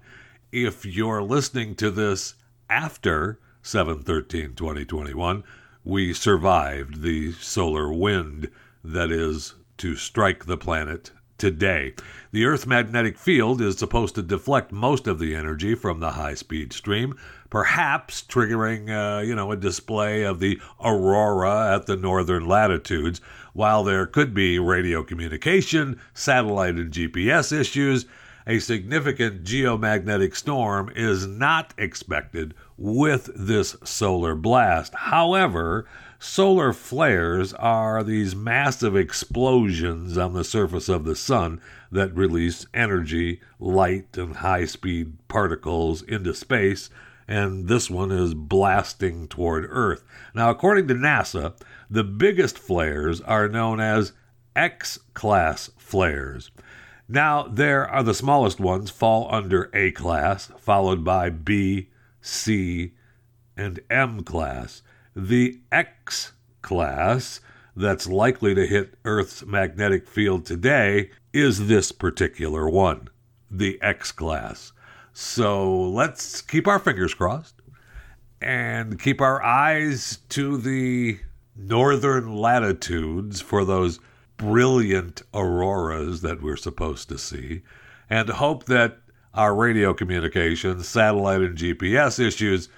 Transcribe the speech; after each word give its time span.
If 0.51 0.85
you're 0.85 1.23
listening 1.23 1.73
to 1.75 1.89
this 1.89 2.35
after 2.69 3.39
713 3.63 4.53
2021, 4.53 5.43
we 5.85 6.11
survived 6.11 7.03
the 7.03 7.31
solar 7.33 7.93
wind 7.93 8.49
that 8.83 9.11
is 9.11 9.53
to 9.77 9.95
strike 9.95 10.45
the 10.45 10.57
planet 10.57 11.11
today. 11.37 11.93
The 12.31 12.45
Earth's 12.45 12.65
magnetic 12.65 13.19
field 13.19 13.61
is 13.61 13.77
supposed 13.77 14.15
to 14.15 14.23
deflect 14.23 14.71
most 14.71 15.05
of 15.05 15.19
the 15.19 15.35
energy 15.35 15.75
from 15.75 15.99
the 15.99 16.11
high 16.11 16.33
speed 16.33 16.73
stream, 16.73 17.15
perhaps 17.51 18.23
triggering, 18.27 18.89
uh, 18.89 19.21
you 19.21 19.35
know, 19.35 19.51
a 19.51 19.55
display 19.55 20.23
of 20.23 20.39
the 20.39 20.59
aurora 20.83 21.75
at 21.75 21.85
the 21.85 21.95
northern 21.95 22.47
latitudes. 22.47 23.21
While 23.53 23.83
there 23.83 24.07
could 24.07 24.33
be 24.33 24.57
radio 24.57 25.03
communication, 25.03 25.99
satellite 26.15 26.75
and 26.75 26.91
GPS 26.91 27.57
issues, 27.57 28.07
a 28.47 28.57
significant 28.59 29.43
geomagnetic 29.43 30.35
storm 30.35 30.91
is 30.95 31.27
not 31.27 31.73
expected 31.77 32.55
with 32.77 33.29
this 33.35 33.75
solar 33.83 34.35
blast. 34.35 34.93
However, 34.95 35.85
solar 36.19 36.73
flares 36.73 37.53
are 37.53 38.03
these 38.03 38.35
massive 38.35 38.95
explosions 38.95 40.17
on 40.17 40.33
the 40.33 40.43
surface 40.43 40.89
of 40.89 41.05
the 41.05 41.15
sun 41.15 41.61
that 41.91 42.15
release 42.15 42.65
energy, 42.73 43.41
light, 43.59 44.17
and 44.17 44.37
high 44.37 44.65
speed 44.65 45.13
particles 45.27 46.01
into 46.01 46.33
space. 46.33 46.89
And 47.27 47.67
this 47.67 47.89
one 47.89 48.11
is 48.11 48.33
blasting 48.33 49.27
toward 49.27 49.65
Earth. 49.69 50.03
Now, 50.33 50.49
according 50.49 50.87
to 50.89 50.93
NASA, 50.93 51.53
the 51.89 52.03
biggest 52.03 52.59
flares 52.59 53.21
are 53.21 53.47
known 53.47 53.79
as 53.79 54.13
X 54.55 54.99
class 55.13 55.71
flares. 55.77 56.51
Now, 57.07 57.43
there 57.43 57.87
are 57.87 58.03
the 58.03 58.13
smallest 58.13 58.59
ones 58.59 58.89
fall 58.89 59.27
under 59.31 59.69
A 59.73 59.91
class, 59.91 60.51
followed 60.57 61.03
by 61.03 61.29
B, 61.29 61.89
C, 62.25 62.93
and 63.55 63.79
M 63.89 64.23
class. 64.23 64.81
The 65.15 65.61
X 65.71 66.33
class 66.61 67.39
that's 67.75 68.07
likely 68.07 68.55
to 68.55 68.65
hit 68.65 68.95
Earth's 69.05 69.45
magnetic 69.45 70.07
field 70.07 70.45
today 70.45 71.11
is 71.33 71.67
this 71.67 71.91
particular 71.91 72.67
one, 72.67 73.09
the 73.51 73.79
X 73.81 74.11
class. 74.11 74.73
So 75.13 75.71
let's 75.71 76.41
keep 76.41 76.67
our 76.67 76.79
fingers 76.79 77.13
crossed 77.13 77.61
and 78.41 78.99
keep 78.99 79.21
our 79.21 79.41
eyes 79.43 80.19
to 80.29 80.57
the 80.57 81.19
northern 81.55 82.35
latitudes 82.35 83.39
for 83.39 83.63
those 83.63 83.99
brilliant 84.37 85.21
auroras 85.33 86.21
that 86.21 86.41
we're 86.41 86.57
supposed 86.57 87.07
to 87.09 87.17
see, 87.17 87.61
and 88.09 88.27
hope 88.29 88.65
that 88.65 88.97
our 89.35 89.53
radio 89.53 89.93
communications, 89.93 90.87
satellite, 90.87 91.41
and 91.41 91.57
GPS 91.57 92.25
issues 92.25 92.69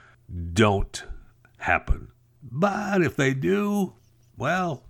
don't 0.54 1.04
happen. 1.60 2.08
But 2.42 3.04
if 3.04 3.16
they 3.16 3.36
do, 3.36 3.94
well, 4.38 4.84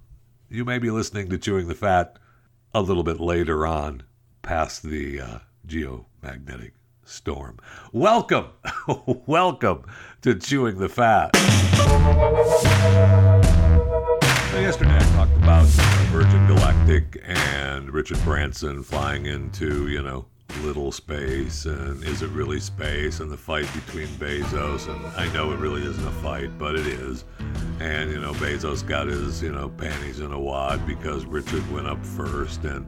you 0.49 0.63
may 0.63 0.79
be 0.79 0.89
listening 0.89 1.29
to 1.29 1.37
Chewing 1.37 1.67
the 1.67 1.75
Fat 1.75 2.17
a 2.73 2.81
little 2.81 3.03
bit 3.03 3.19
later 3.19 3.67
on, 3.67 4.03
past 4.41 4.81
the 4.81 5.19
uh, 5.19 5.39
geomagnetic 5.67 6.71
storm. 7.03 7.59
Welcome, 7.91 8.47
welcome 9.25 9.83
to 10.21 10.35
Chewing 10.35 10.77
the 10.77 10.89
Fat. 10.89 11.31
Yesterday 14.53 14.95
I 14.95 14.99
talked 15.15 15.35
about 15.37 15.65
Virgin 16.11 16.47
Galactic 16.47 17.21
and 17.25 17.91
Richard 17.91 18.23
Branson 18.23 18.83
flying 18.83 19.25
into, 19.25 19.87
you 19.89 20.01
know, 20.01 20.25
little 20.61 20.91
space 20.91 21.65
and 21.65 22.03
is 22.03 22.21
it 22.21 22.29
really 22.29 22.59
space? 22.59 23.19
And 23.19 23.31
the 23.31 23.37
fight 23.37 23.67
between 23.73 24.07
Bezos 24.07 24.87
and 24.87 25.05
I 25.15 25.31
know 25.33 25.51
it 25.51 25.59
really 25.59 25.83
isn't 25.83 26.07
a 26.07 26.11
fight 26.11 26.57
but 26.57 26.75
it 26.75 26.87
is. 26.87 27.25
And 27.79 28.11
you 28.11 28.19
know 28.19 28.33
Bezos 28.33 28.85
got 28.85 29.07
his 29.07 29.41
you 29.41 29.51
know 29.51 29.69
panties 29.69 30.19
in 30.19 30.31
a 30.31 30.39
wad 30.39 30.85
because 30.87 31.25
Richard 31.25 31.69
went 31.71 31.87
up 31.87 32.03
first 32.05 32.63
and 32.63 32.85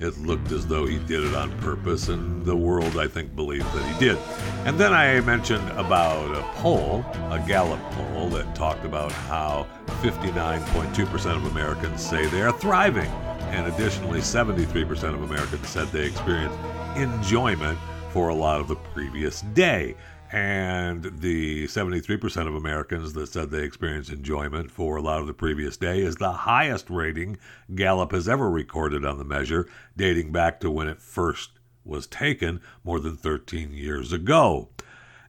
it 0.00 0.16
looked 0.18 0.50
as 0.50 0.66
though 0.66 0.86
he 0.86 0.98
did 1.00 1.22
it 1.22 1.34
on 1.34 1.50
purpose 1.58 2.08
and 2.08 2.44
the 2.46 2.56
world 2.56 2.98
I 2.98 3.06
think 3.06 3.36
believed 3.36 3.70
that 3.74 3.84
he 3.92 4.06
did. 4.06 4.18
And 4.64 4.78
then 4.78 4.92
I 4.92 5.20
mentioned 5.20 5.68
about 5.70 6.34
a 6.34 6.42
poll 6.60 7.04
a 7.30 7.42
Gallup 7.46 7.80
poll 7.92 8.28
that 8.30 8.54
talked 8.54 8.84
about 8.84 9.12
how 9.12 9.66
59.2% 10.02 11.36
of 11.36 11.44
Americans 11.46 12.04
say 12.04 12.26
they 12.26 12.42
are 12.42 12.52
thriving 12.52 13.10
and 13.50 13.66
additionally 13.66 14.20
73% 14.20 15.14
of 15.14 15.22
Americans 15.22 15.68
said 15.68 15.88
they 15.88 16.06
experienced 16.06 16.56
enjoyment 16.96 17.78
for 18.10 18.28
a 18.28 18.34
lot 18.34 18.60
of 18.60 18.68
the 18.68 18.76
previous 18.76 19.40
day. 19.40 19.94
And 20.32 21.02
the 21.20 21.66
73% 21.66 22.46
of 22.46 22.54
Americans 22.54 23.12
that 23.14 23.28
said 23.28 23.50
they 23.50 23.64
experienced 23.64 24.10
enjoyment 24.10 24.70
for 24.70 24.96
a 24.96 25.02
lot 25.02 25.20
of 25.20 25.26
the 25.26 25.34
previous 25.34 25.76
day 25.76 26.00
is 26.00 26.16
the 26.16 26.32
highest 26.32 26.88
rating 26.88 27.36
Gallup 27.74 28.12
has 28.12 28.28
ever 28.28 28.48
recorded 28.48 29.04
on 29.04 29.18
the 29.18 29.24
measure, 29.24 29.68
dating 29.96 30.30
back 30.30 30.60
to 30.60 30.70
when 30.70 30.86
it 30.86 31.00
first 31.00 31.50
was 31.84 32.06
taken 32.06 32.60
more 32.84 33.00
than 33.00 33.16
13 33.16 33.72
years 33.72 34.12
ago. 34.12 34.68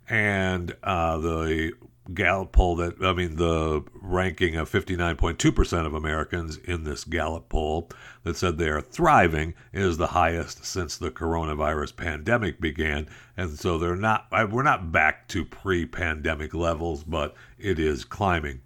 And 0.07 0.75
uh, 0.83 1.17
the 1.17 1.73
Gallup 2.13 2.51
poll 2.51 2.75
that, 2.77 3.01
I 3.01 3.13
mean, 3.13 3.35
the 3.35 3.83
ranking 3.93 4.55
of 4.55 4.69
59.2% 4.69 5.85
of 5.85 5.93
Americans 5.93 6.57
in 6.57 6.83
this 6.83 7.03
Gallup 7.03 7.47
poll 7.47 7.89
that 8.23 8.35
said 8.35 8.57
they 8.57 8.69
are 8.69 8.81
thriving 8.81 9.53
is 9.71 9.97
the 9.97 10.07
highest 10.07 10.65
since 10.65 10.97
the 10.97 11.11
coronavirus 11.11 11.95
pandemic 11.95 12.59
began. 12.59 13.07
And 13.37 13.57
so 13.57 13.77
they're 13.77 13.95
not, 13.95 14.27
we're 14.31 14.63
not 14.63 14.91
back 14.91 15.27
to 15.29 15.45
pre 15.45 15.85
pandemic 15.85 16.53
levels, 16.53 17.03
but 17.03 17.35
it 17.59 17.77
is 17.77 18.03
climbing. 18.03 18.61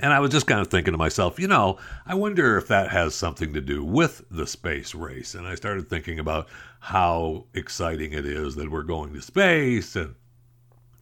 And 0.00 0.12
I 0.12 0.20
was 0.20 0.30
just 0.30 0.46
kind 0.46 0.60
of 0.60 0.68
thinking 0.68 0.92
to 0.92 0.98
myself, 0.98 1.38
you 1.38 1.48
know, 1.48 1.78
I 2.06 2.14
wonder 2.14 2.56
if 2.56 2.68
that 2.68 2.90
has 2.90 3.14
something 3.14 3.52
to 3.52 3.60
do 3.60 3.84
with 3.84 4.24
the 4.30 4.46
space 4.46 4.94
race. 4.94 5.34
And 5.34 5.46
I 5.46 5.54
started 5.54 5.90
thinking 5.90 6.18
about 6.18 6.48
how 6.80 7.44
exciting 7.52 8.12
it 8.12 8.24
is 8.24 8.54
that 8.54 8.70
we're 8.70 8.84
going 8.84 9.12
to 9.12 9.20
space 9.20 9.94
and 9.96 10.14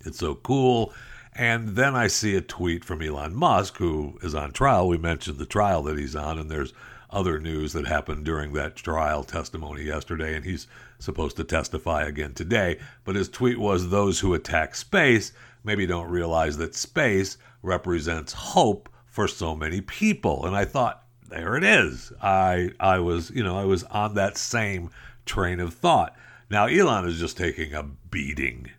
it's 0.05 0.19
so 0.19 0.35
cool. 0.37 0.93
And 1.35 1.71
then 1.77 1.95
I 1.95 2.09
see 2.09 2.35
a 2.35 2.41
tweet 2.41 2.85
from 2.85 3.03
Elon 3.03 3.35
Musk, 3.35 3.77
who 3.77 4.19
is 4.23 4.35
on 4.35 4.53
trial. 4.53 4.89
We 4.89 4.99
mentioned 4.99 5.39
the 5.39 5.47
trial 5.47 5.83
that 5.85 5.99
he's 5.99 6.17
on, 6.17 6.39
and 6.39 6.51
there's 6.51 6.73
other 7.11 7.39
news 7.39 7.73
that 7.73 7.87
happened 7.87 8.25
during 8.25 8.53
that 8.53 8.77
trial 8.77 9.25
testimony 9.25 9.83
yesterday, 9.85 10.35
and 10.35 10.45
he's 10.45 10.67
supposed 10.99 11.37
to 11.37 11.45
testify 11.45 12.03
again 12.03 12.35
today. 12.35 12.79
But 13.05 13.17
his 13.17 13.29
tweet 13.29 13.59
was 13.59 13.89
those 13.89 14.21
who 14.21 14.35
attack 14.35 14.75
space 14.75 15.33
maybe 15.65 15.87
don't 15.87 16.11
realize 16.11 16.57
that 16.57 16.75
space 16.75 17.37
represents 17.63 18.33
hope 18.33 18.89
for 19.07 19.29
so 19.29 19.55
many 19.55 19.81
people. 19.81 20.47
And 20.47 20.57
I 20.57 20.65
thought, 20.65 21.05
there 21.29 21.57
it 21.57 21.65
is. 21.65 22.13
I 22.21 22.71
I 22.81 22.99
was, 22.99 23.31
you 23.31 23.43
know, 23.43 23.57
I 23.57 23.65
was 23.65 23.85
on 23.85 24.15
that 24.15 24.37
same 24.37 24.91
train 25.27 25.61
of 25.61 25.75
thought. 25.75 26.17
Now 26.51 26.67
Elon 26.67 27.09
is 27.09 27.21
just 27.21 27.37
taking 27.37 27.73
a 27.73 27.83
beating 27.83 28.71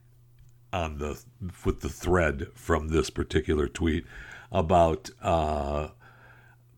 on 0.74 0.98
the 0.98 1.22
with 1.66 1.82
the 1.82 1.90
thread 1.90 2.48
from 2.54 2.90
this 2.90 3.10
particular 3.10 3.68
tweet 3.68 4.06
about 4.52 5.10
uh, 5.22 5.90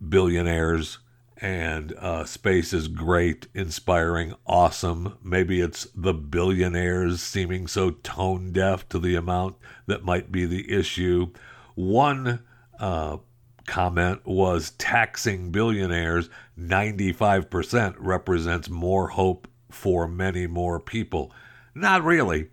billionaires 0.07 1.00
and 1.38 1.92
uh, 1.94 2.24
space 2.24 2.72
is 2.72 2.88
great, 2.88 3.48
inspiring, 3.54 4.34
awesome. 4.48 5.18
Maybe 5.22 5.60
it's 5.60 5.88
the 5.94 6.13
billionaires 6.13 7.22
seeming 7.22 7.68
so 7.68 7.92
tone 7.92 8.54
deaf 8.54 8.88
to 8.90 9.00
the 9.00 9.16
amount 9.16 9.57
that 9.86 10.06
might 10.06 10.31
be 10.31 10.46
the 10.46 10.72
issue. 10.72 11.31
One 11.75 12.44
uh, 12.80 13.18
comment 13.66 14.25
was 14.25 14.72
taxing 14.72 15.51
billionaires 15.51 16.30
95% 16.57 17.96
represents 17.98 18.69
more 18.69 19.10
hope 19.10 19.48
for 19.69 20.07
many 20.07 20.48
more 20.48 20.80
people. 20.80 21.34
Not 21.75 22.04
really. 22.04 22.50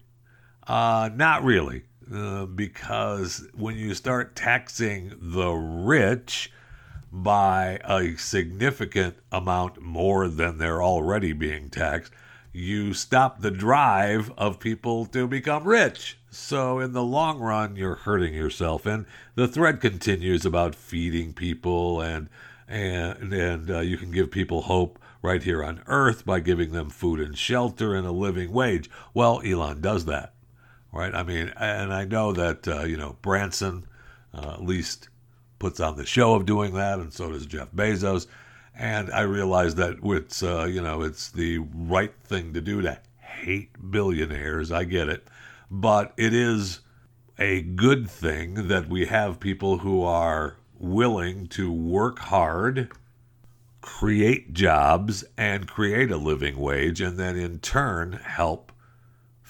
Uh, 0.66 1.10
not 1.14 1.42
really. 1.44 1.82
Uh, 2.12 2.44
because 2.46 3.46
when 3.54 3.76
you 3.76 3.94
start 3.94 4.34
taxing 4.34 5.12
the 5.20 5.50
rich 5.50 6.50
by 7.12 7.78
a 7.84 8.16
significant 8.16 9.16
amount 9.30 9.80
more 9.80 10.28
than 10.28 10.58
they're 10.58 10.82
already 10.82 11.32
being 11.32 11.70
taxed, 11.70 12.12
you 12.52 12.92
stop 12.94 13.40
the 13.40 13.50
drive 13.50 14.32
of 14.36 14.58
people 14.58 15.06
to 15.06 15.28
become 15.28 15.64
rich. 15.64 16.18
So, 16.30 16.78
in 16.78 16.92
the 16.92 17.02
long 17.02 17.38
run, 17.38 17.76
you're 17.76 17.96
hurting 17.96 18.34
yourself. 18.34 18.86
And 18.86 19.06
the 19.34 19.48
thread 19.48 19.80
continues 19.80 20.44
about 20.44 20.74
feeding 20.74 21.32
people, 21.32 22.00
and 22.00 22.28
and 22.68 23.32
and 23.32 23.70
uh, 23.70 23.80
you 23.80 23.96
can 23.96 24.10
give 24.10 24.30
people 24.30 24.62
hope 24.62 24.98
right 25.22 25.42
here 25.42 25.62
on 25.62 25.82
Earth 25.86 26.24
by 26.24 26.40
giving 26.40 26.72
them 26.72 26.88
food 26.90 27.20
and 27.20 27.36
shelter 27.36 27.94
and 27.94 28.06
a 28.06 28.12
living 28.12 28.52
wage. 28.52 28.88
Well, 29.12 29.42
Elon 29.44 29.80
does 29.80 30.04
that, 30.06 30.34
right? 30.92 31.14
I 31.14 31.22
mean, 31.22 31.52
and 31.56 31.92
I 31.92 32.04
know 32.04 32.32
that 32.32 32.66
uh, 32.68 32.84
you 32.84 32.96
know 32.96 33.16
Branson 33.22 33.86
uh, 34.34 34.54
at 34.54 34.64
least 34.64 35.08
puts 35.58 35.80
on 35.80 35.96
the 35.96 36.06
show 36.06 36.34
of 36.34 36.46
doing 36.46 36.74
that, 36.74 36.98
and 36.98 37.12
so 37.12 37.30
does 37.30 37.46
Jeff 37.46 37.70
Bezos. 37.72 38.26
And 38.74 39.10
I 39.12 39.22
realize 39.22 39.74
that 39.74 39.98
it's 40.02 40.42
uh, 40.42 40.64
you 40.64 40.80
know 40.80 41.02
it's 41.02 41.30
the 41.30 41.58
right 41.58 42.14
thing 42.24 42.54
to 42.54 42.60
do 42.60 42.82
to 42.82 42.98
hate 43.18 43.90
billionaires. 43.90 44.72
I 44.72 44.84
get 44.84 45.08
it 45.08 45.26
but 45.70 46.12
it 46.16 46.34
is 46.34 46.80
a 47.38 47.62
good 47.62 48.10
thing 48.10 48.68
that 48.68 48.88
we 48.88 49.06
have 49.06 49.38
people 49.38 49.78
who 49.78 50.02
are 50.02 50.56
willing 50.78 51.46
to 51.46 51.70
work 51.72 52.18
hard, 52.18 52.90
create 53.80 54.52
jobs, 54.52 55.24
and 55.38 55.68
create 55.68 56.10
a 56.10 56.16
living 56.16 56.56
wage, 56.58 57.00
and 57.00 57.18
then 57.18 57.36
in 57.36 57.60
turn 57.60 58.12
help 58.12 58.69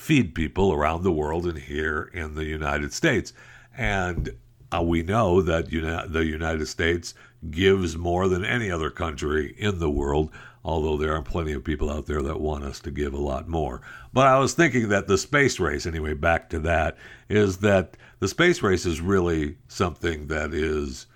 feed 0.00 0.34
people 0.34 0.72
around 0.72 1.02
the 1.02 1.12
world 1.12 1.46
and 1.46 1.58
here 1.58 2.10
in 2.14 2.34
the 2.34 2.46
United 2.46 2.92
States. 2.92 3.34
And 3.76 4.30
uh, 4.74 4.82
we 4.82 5.02
know 5.02 5.42
that 5.42 5.70
uni- 5.70 6.08
the 6.08 6.24
United 6.24 6.66
States 6.66 7.14
gives 7.50 7.96
more 7.96 8.26
than 8.26 8.44
any 8.44 8.70
other 8.70 8.90
country 8.90 9.54
in 9.58 9.78
the 9.78 9.90
world 9.90 10.30
although 10.64 10.96
there 10.96 11.14
are 11.14 11.22
plenty 11.22 11.52
of 11.52 11.64
people 11.64 11.90
out 11.90 12.06
there 12.06 12.22
that 12.22 12.40
want 12.40 12.64
us 12.64 12.80
to 12.80 12.90
give 12.90 13.14
a 13.14 13.20
lot 13.20 13.48
more. 13.48 13.80
But 14.12 14.26
I 14.26 14.38
was 14.38 14.52
thinking 14.52 14.88
that 14.90 15.06
the 15.06 15.16
space 15.16 15.58
race, 15.58 15.86
anyway, 15.86 16.14
back 16.14 16.50
to 16.50 16.58
that, 16.60 16.96
is 17.28 17.58
that 17.58 17.96
the 18.18 18.28
space 18.28 18.62
race 18.62 18.84
is 18.84 19.00
really 19.00 19.56
something 19.68 20.26
that 20.26 20.52
is 20.52 21.06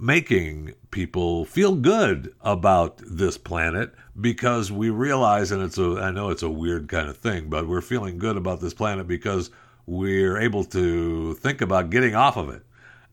making 0.00 0.72
people 0.90 1.44
feel 1.44 1.76
good 1.76 2.34
about 2.40 3.00
this 3.06 3.36
planet 3.36 3.92
because 4.20 4.72
we 4.72 4.88
realize 4.90 5.52
and 5.52 5.62
it's 5.62 5.78
a 5.78 6.00
I 6.00 6.10
know 6.10 6.30
it's 6.30 6.42
a 6.42 6.50
weird 6.50 6.88
kind 6.88 7.08
of 7.08 7.18
thing 7.18 7.50
but 7.50 7.68
we're 7.68 7.82
feeling 7.82 8.18
good 8.18 8.36
about 8.36 8.60
this 8.60 8.74
planet 8.74 9.06
because 9.06 9.50
we're 9.86 10.38
able 10.38 10.64
to 10.64 11.34
think 11.34 11.60
about 11.60 11.90
getting 11.90 12.14
off 12.14 12.36
of 12.36 12.48
it 12.48 12.62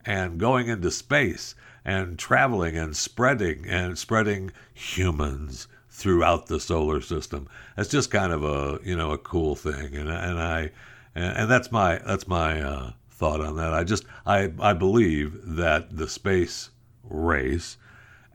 and 0.06 0.38
going 0.38 0.68
into 0.68 0.90
space 0.90 1.54
and 1.84 2.18
traveling 2.18 2.76
and 2.76 2.96
spreading 2.96 3.66
and 3.66 3.98
spreading 3.98 4.50
humans 4.74 5.68
throughout 5.90 6.46
the 6.46 6.60
solar 6.60 7.00
system. 7.00 7.48
It's 7.76 7.90
just 7.90 8.10
kind 8.10 8.32
of 8.32 8.44
a 8.44 8.78
you 8.84 8.96
know 8.96 9.10
a 9.12 9.18
cool 9.18 9.56
thing, 9.56 9.96
and 9.96 10.08
and 10.08 10.38
I 10.38 10.70
and, 11.14 11.36
and 11.36 11.50
that's 11.50 11.72
my 11.72 11.98
that's 12.06 12.28
my 12.28 12.60
uh, 12.62 12.92
thought 13.10 13.40
on 13.40 13.56
that. 13.56 13.74
I 13.74 13.84
just 13.84 14.04
I 14.26 14.52
I 14.60 14.72
believe 14.72 15.40
that 15.56 15.96
the 15.96 16.08
space 16.08 16.70
race, 17.08 17.76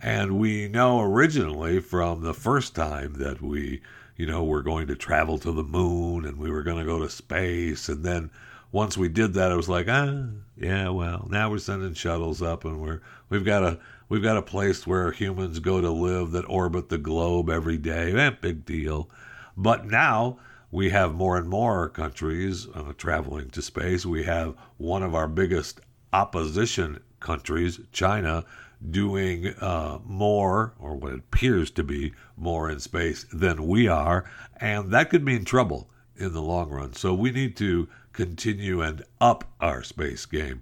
and 0.02 0.40
we 0.40 0.68
know 0.68 1.02
originally 1.02 1.80
from 1.80 2.22
the 2.22 2.34
first 2.34 2.76
time 2.76 3.14
that 3.16 3.42
we 3.42 3.82
you 4.18 4.26
know 4.26 4.44
were 4.44 4.62
going 4.62 4.88
to 4.88 4.96
travel 4.96 5.38
to 5.40 5.52
the 5.52 5.64
moon 5.64 6.26
and 6.26 6.38
we 6.38 6.52
were 6.52 6.64
going 6.64 6.78
to 6.78 6.86
go 6.86 7.00
to 7.00 7.10
space, 7.10 7.90
and 7.90 8.04
then 8.04 8.30
once 8.74 8.98
we 8.98 9.08
did 9.08 9.36
that, 9.36 9.52
it 9.52 9.56
was 9.56 9.70
like, 9.70 9.86
ah, 9.88 10.26
yeah, 10.58 10.90
well, 10.90 11.28
now 11.30 11.50
we're 11.50 11.60
sending 11.60 11.94
shuttles 11.94 12.42
up, 12.42 12.66
and 12.66 12.82
we're 12.82 13.02
we've 13.30 13.46
got 13.46 13.64
a 13.64 13.80
we've 14.10 14.24
got 14.24 14.38
a 14.38 14.42
place 14.42 14.86
where 14.86 15.12
humans 15.12 15.60
go 15.60 15.80
to 15.80 15.92
live 15.92 16.32
that 16.32 16.50
orbit 16.50 16.90
the 16.90 16.98
globe 16.98 17.50
every 17.50 17.78
day. 17.78 18.12
Eh, 18.14 18.30
big 18.42 18.66
deal. 18.66 19.10
But 19.56 19.86
now 19.86 20.40
we 20.72 20.90
have 20.90 21.14
more 21.14 21.38
and 21.38 21.48
more 21.48 21.88
countries 21.88 22.68
uh, 22.74 22.94
traveling 22.98 23.52
to 23.52 23.62
space. 23.62 24.08
We 24.08 24.24
have 24.24 24.56
one 24.78 25.04
of 25.04 25.14
our 25.14 25.28
biggest 25.28 25.80
opposition 26.12 27.00
countries, 27.24 27.80
China, 27.92 28.46
doing 28.92 29.48
uh, 29.62 29.98
more, 30.06 30.74
or 30.78 30.96
what 30.96 31.14
appears 31.14 31.72
to 31.72 31.84
be 31.84 32.14
more 32.38 32.70
in 32.70 32.80
space 32.80 33.26
than 33.34 33.66
we 33.68 33.88
are, 33.88 34.26
and 34.58 34.92
that 34.92 35.10
could 35.10 35.24
mean 35.24 35.46
trouble 35.46 35.90
in 36.16 36.34
the 36.34 36.42
long 36.42 36.70
run. 36.70 36.94
So 36.94 37.14
we 37.14 37.32
need 37.32 37.56
to 37.58 37.88
continue 38.12 38.82
and 38.82 39.04
up 39.20 39.46
our 39.60 39.84
space 39.84 40.26
game. 40.26 40.62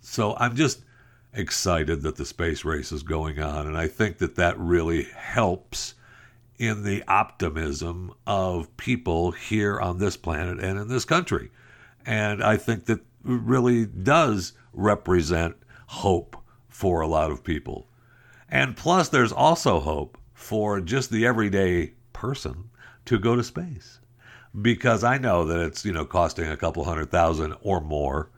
So 0.00 0.36
I'm 0.38 0.56
just 0.56 0.84
excited 1.34 2.02
that 2.02 2.16
the 2.16 2.24
space 2.24 2.64
race 2.64 2.92
is 2.92 3.02
going 3.02 3.40
on, 3.40 3.66
and 3.66 3.76
I 3.76 3.88
think 3.88 4.18
that 4.18 4.36
that 4.36 4.58
really 4.58 5.04
helps 5.14 5.94
in 6.58 6.82
the 6.82 7.04
optimism 7.06 8.12
of 8.26 8.76
people 8.76 9.30
here 9.30 9.78
on 9.80 9.98
this 9.98 10.16
planet 10.16 10.58
and 10.58 10.78
in 10.78 10.88
this 10.88 11.04
country. 11.04 11.50
And 12.06 12.42
I 12.42 12.56
think 12.56 12.86
that 12.86 13.00
really 13.22 13.86
does 13.86 14.54
represent 14.72 15.56
hope 15.88 16.36
for 16.68 17.00
a 17.00 17.08
lot 17.08 17.30
of 17.30 17.42
people. 17.42 17.88
And 18.48 18.76
plus, 18.76 19.08
there's 19.08 19.32
also 19.32 19.80
hope 19.80 20.18
for 20.34 20.80
just 20.80 21.10
the 21.10 21.26
everyday 21.26 21.92
person 22.12 22.70
to 23.06 23.18
go 23.18 23.34
to 23.36 23.42
space 23.42 24.00
because 24.60 25.04
I 25.04 25.18
know 25.18 25.44
that 25.44 25.60
it's 25.60 25.84
you 25.84 25.92
know 25.92 26.04
costing 26.04 26.46
a 26.46 26.56
couple 26.56 26.84
hundred 26.84 27.10
thousand 27.10 27.54
or 27.62 27.80
more 27.80 28.30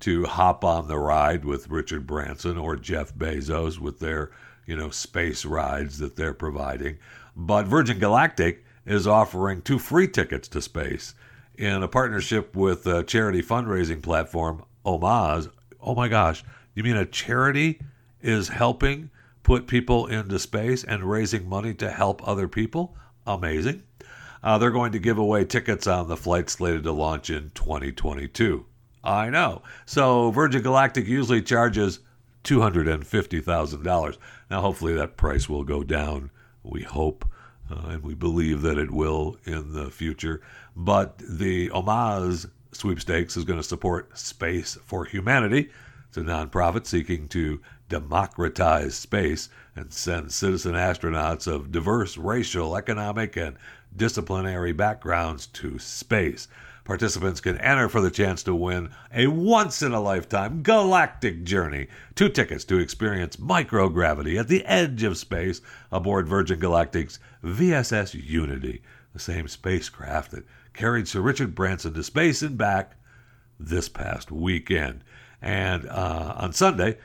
to 0.00 0.24
hop 0.24 0.64
on 0.64 0.86
the 0.86 0.98
ride 0.98 1.44
with 1.44 1.70
Richard 1.70 2.06
Branson 2.06 2.56
or 2.56 2.76
Jeff 2.76 3.14
Bezos 3.14 3.78
with 3.78 3.98
their 4.00 4.30
you 4.66 4.76
know 4.76 4.90
space 4.90 5.44
rides 5.44 5.98
that 5.98 6.16
they're 6.16 6.34
providing. 6.34 6.98
But 7.34 7.66
Virgin 7.66 7.98
Galactic 7.98 8.64
is 8.84 9.06
offering 9.06 9.62
two 9.62 9.78
free 9.78 10.08
tickets 10.08 10.48
to 10.48 10.62
space 10.62 11.14
in 11.56 11.82
a 11.82 11.88
partnership 11.88 12.54
with 12.54 12.86
a 12.86 13.02
charity 13.02 13.42
fundraising 13.42 14.02
platform 14.02 14.64
Omaze. 14.84 15.50
Oh 15.80 15.94
my 15.94 16.08
gosh, 16.08 16.44
you 16.78 16.84
mean 16.84 16.96
a 16.96 17.06
charity 17.06 17.80
is 18.20 18.48
helping 18.48 19.10
put 19.42 19.66
people 19.66 20.06
into 20.06 20.38
space 20.38 20.84
and 20.84 21.02
raising 21.04 21.48
money 21.48 21.74
to 21.74 21.90
help 21.90 22.26
other 22.26 22.48
people? 22.48 22.96
Amazing. 23.26 23.82
Uh, 24.42 24.58
they're 24.58 24.70
going 24.70 24.92
to 24.92 24.98
give 24.98 25.18
away 25.18 25.44
tickets 25.44 25.86
on 25.86 26.08
the 26.08 26.16
flight 26.16 26.48
slated 26.48 26.84
to 26.84 26.92
launch 26.92 27.30
in 27.30 27.50
2022. 27.50 28.64
I 29.02 29.30
know. 29.30 29.62
So 29.86 30.30
Virgin 30.30 30.62
Galactic 30.62 31.06
usually 31.06 31.42
charges 31.42 32.00
$250,000. 32.44 34.16
Now, 34.50 34.60
hopefully, 34.60 34.94
that 34.94 35.16
price 35.16 35.48
will 35.48 35.64
go 35.64 35.82
down. 35.82 36.30
We 36.62 36.82
hope 36.82 37.24
uh, 37.70 37.88
and 37.88 38.02
we 38.02 38.14
believe 38.14 38.62
that 38.62 38.78
it 38.78 38.90
will 38.90 39.36
in 39.44 39.72
the 39.72 39.90
future. 39.90 40.40
But 40.76 41.18
the 41.18 41.70
Omaze 41.70 42.48
sweepstakes 42.72 43.36
is 43.36 43.44
going 43.44 43.58
to 43.58 43.66
support 43.66 44.16
Space 44.16 44.78
for 44.84 45.04
Humanity. 45.04 45.70
It's 46.08 46.16
a 46.16 46.22
nonprofit 46.22 46.86
seeking 46.86 47.28
to 47.28 47.60
democratize 47.90 48.94
space 48.96 49.50
and 49.76 49.92
send 49.92 50.32
citizen 50.32 50.74
astronauts 50.74 51.46
of 51.46 51.70
diverse 51.70 52.16
racial, 52.16 52.76
economic, 52.76 53.36
and 53.36 53.56
disciplinary 53.94 54.72
backgrounds 54.72 55.46
to 55.48 55.78
space. 55.78 56.48
Participants 56.84 57.42
can 57.42 57.58
enter 57.58 57.90
for 57.90 58.00
the 58.00 58.10
chance 58.10 58.42
to 58.44 58.54
win 58.54 58.88
a 59.12 59.26
once 59.26 59.82
in 59.82 59.92
a 59.92 60.00
lifetime 60.00 60.62
galactic 60.62 61.44
journey. 61.44 61.88
Two 62.14 62.30
tickets 62.30 62.64
to 62.64 62.78
experience 62.78 63.36
microgravity 63.36 64.40
at 64.40 64.48
the 64.48 64.64
edge 64.64 65.02
of 65.02 65.18
space 65.18 65.60
aboard 65.92 66.26
Virgin 66.26 66.58
Galactic's 66.58 67.18
VSS 67.44 68.14
Unity, 68.14 68.80
the 69.12 69.18
same 69.18 69.46
spacecraft 69.46 70.30
that 70.30 70.46
carried 70.72 71.06
Sir 71.06 71.20
Richard 71.20 71.54
Branson 71.54 71.92
to 71.92 72.02
space 72.02 72.40
and 72.40 72.56
back 72.56 72.96
this 73.60 73.90
past 73.90 74.32
weekend. 74.32 75.04
And 75.40 75.86
uh, 75.86 76.34
on 76.36 76.52
Sunday, 76.52 76.98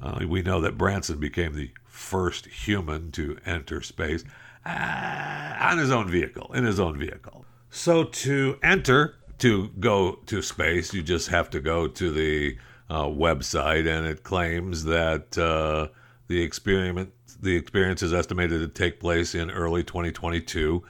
uh, 0.00 0.20
we 0.26 0.42
know 0.42 0.60
that 0.60 0.78
Branson 0.78 1.18
became 1.18 1.54
the 1.54 1.70
first 1.84 2.46
human 2.46 3.10
to 3.12 3.38
enter 3.44 3.82
space 3.82 4.24
uh, 4.64 5.54
on 5.60 5.78
his 5.78 5.90
own 5.90 6.10
vehicle, 6.10 6.52
in 6.54 6.64
his 6.64 6.80
own 6.80 6.98
vehicle. 6.98 7.44
So 7.70 8.04
to 8.04 8.58
enter, 8.62 9.16
to 9.38 9.68
go 9.80 10.18
to 10.26 10.42
space, 10.42 10.92
you 10.94 11.02
just 11.02 11.28
have 11.28 11.50
to 11.50 11.60
go 11.60 11.88
to 11.88 12.12
the 12.12 12.58
uh, 12.90 13.04
website, 13.04 13.88
and 13.88 14.06
it 14.06 14.22
claims 14.22 14.84
that 14.84 15.36
uh, 15.38 15.88
the 16.28 16.42
experiment, 16.42 17.12
the 17.40 17.56
experience 17.56 18.02
is 18.02 18.12
estimated 18.12 18.60
to 18.60 18.68
take 18.68 19.00
place 19.00 19.34
in 19.34 19.50
early 19.50 19.82
2022. 19.82 20.82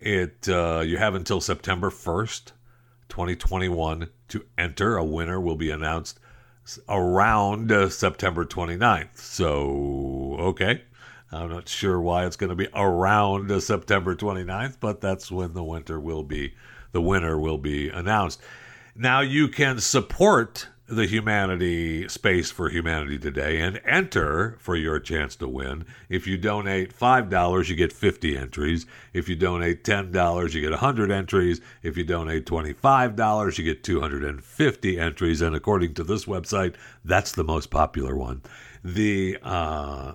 It 0.00 0.48
uh, 0.48 0.82
you 0.84 0.96
have 0.96 1.14
until 1.14 1.40
September 1.40 1.90
1st, 1.90 2.52
2021, 3.08 4.08
to 4.28 4.44
enter. 4.56 4.96
A 4.96 5.04
winner 5.04 5.40
will 5.40 5.56
be 5.56 5.70
announced 5.70 6.18
around 6.88 7.72
uh, 7.72 7.88
September 7.88 8.44
29th. 8.44 9.16
So, 9.16 10.36
okay. 10.38 10.82
I'm 11.32 11.48
not 11.48 11.68
sure 11.68 11.98
why 12.00 12.26
it's 12.26 12.36
going 12.36 12.50
to 12.50 12.56
be 12.56 12.68
around 12.74 13.50
uh, 13.50 13.58
September 13.58 14.14
29th, 14.14 14.76
but 14.80 15.00
that's 15.00 15.30
when 15.30 15.54
the 15.54 15.64
winter 15.64 15.98
will 15.98 16.22
be 16.22 16.54
the 16.92 17.00
winner 17.00 17.38
will 17.38 17.58
be 17.58 17.88
announced. 17.88 18.40
Now 18.94 19.20
you 19.20 19.48
can 19.48 19.80
support 19.80 20.68
the 20.92 21.06
Humanity 21.06 22.06
Space 22.06 22.50
for 22.50 22.68
Humanity 22.68 23.18
today 23.18 23.60
and 23.60 23.80
enter 23.86 24.56
for 24.58 24.76
your 24.76 25.00
chance 25.00 25.34
to 25.36 25.48
win. 25.48 25.86
If 26.10 26.26
you 26.26 26.36
donate 26.36 26.94
$5, 26.94 27.68
you 27.68 27.76
get 27.76 27.94
50 27.94 28.36
entries. 28.36 28.84
If 29.14 29.26
you 29.26 29.34
donate 29.34 29.84
$10, 29.84 30.52
you 30.52 30.60
get 30.60 30.70
100 30.70 31.10
entries. 31.10 31.62
If 31.82 31.96
you 31.96 32.04
donate 32.04 32.44
$25, 32.44 33.58
you 33.58 33.64
get 33.64 33.82
250 33.82 34.98
entries. 34.98 35.40
And 35.40 35.56
according 35.56 35.94
to 35.94 36.04
this 36.04 36.26
website, 36.26 36.74
that's 37.04 37.32
the 37.32 37.44
most 37.44 37.70
popular 37.70 38.14
one. 38.14 38.42
The 38.84 39.38
uh, 39.42 40.12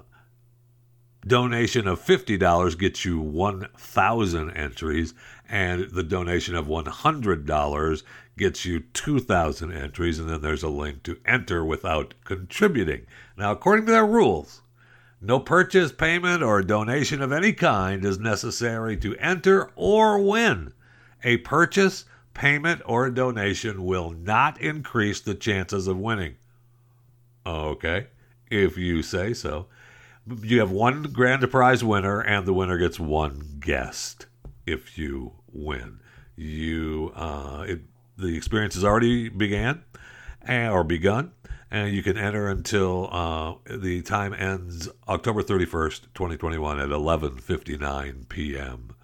donation 1.26 1.88
of 1.88 2.04
$50 2.04 2.78
gets 2.78 3.06
you 3.06 3.20
1,000 3.20 4.52
entries, 4.52 5.14
and 5.50 5.90
the 5.92 6.04
donation 6.04 6.56
of 6.56 6.68
$100 6.68 8.04
gets 8.38 8.66
you 8.66 8.80
2,000 8.80 9.72
entries, 9.72 10.20
and 10.20 10.30
then 10.30 10.42
there's 10.42 10.64
a 10.64 10.70
link 10.70 11.04
to 11.04 11.18
enter 11.26 11.66
without 11.66 12.14
contributing. 12.24 13.06
Now, 13.38 13.52
according 13.52 13.86
to 13.88 13.92
their 13.92 14.06
rules, 14.06 14.62
no 15.20 15.40
purchase, 15.40 15.92
payment, 15.92 16.44
or 16.44 16.62
donation 16.62 17.22
of 17.22 17.32
any 17.32 17.52
kind 17.52 18.06
is 18.06 18.20
necessary 18.20 18.96
to 18.98 19.16
enter 19.18 19.72
or 19.76 20.22
win. 20.22 20.74
A 21.24 21.38
purchase, 21.38 22.06
payment, 22.36 22.82
or 22.86 23.10
donation 23.10 23.84
will 23.84 24.12
not 24.12 24.62
increase 24.62 25.20
the 25.20 25.34
chances 25.34 25.88
of 25.88 25.98
winning. 25.98 26.36
Okay, 27.46 28.08
if 28.52 28.78
you 28.78 29.02
say 29.02 29.34
so. 29.34 29.66
You 30.42 30.60
have 30.60 30.72
one 30.72 31.04
grand 31.04 31.50
prize 31.50 31.84
winner, 31.84 32.22
and 32.22 32.46
the 32.46 32.54
winner 32.54 32.78
gets 32.78 33.00
one 33.00 33.58
guest 33.60 34.26
if 34.66 34.98
you 34.98 35.34
win. 35.52 36.00
You 36.36 37.12
uh, 37.16 37.66
it 37.68 37.82
the 38.18 38.36
experience 38.36 38.74
has 38.76 38.84
already 38.84 39.30
began 39.30 39.84
or 40.48 40.84
begun, 40.84 41.32
and 41.70 41.94
you 41.94 42.02
can 42.02 42.18
enter 42.18 42.48
until 42.48 43.10
uh, 43.12 43.54
the 43.66 44.02
time 44.02 44.34
ends 44.34 44.90
October 45.08 45.44
31st, 45.44 46.02
2021 46.14 46.80
at 46.80 46.90
11:59 46.90 48.30
p.m. 48.30 48.96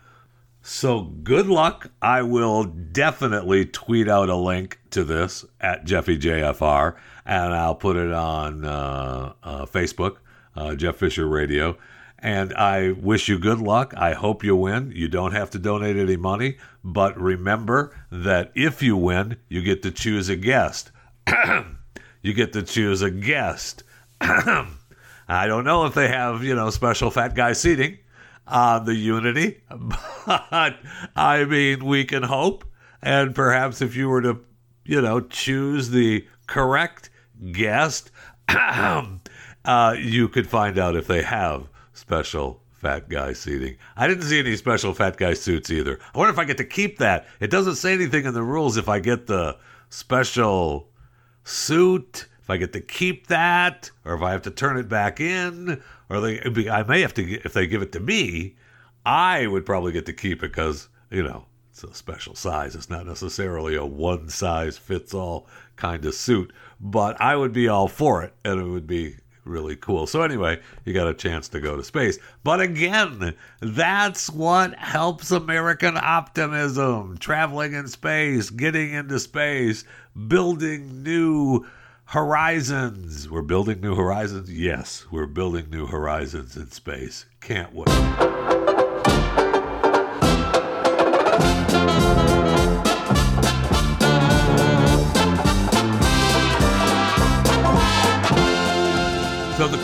So 0.62 1.02
good 1.02 1.48
luck. 1.48 1.92
I 2.02 2.22
will 2.22 2.64
definitely 2.64 3.66
tweet 3.66 4.08
out 4.08 4.30
a 4.30 4.36
link 4.36 4.80
to 4.92 5.04
this 5.04 5.44
at 5.60 5.86
JeffyJFR, 5.86 6.96
and 7.26 7.54
I'll 7.54 7.76
put 7.76 7.98
it 7.98 8.14
on 8.14 8.64
uh, 8.64 9.34
uh, 9.44 9.66
Facebook, 9.66 10.18
uh, 10.56 10.76
Jeff 10.76 10.98
Fisher 10.98 11.28
Radio. 11.28 11.78
And 12.20 12.54
I 12.54 12.92
wish 12.92 13.28
you 13.28 13.38
good 13.38 13.60
luck. 13.60 13.94
I 13.98 14.14
hope 14.14 14.46
you 14.46 14.56
win. 14.56 14.94
You 14.96 15.10
don't 15.10 15.34
have 15.34 15.50
to 15.52 15.60
donate 15.60 15.98
any 15.98 16.16
money, 16.16 16.58
but 16.82 17.20
remember 17.20 17.94
that 18.10 18.52
if 18.56 18.82
you 18.82 18.96
win, 18.96 19.38
you 19.50 19.62
get 19.62 19.84
to 19.84 19.92
choose 19.92 20.30
a 20.30 20.38
guest. 20.38 20.92
you 22.22 22.34
get 22.34 22.54
to 22.54 22.64
choose 22.64 23.02
a 23.02 23.12
guest. 23.12 23.84
I 24.22 25.48
don't 25.48 25.66
know 25.66 25.86
if 25.86 25.94
they 25.96 26.08
have, 26.08 26.44
you 26.44 26.56
know, 26.56 26.70
special 26.70 27.12
fat 27.12 27.36
guy 27.36 27.54
seating 27.54 27.98
on 28.48 28.86
the 28.86 28.96
Unity, 28.96 29.62
but 30.26 30.78
I 31.16 31.46
mean, 31.46 31.86
we 31.86 32.06
can 32.06 32.24
hope. 32.24 32.64
And 33.02 33.36
perhaps 33.36 33.82
if 33.82 33.98
you 33.98 34.08
were 34.08 34.22
to, 34.22 34.40
you 34.86 35.02
know, 35.02 35.20
choose 35.20 35.90
the 35.90 36.26
correct 36.48 37.10
guest, 37.52 38.12
uh, 39.66 39.96
you 39.98 40.28
could 40.28 40.48
find 40.48 40.78
out 40.78 40.96
if 40.96 41.08
they 41.08 41.22
have 41.22 41.70
special 41.94 42.62
fat 42.72 43.08
guy 43.08 43.34
seating. 43.34 43.78
I 43.96 44.08
didn't 44.08 44.26
see 44.26 44.40
any 44.40 44.56
special 44.58 44.94
fat 44.94 45.18
guy 45.18 45.34
suits 45.34 45.72
either. 45.72 46.00
I 46.14 46.18
wonder 46.18 46.34
if 46.34 46.40
I 46.40 46.44
get 46.44 46.58
to 46.58 46.66
keep 46.66 46.98
that. 46.98 47.26
It 47.40 47.50
doesn't 47.50 47.76
say 47.76 47.94
anything 47.94 48.26
in 48.26 48.34
the 48.34 48.44
rules 48.44 48.78
if 48.78 48.90
I 48.90 49.00
get 49.00 49.28
the 49.28 49.58
special 49.90 50.90
suit, 51.46 52.28
if 52.42 52.50
I 52.50 52.58
get 52.58 52.74
to 52.74 52.82
keep 52.82 53.28
that, 53.28 53.90
or 54.04 54.16
if 54.16 54.22
I 54.22 54.32
have 54.32 54.42
to 54.44 54.52
turn 54.52 54.78
it 54.78 54.90
back 54.90 55.22
in, 55.22 55.82
or 56.10 56.20
they, 56.20 56.70
I 56.70 56.84
may 56.84 57.02
have 57.02 57.14
to, 57.14 57.24
if 57.24 57.54
they 57.54 57.68
give 57.68 57.82
it 57.82 57.94
to 57.94 58.00
me, 58.02 58.56
I 59.06 59.48
would 59.48 59.66
probably 59.66 59.94
get 59.94 60.06
to 60.08 60.14
keep 60.14 60.44
it 60.44 60.52
because, 60.52 60.90
you 61.10 61.24
know, 61.24 61.46
it's 61.72 61.84
a 61.84 61.94
special 61.94 62.36
size. 62.36 62.76
It's 62.76 62.90
not 62.90 63.08
necessarily 63.08 63.76
a 63.76 63.86
one 63.86 64.30
size 64.30 64.78
fits 64.78 65.14
all 65.14 65.48
kind 65.76 66.06
of 66.06 66.14
suit, 66.14 66.52
but 66.80 67.20
I 67.22 67.36
would 67.36 67.54
be 67.54 67.68
all 67.68 67.88
for 67.88 68.24
it, 68.24 68.34
and 68.44 68.60
it 68.60 68.66
would 68.66 68.88
be 68.88 69.16
really 69.46 69.76
cool. 69.76 70.08
So, 70.08 70.22
anyway, 70.22 70.60
you 70.86 70.94
got 70.94 71.08
a 71.08 71.14
chance 71.14 71.48
to 71.50 71.60
go 71.60 71.76
to 71.76 71.84
space. 71.84 72.20
But 72.44 72.62
again, 72.62 73.36
that's 73.62 74.30
what 74.30 74.76
helps 74.76 75.32
American 75.32 75.98
optimism 75.98 77.18
traveling 77.18 77.74
in 77.74 77.88
space, 77.88 78.50
getting 78.50 78.94
into 78.94 79.20
space, 79.20 79.84
building 80.28 81.04
new 81.04 81.66
horizons. 82.06 83.30
We're 83.30 83.42
building 83.42 83.82
new 83.82 83.96
horizons? 83.96 84.52
Yes, 84.52 85.06
we're 85.12 85.26
building 85.26 85.70
new 85.70 85.88
horizons 85.88 86.56
in 86.56 86.72
space. 86.72 87.26
Can't 87.42 87.74
wait. 87.74 88.83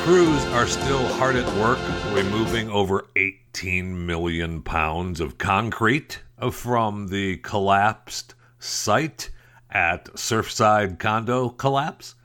Crews 0.10 0.44
are 0.46 0.66
still 0.66 1.08
hard 1.18 1.36
at 1.36 1.46
work 1.58 1.78
removing 2.16 2.68
over 2.72 3.06
18 3.16 4.08
million 4.08 4.60
pounds 4.60 5.20
of 5.20 5.38
concrete 5.38 6.24
uh, 6.40 6.50
from 6.50 7.10
the 7.10 7.38
collapsed 7.38 8.34
site 8.58 9.30
at 9.70 10.06
Surfside 10.16 10.98
condo 10.98 11.50
collapse. 11.50 12.16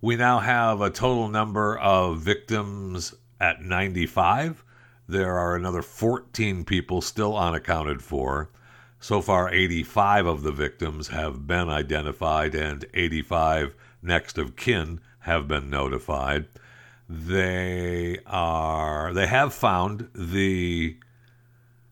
We 0.00 0.16
now 0.16 0.40
have 0.40 0.80
a 0.80 0.90
total 0.90 1.28
number 1.28 1.78
of 1.78 2.18
victims 2.18 3.14
at 3.40 3.62
95. 3.62 4.64
There 5.06 5.38
are 5.38 5.54
another 5.54 5.82
14 5.82 6.64
people 6.64 7.00
still 7.00 7.38
unaccounted 7.38 8.02
for. 8.02 8.50
So 8.98 9.22
far, 9.22 9.48
85 9.48 10.26
of 10.26 10.42
the 10.42 10.50
victims 10.50 11.06
have 11.06 11.46
been 11.46 11.68
identified, 11.68 12.56
and 12.56 12.84
85 12.92 13.76
next 14.02 14.38
of 14.38 14.56
kin 14.56 15.00
have 15.20 15.46
been 15.46 15.70
notified 15.70 16.48
they 17.08 18.18
are 18.26 19.12
they 19.14 19.26
have 19.26 19.54
found 19.54 20.08
the 20.14 20.96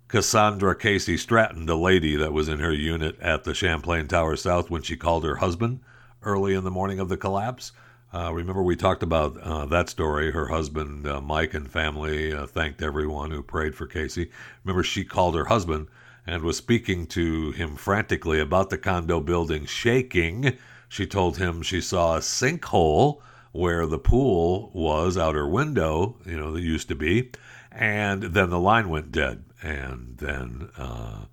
Cassandra 0.09 0.77
Casey 0.77 1.17
Stratton, 1.17 1.67
the 1.67 1.77
lady 1.77 2.17
that 2.17 2.33
was 2.33 2.49
in 2.49 2.61
her 2.61 2.73
unit 2.73 3.19
at 3.21 3.45
the 3.45 3.55
Champlain 3.55 4.07
Tower 4.07 4.37
South 4.37 4.71
when 4.71 4.83
she 4.83 4.97
called 4.97 5.25
her 5.25 5.37
husband 5.37 5.81
early 6.23 6.55
in 6.55 6.65
the 6.65 6.71
morning 6.71 7.01
of 7.01 7.09
the 7.09 7.17
collapse. 7.17 7.73
Uh, 8.13 8.33
remember, 8.33 8.63
we 8.63 8.77
talked 8.77 9.03
about 9.03 9.37
uh, 9.41 9.67
that 9.67 9.89
story. 9.89 10.31
Her 10.31 10.47
husband, 10.47 11.07
uh, 11.07 11.21
Mike, 11.21 11.55
and 11.55 11.71
family 11.71 12.33
uh, 12.33 12.47
thanked 12.47 12.83
everyone 12.83 13.31
who 13.31 13.43
prayed 13.43 13.75
for 13.75 13.87
Casey. 13.87 14.31
Remember, 14.65 14.83
she 14.83 15.05
called 15.05 15.35
her 15.35 15.47
husband 15.47 15.89
and 16.27 16.43
was 16.43 16.57
speaking 16.57 17.07
to 17.09 17.51
him 17.53 17.75
frantically 17.75 18.39
about 18.39 18.71
the 18.71 18.79
condo 18.79 19.21
building 19.21 19.67
shaking. 19.67 20.57
She 20.89 21.07
told 21.07 21.39
him 21.39 21.63
she 21.63 21.81
saw 21.81 22.17
a 22.17 22.21
sinkhole 22.21 23.21
where 23.57 23.87
the 23.87 23.99
pool 23.99 24.71
was 24.75 25.17
out 25.17 25.35
her 25.35 25.49
window, 25.49 26.17
you 26.27 26.37
know, 26.37 26.53
that 26.53 26.61
used 26.61 26.89
to 26.89 26.95
be, 26.95 27.31
and 27.73 28.23
then 28.23 28.51
the 28.51 28.61
line 28.61 28.89
went 28.89 29.11
dead, 29.11 29.45
and 29.63 30.17
then 30.19 30.69
uh, 30.77 31.25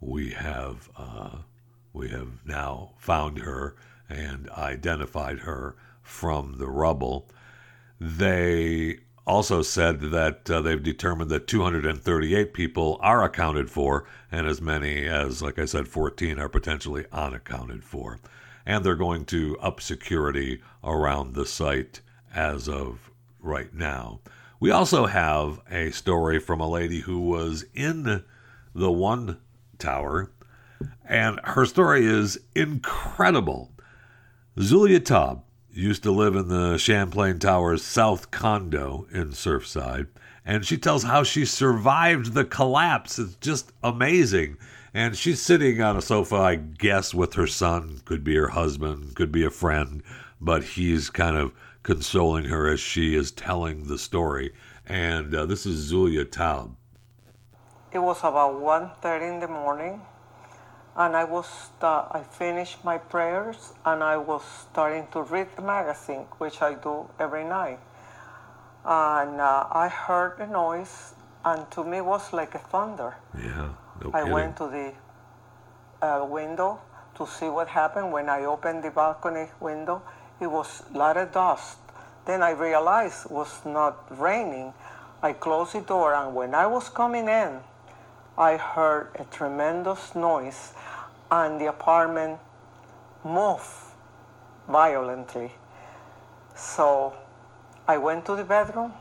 we 0.00 0.30
have 0.30 0.88
uh, 0.96 1.38
we 1.92 2.08
have 2.08 2.28
now 2.44 2.92
found 2.98 3.38
her 3.38 3.76
and 4.08 4.48
identified 4.50 5.40
her 5.40 5.76
from 6.02 6.58
the 6.58 6.68
rubble. 6.68 7.28
They 8.00 8.98
also 9.26 9.62
said 9.62 10.00
that 10.00 10.50
uh, 10.50 10.60
they've 10.60 10.82
determined 10.82 11.30
that 11.30 11.46
238 11.46 12.52
people 12.52 12.98
are 13.00 13.22
accounted 13.22 13.70
for, 13.70 14.04
and 14.30 14.46
as 14.46 14.60
many 14.60 15.06
as, 15.06 15.42
like 15.42 15.58
I 15.58 15.64
said, 15.64 15.88
14 15.88 16.38
are 16.38 16.48
potentially 16.48 17.06
unaccounted 17.12 17.84
for 17.84 18.18
and 18.64 18.84
they're 18.84 18.94
going 18.94 19.24
to 19.26 19.58
up 19.60 19.80
security 19.80 20.62
around 20.84 21.34
the 21.34 21.46
site 21.46 22.00
as 22.34 22.68
of 22.68 23.10
right 23.40 23.74
now. 23.74 24.20
We 24.60 24.70
also 24.70 25.06
have 25.06 25.60
a 25.70 25.90
story 25.90 26.38
from 26.38 26.60
a 26.60 26.70
lady 26.70 27.00
who 27.00 27.20
was 27.20 27.64
in 27.74 28.24
the 28.74 28.92
one 28.92 29.38
tower, 29.78 30.30
and 31.04 31.40
her 31.44 31.66
story 31.66 32.06
is 32.06 32.38
incredible. 32.54 33.72
Zulia 34.60 35.00
Taub 35.00 35.42
used 35.72 36.02
to 36.04 36.12
live 36.12 36.36
in 36.36 36.48
the 36.48 36.78
Champlain 36.78 37.38
Towers 37.38 37.82
South 37.82 38.30
condo 38.30 39.06
in 39.10 39.30
Surfside, 39.30 40.08
and 40.44 40.64
she 40.64 40.76
tells 40.76 41.04
how 41.04 41.22
she 41.22 41.44
survived 41.44 42.34
the 42.34 42.44
collapse. 42.44 43.18
It's 43.18 43.36
just 43.36 43.72
amazing. 43.82 44.56
And 44.94 45.16
she's 45.16 45.40
sitting 45.40 45.80
on 45.80 45.96
a 45.96 46.02
sofa, 46.02 46.36
I 46.36 46.56
guess, 46.56 47.14
with 47.14 47.34
her 47.34 47.46
son, 47.46 48.00
could 48.04 48.24
be 48.24 48.34
her 48.36 48.48
husband, 48.48 49.14
could 49.14 49.32
be 49.32 49.44
a 49.44 49.50
friend, 49.50 50.02
but 50.40 50.62
he's 50.62 51.08
kind 51.08 51.36
of 51.36 51.52
consoling 51.82 52.44
her 52.44 52.68
as 52.68 52.80
she 52.80 53.14
is 53.14 53.30
telling 53.30 53.86
the 53.86 53.98
story. 53.98 54.52
And 54.86 55.34
uh, 55.34 55.46
this 55.46 55.64
is 55.64 55.76
Zulia 55.76 56.24
Taub. 56.24 56.74
It 57.92 58.00
was 58.00 58.18
about 58.20 58.54
1.30 58.54 59.34
in 59.34 59.40
the 59.40 59.48
morning, 59.48 60.00
and 60.96 61.16
I 61.16 61.24
was 61.24 61.46
I 61.80 62.22
finished 62.30 62.84
my 62.84 62.98
prayers, 62.98 63.74
and 63.84 64.02
I 64.02 64.16
was 64.16 64.42
starting 64.70 65.06
to 65.12 65.22
read 65.22 65.48
the 65.56 65.62
magazine, 65.62 66.26
which 66.38 66.62
I 66.62 66.74
do 66.74 67.08
every 67.18 67.44
night. 67.44 67.78
And 68.84 69.40
uh, 69.40 69.66
I 69.70 69.88
heard 69.88 70.40
a 70.40 70.46
noise, 70.46 71.14
and 71.44 71.70
to 71.70 71.84
me 71.84 71.98
it 71.98 72.04
was 72.04 72.32
like 72.32 72.54
a 72.54 72.58
thunder. 72.58 73.14
Yeah, 73.36 73.70
no 74.02 74.10
I 74.12 74.20
kidding. 74.20 74.32
went 74.32 74.56
to 74.56 74.68
the 74.68 74.92
uh, 76.04 76.24
window 76.24 76.80
to 77.16 77.26
see 77.26 77.48
what 77.48 77.68
happened. 77.68 78.12
When 78.12 78.28
I 78.28 78.44
opened 78.44 78.82
the 78.82 78.90
balcony 78.90 79.46
window, 79.60 80.02
it 80.40 80.50
was 80.50 80.82
a 80.92 80.98
lot 80.98 81.16
of 81.16 81.32
dust. 81.32 81.78
Then 82.26 82.42
I 82.42 82.50
realized 82.50 83.26
it 83.26 83.30
was 83.32 83.64
not 83.64 84.06
raining. 84.18 84.74
I 85.22 85.32
closed 85.32 85.74
the 85.74 85.80
door, 85.82 86.14
and 86.14 86.34
when 86.34 86.54
I 86.54 86.66
was 86.66 86.88
coming 86.88 87.28
in, 87.28 87.60
I 88.36 88.56
heard 88.56 89.10
a 89.14 89.24
tremendous 89.24 90.16
noise, 90.16 90.72
and 91.30 91.60
the 91.60 91.66
apartment 91.66 92.40
moved 93.24 93.68
violently. 94.68 95.52
So 96.56 97.14
I 97.92 97.98
went 97.98 98.24
to 98.24 98.34
the 98.34 98.44
bedroom, 98.44 98.94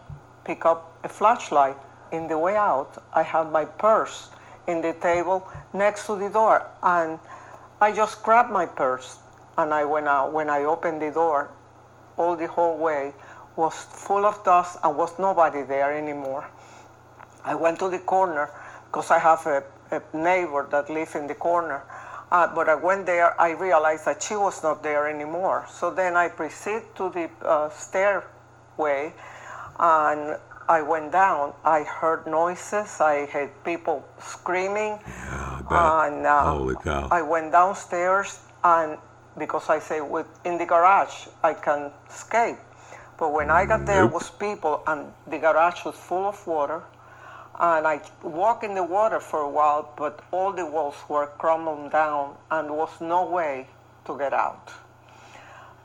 pick 0.43 0.65
up 0.65 0.99
a 1.05 1.07
flashlight. 1.07 1.77
In 2.11 2.27
the 2.27 2.37
way 2.37 2.57
out, 2.57 3.01
I 3.13 3.23
had 3.23 3.49
my 3.49 3.63
purse 3.63 4.27
in 4.67 4.81
the 4.81 4.91
table 4.91 5.47
next 5.71 6.07
to 6.07 6.17
the 6.19 6.27
door, 6.27 6.67
and 6.83 7.17
I 7.79 7.93
just 7.93 8.21
grabbed 8.21 8.51
my 8.51 8.65
purse 8.65 9.19
and 9.57 9.73
I 9.73 9.85
went 9.85 10.09
out. 10.09 10.33
When 10.33 10.49
I 10.49 10.65
opened 10.65 11.01
the 11.01 11.09
door, 11.09 11.51
all 12.17 12.35
the 12.35 12.47
hallway 12.47 13.13
was 13.55 13.73
full 13.75 14.25
of 14.25 14.43
dust 14.43 14.77
and 14.83 14.97
was 14.97 15.17
nobody 15.17 15.63
there 15.63 15.93
anymore. 15.97 16.45
I 17.45 17.55
went 17.55 17.79
to 17.79 17.89
the 17.89 17.99
corner 17.99 18.49
because 18.87 19.09
I 19.09 19.19
have 19.19 19.45
a, 19.47 19.63
a 19.91 20.01
neighbor 20.13 20.67
that 20.69 20.89
lives 20.89 21.15
in 21.15 21.27
the 21.27 21.35
corner. 21.35 21.81
Uh, 22.29 22.53
but 22.53 22.67
I 22.67 22.75
went 22.75 23.05
there, 23.05 23.39
I 23.39 23.51
realized 23.51 24.03
that 24.03 24.21
she 24.21 24.35
was 24.35 24.61
not 24.63 24.83
there 24.83 25.07
anymore. 25.07 25.65
So 25.69 25.91
then 25.91 26.17
I 26.17 26.27
proceeded 26.27 26.93
to 26.97 27.09
the 27.09 27.29
uh, 27.47 27.69
stairway 28.75 29.13
and 29.79 30.37
I 30.69 30.81
went 30.81 31.11
down. 31.11 31.53
I 31.65 31.83
heard 31.83 32.25
noises, 32.27 33.01
I 33.01 33.25
heard 33.25 33.51
people 33.63 34.05
screaming. 34.19 34.99
Yeah, 35.07 35.61
I. 35.69 36.07
And 36.07 36.25
uh, 36.25 36.51
Holy 36.53 36.75
cow. 36.75 37.07
I 37.11 37.21
went 37.21 37.51
downstairs 37.51 38.39
and 38.63 38.97
because 39.37 39.69
I 39.69 39.79
say 39.79 40.01
with 40.01 40.27
in 40.45 40.57
the 40.57 40.65
garage 40.65 41.27
I 41.43 41.53
can 41.53 41.91
escape. 42.09 42.57
But 43.17 43.33
when 43.33 43.51
I 43.51 43.65
got 43.65 43.85
there 43.85 44.03
Nope. 44.03 44.13
was 44.13 44.29
people 44.31 44.81
and 44.87 45.11
the 45.27 45.37
garage 45.37 45.85
was 45.85 45.95
full 45.95 46.27
of 46.27 46.47
water. 46.47 46.81
And 47.59 47.85
I 47.85 48.01
walked 48.23 48.63
in 48.63 48.73
the 48.73 48.83
water 48.83 49.19
for 49.19 49.41
a 49.41 49.49
while, 49.49 49.93
but 49.95 50.21
all 50.31 50.51
the 50.51 50.65
walls 50.65 50.95
were 51.07 51.27
crumbling 51.37 51.89
down 51.89 52.35
and 52.49 52.69
there 52.69 52.73
was 52.73 52.89
no 52.99 53.25
way 53.25 53.67
to 54.05 54.17
get 54.17 54.33
out. 54.33 54.71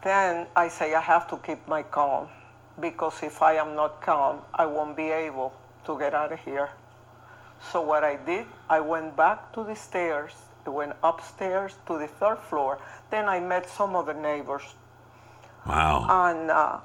Then 0.02 0.46
I 0.54 0.68
say 0.68 0.94
I 0.94 1.00
have 1.00 1.28
to 1.28 1.36
keep 1.38 1.66
my 1.68 1.82
calm 1.82 2.28
because 2.80 3.22
if 3.22 3.42
I 3.42 3.54
am 3.54 3.74
not 3.74 4.00
calm, 4.02 4.40
I 4.54 4.66
won't 4.66 4.96
be 4.96 5.10
able 5.10 5.52
to 5.86 5.98
get 5.98 6.14
out 6.14 6.32
of 6.32 6.38
here. 6.40 6.68
So 7.72 7.80
what 7.80 8.04
I 8.04 8.16
did, 8.16 8.46
I 8.68 8.80
went 8.80 9.16
back 9.16 9.52
to 9.54 9.64
the 9.64 9.74
stairs, 9.74 10.32
I 10.66 10.70
went 10.70 10.92
upstairs 11.02 11.74
to 11.86 11.98
the 11.98 12.06
third 12.06 12.38
floor. 12.38 12.78
Then 13.10 13.28
I 13.28 13.40
met 13.40 13.68
some 13.68 13.94
of 13.96 14.06
the 14.06 14.14
neighbors, 14.14 14.62
Wow. 15.66 16.06
and 16.28 16.50
uh, 16.50 16.78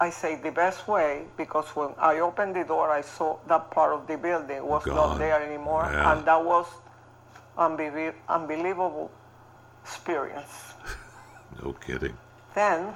I 0.00 0.10
say 0.10 0.36
the 0.36 0.50
best 0.50 0.88
way 0.88 1.24
because 1.36 1.66
when 1.76 1.90
I 1.98 2.18
opened 2.20 2.56
the 2.56 2.64
door, 2.64 2.90
I 2.90 3.02
saw 3.02 3.36
that 3.46 3.70
part 3.70 3.92
of 3.94 4.06
the 4.06 4.16
building 4.18 4.66
was 4.66 4.84
Gone. 4.84 4.94
not 4.96 5.18
there 5.18 5.40
anymore, 5.42 5.88
Yeah. 5.92 6.12
and 6.12 6.24
that 6.26 6.44
was 6.44 6.66
unbelie- 7.56 8.14
unbelievable 8.28 9.10
experience. 9.82 10.74
No 11.62 11.72
kidding. 11.72 12.16
Then 12.54 12.94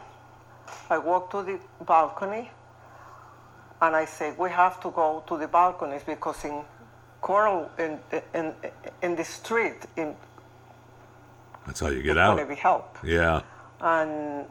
I 0.90 0.98
walked 0.98 1.33
to 1.33 1.42
the 1.42 1.59
balcony 1.85 2.50
and 3.83 3.96
I 3.96 4.04
said, 4.04 4.37
we 4.38 4.50
have 4.50 4.80
to 4.83 4.90
go 4.90 5.22
to 5.26 5.38
the 5.38 5.48
balconies 5.48 6.02
because 6.04 6.44
in 6.44 6.62
Coral, 7.20 7.70
in, 7.78 7.98
in, 8.35 8.52
in 9.02 9.16
the 9.16 9.24
street, 9.24 9.76
in, 9.96 10.14
That's 11.66 11.80
how 11.80 11.88
you 11.88 12.02
get 12.02 12.16
out. 12.18 12.48
be 12.48 12.54
help. 12.54 12.96
Yeah. 13.04 13.42
And 13.80 14.46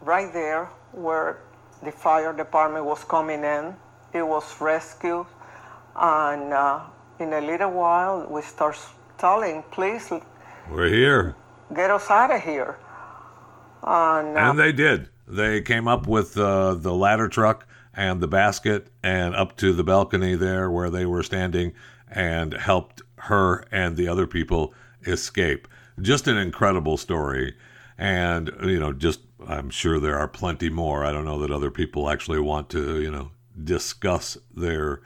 right 0.00 0.32
there 0.32 0.66
where 0.92 1.38
the 1.82 1.92
fire 1.92 2.32
department 2.32 2.84
was 2.84 3.02
coming 3.04 3.42
in, 3.44 3.74
it 4.12 4.22
was 4.26 4.60
rescued. 4.60 5.26
And 5.96 6.52
uh, 6.52 6.80
in 7.18 7.32
a 7.32 7.40
little 7.40 7.70
while, 7.72 8.26
we 8.28 8.42
start 8.42 8.78
telling, 9.18 9.62
please 9.70 10.10
We're 10.70 10.88
here. 10.88 11.34
get 11.74 11.90
us 11.90 12.08
out 12.10 12.30
of 12.30 12.42
here. 12.42 12.76
And, 13.82 14.36
uh, 14.36 14.40
And 14.50 14.58
they 14.58 14.72
did. 14.72 15.08
They 15.32 15.62
came 15.62 15.88
up 15.88 16.06
with 16.06 16.36
uh, 16.36 16.74
the 16.74 16.92
ladder 16.92 17.26
truck 17.26 17.66
and 17.94 18.20
the 18.20 18.28
basket 18.28 18.88
and 19.02 19.34
up 19.34 19.56
to 19.56 19.72
the 19.72 19.82
balcony 19.82 20.34
there 20.34 20.70
where 20.70 20.90
they 20.90 21.06
were 21.06 21.22
standing 21.22 21.72
and 22.10 22.52
helped 22.52 23.00
her 23.16 23.64
and 23.72 23.96
the 23.96 24.08
other 24.08 24.26
people 24.26 24.74
escape. 25.06 25.66
Just 25.98 26.28
an 26.28 26.36
incredible 26.36 26.98
story. 26.98 27.54
And, 27.96 28.50
you 28.62 28.78
know, 28.78 28.92
just, 28.92 29.20
I'm 29.46 29.70
sure 29.70 29.98
there 29.98 30.18
are 30.18 30.28
plenty 30.28 30.68
more. 30.68 31.02
I 31.02 31.12
don't 31.12 31.24
know 31.24 31.38
that 31.38 31.50
other 31.50 31.70
people 31.70 32.10
actually 32.10 32.40
want 32.40 32.68
to, 32.70 33.00
you 33.00 33.10
know, 33.10 33.30
discuss 33.64 34.36
their 34.54 35.00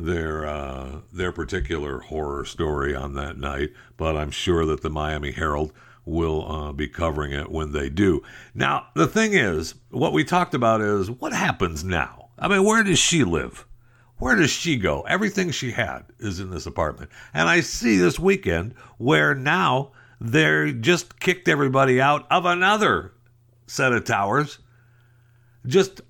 their 0.00 0.46
uh, 0.46 1.00
their 1.12 1.30
particular 1.30 2.00
horror 2.00 2.44
story 2.44 2.94
on 2.94 3.14
that 3.14 3.36
night, 3.36 3.70
but 3.98 4.16
I'm 4.16 4.30
sure 4.30 4.64
that 4.64 4.80
the 4.80 4.88
Miami 4.88 5.32
Herald 5.32 5.72
will 6.10 6.50
uh, 6.50 6.72
be 6.72 6.88
covering 6.88 7.32
it 7.32 7.50
when 7.50 7.72
they 7.72 7.88
do. 7.88 8.22
Now, 8.54 8.88
the 8.94 9.06
thing 9.06 9.32
is, 9.34 9.74
what 9.90 10.12
we 10.12 10.24
talked 10.24 10.54
about 10.54 10.80
is 10.80 11.10
what 11.10 11.32
happens 11.32 11.84
now. 11.84 12.30
I 12.38 12.48
mean, 12.48 12.64
where 12.64 12.82
does 12.82 12.98
she 12.98 13.24
live? 13.24 13.66
Where 14.18 14.36
does 14.36 14.50
she 14.50 14.76
go? 14.76 15.02
Everything 15.02 15.50
she 15.50 15.70
had 15.70 16.04
is 16.18 16.40
in 16.40 16.50
this 16.50 16.66
apartment, 16.66 17.10
and 17.32 17.48
I 17.48 17.60
see 17.60 17.96
this 17.96 18.18
weekend 18.18 18.74
where 18.98 19.34
now 19.34 19.92
they 20.20 20.72
just 20.72 21.18
kicked 21.20 21.48
everybody 21.48 22.00
out 22.00 22.26
of 22.30 22.44
another 22.44 23.12
set 23.66 23.92
of 23.92 24.04
towers 24.04 24.58
just 25.64 26.02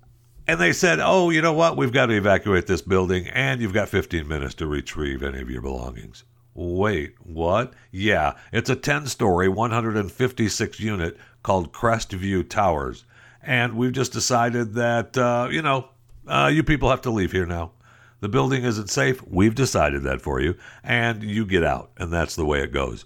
and 0.47 0.59
they 0.59 0.73
said, 0.73 0.99
"Oh, 1.01 1.29
you 1.29 1.41
know 1.41 1.53
what? 1.53 1.77
We've 1.77 1.93
got 1.93 2.07
to 2.07 2.13
evacuate 2.13 2.67
this 2.67 2.81
building, 2.81 3.27
and 3.27 3.61
you've 3.61 3.73
got 3.73 3.87
15 3.87 4.27
minutes 4.27 4.55
to 4.55 4.67
retrieve 4.67 5.23
any 5.23 5.39
of 5.39 5.49
your 5.49 5.61
belongings." 5.61 6.25
Wait, 6.53 7.15
what? 7.23 7.73
Yeah, 7.91 8.33
it's 8.51 8.69
a 8.69 8.75
10-story, 8.75 9.47
156 9.47 10.79
unit 10.79 11.17
called 11.43 11.71
Crestview 11.71 12.49
Towers, 12.49 13.05
and 13.41 13.75
we've 13.75 13.93
just 13.93 14.11
decided 14.11 14.73
that 14.73 15.17
uh, 15.17 15.47
you 15.49 15.61
know 15.61 15.89
uh, 16.27 16.49
you 16.53 16.63
people 16.63 16.89
have 16.89 17.01
to 17.01 17.11
leave 17.11 17.31
here 17.31 17.45
now. 17.45 17.71
The 18.19 18.29
building 18.29 18.63
isn't 18.63 18.89
safe. 18.89 19.25
We've 19.27 19.55
decided 19.55 20.03
that 20.03 20.21
for 20.21 20.39
you, 20.39 20.55
and 20.83 21.23
you 21.23 21.45
get 21.45 21.63
out, 21.63 21.91
and 21.97 22.13
that's 22.13 22.35
the 22.35 22.45
way 22.45 22.61
it 22.61 22.71
goes. 22.71 23.05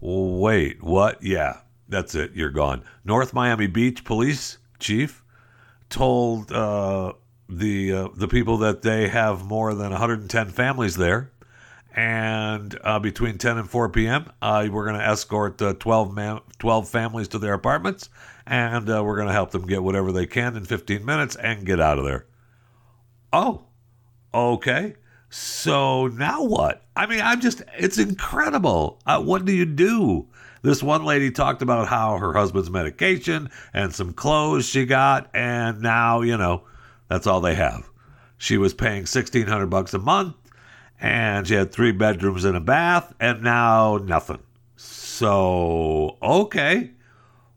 Wait, 0.00 0.82
what? 0.82 1.22
Yeah, 1.22 1.60
that's 1.88 2.14
it. 2.14 2.32
You're 2.34 2.50
gone. 2.50 2.82
North 3.04 3.32
Miami 3.32 3.68
Beach 3.68 4.04
Police 4.04 4.58
Chief 4.78 5.22
told 5.88 6.50
uh, 6.50 7.12
the 7.48 7.92
uh, 7.92 8.08
the 8.14 8.28
people 8.28 8.58
that 8.58 8.82
they 8.82 9.08
have 9.08 9.44
more 9.44 9.74
than 9.74 9.90
110 9.90 10.48
families 10.48 10.96
there, 10.96 11.30
and 11.94 12.78
uh, 12.82 12.98
between 12.98 13.38
10 13.38 13.58
and 13.58 13.70
4 13.70 13.88
p.m., 13.90 14.32
uh, 14.40 14.66
we're 14.70 14.84
going 14.86 14.98
to 14.98 15.06
escort 15.06 15.60
uh, 15.60 15.74
12 15.74 16.14
man, 16.14 16.40
12 16.58 16.88
families 16.88 17.28
to 17.28 17.38
their 17.38 17.54
apartments, 17.54 18.08
and 18.46 18.88
uh, 18.88 19.02
we're 19.04 19.16
going 19.16 19.28
to 19.28 19.34
help 19.34 19.50
them 19.50 19.66
get 19.66 19.82
whatever 19.82 20.10
they 20.12 20.26
can 20.26 20.56
in 20.56 20.64
15 20.64 21.04
minutes 21.04 21.36
and 21.36 21.66
get 21.66 21.80
out 21.80 21.98
of 21.98 22.04
there. 22.04 22.26
Oh, 23.32 23.64
okay. 24.32 24.94
So 25.28 26.08
now 26.08 26.44
what? 26.44 26.82
I 26.96 27.06
mean, 27.06 27.20
I'm 27.20 27.40
just, 27.40 27.62
it's 27.78 27.98
incredible. 27.98 29.00
Uh, 29.06 29.22
what 29.22 29.44
do 29.44 29.52
you 29.52 29.64
do? 29.64 30.28
This 30.62 30.82
one 30.82 31.04
lady 31.04 31.30
talked 31.30 31.62
about 31.62 31.88
how 31.88 32.18
her 32.18 32.32
husband's 32.32 32.70
medication 32.70 33.50
and 33.74 33.94
some 33.94 34.12
clothes 34.12 34.66
she 34.66 34.86
got, 34.86 35.28
and 35.34 35.80
now, 35.80 36.20
you 36.20 36.36
know, 36.36 36.62
that's 37.08 37.26
all 37.26 37.40
they 37.40 37.54
have. 37.54 37.90
She 38.38 38.58
was 38.58 38.72
paying 38.72 39.00
1600 39.00 39.66
bucks 39.66 39.94
a 39.94 39.98
month, 39.98 40.36
and 41.02 41.48
she 41.48 41.54
had 41.54 41.72
three 41.72 41.90
bedrooms 41.90 42.44
and 42.44 42.56
a 42.56 42.60
bath, 42.60 43.12
and 43.18 43.42
now 43.42 43.96
nothing. 43.96 44.38
So, 44.76 46.16
okay. 46.22 46.92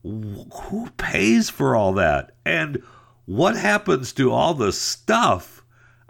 Who 0.03 0.89
pays 0.97 1.49
for 1.51 1.75
all 1.75 1.93
that? 1.93 2.35
And 2.43 2.81
what 3.25 3.55
happens 3.55 4.13
to 4.13 4.31
all 4.31 4.55
the 4.55 4.71
stuff 4.71 5.63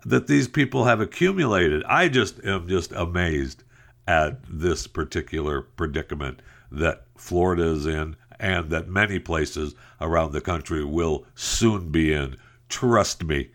that 0.05 0.27
these 0.27 0.47
people 0.47 0.85
have 0.85 1.01
accumulated? 1.01 1.83
I 1.83 2.07
just 2.07 2.43
am 2.45 2.69
just 2.69 2.93
amazed 2.93 3.63
at 4.07 4.39
this 4.49 4.87
particular 4.87 5.61
predicament 5.61 6.41
that 6.71 7.03
Florida 7.17 7.63
is 7.63 7.85
in 7.85 8.15
and 8.39 8.69
that 8.69 8.87
many 8.87 9.19
places 9.19 9.75
around 9.99 10.31
the 10.31 10.41
country 10.41 10.85
will 10.85 11.25
soon 11.35 11.89
be 11.91 12.13
in. 12.13 12.37
Trust 12.69 13.25
me, 13.25 13.51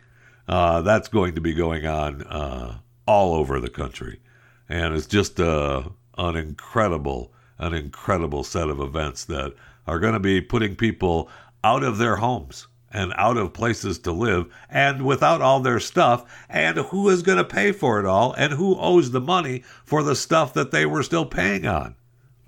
uh, 0.48 0.82
that's 0.82 1.08
going 1.08 1.34
to 1.34 1.40
be 1.40 1.54
going 1.54 1.86
on 1.86 2.22
uh, 2.24 2.78
all 3.10 3.34
over 3.34 3.58
the 3.58 3.68
country, 3.68 4.20
and 4.68 4.94
it's 4.94 5.08
just 5.08 5.40
uh, 5.40 5.82
an 6.16 6.36
incredible, 6.36 7.32
an 7.58 7.74
incredible 7.74 8.44
set 8.44 8.68
of 8.68 8.78
events 8.78 9.24
that 9.24 9.52
are 9.84 9.98
going 9.98 10.12
to 10.12 10.20
be 10.20 10.40
putting 10.40 10.76
people 10.76 11.28
out 11.64 11.82
of 11.82 11.98
their 11.98 12.14
homes 12.14 12.68
and 12.92 13.12
out 13.16 13.36
of 13.36 13.52
places 13.52 13.98
to 13.98 14.12
live 14.12 14.46
and 14.68 15.04
without 15.04 15.42
all 15.42 15.58
their 15.58 15.80
stuff. 15.80 16.24
And 16.48 16.78
who 16.78 17.08
is 17.08 17.22
going 17.22 17.38
to 17.38 17.44
pay 17.44 17.72
for 17.72 17.98
it 17.98 18.06
all? 18.06 18.32
And 18.34 18.52
who 18.52 18.78
owes 18.78 19.10
the 19.10 19.20
money 19.20 19.64
for 19.84 20.04
the 20.04 20.14
stuff 20.14 20.54
that 20.54 20.70
they 20.70 20.86
were 20.86 21.02
still 21.02 21.26
paying 21.26 21.66
on? 21.66 21.96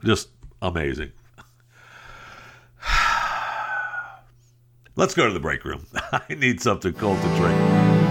Just 0.05 0.29
amazing. 0.61 1.11
Let's 4.95 5.15
go 5.15 5.27
to 5.27 5.33
the 5.33 5.41
break 5.41 5.65
room. 5.65 5.89
I 6.13 6.23
need 6.33 6.61
something 6.61 6.93
cold 6.93 7.21
to 7.21 7.37
drink. 7.37 7.59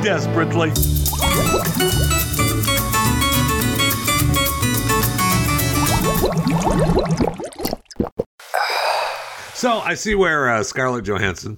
Desperately 0.03 0.71
so 9.53 9.79
i 9.79 9.93
see 9.93 10.15
where 10.15 10.49
uh, 10.49 10.63
scarlett 10.63 11.05
johansson 11.05 11.57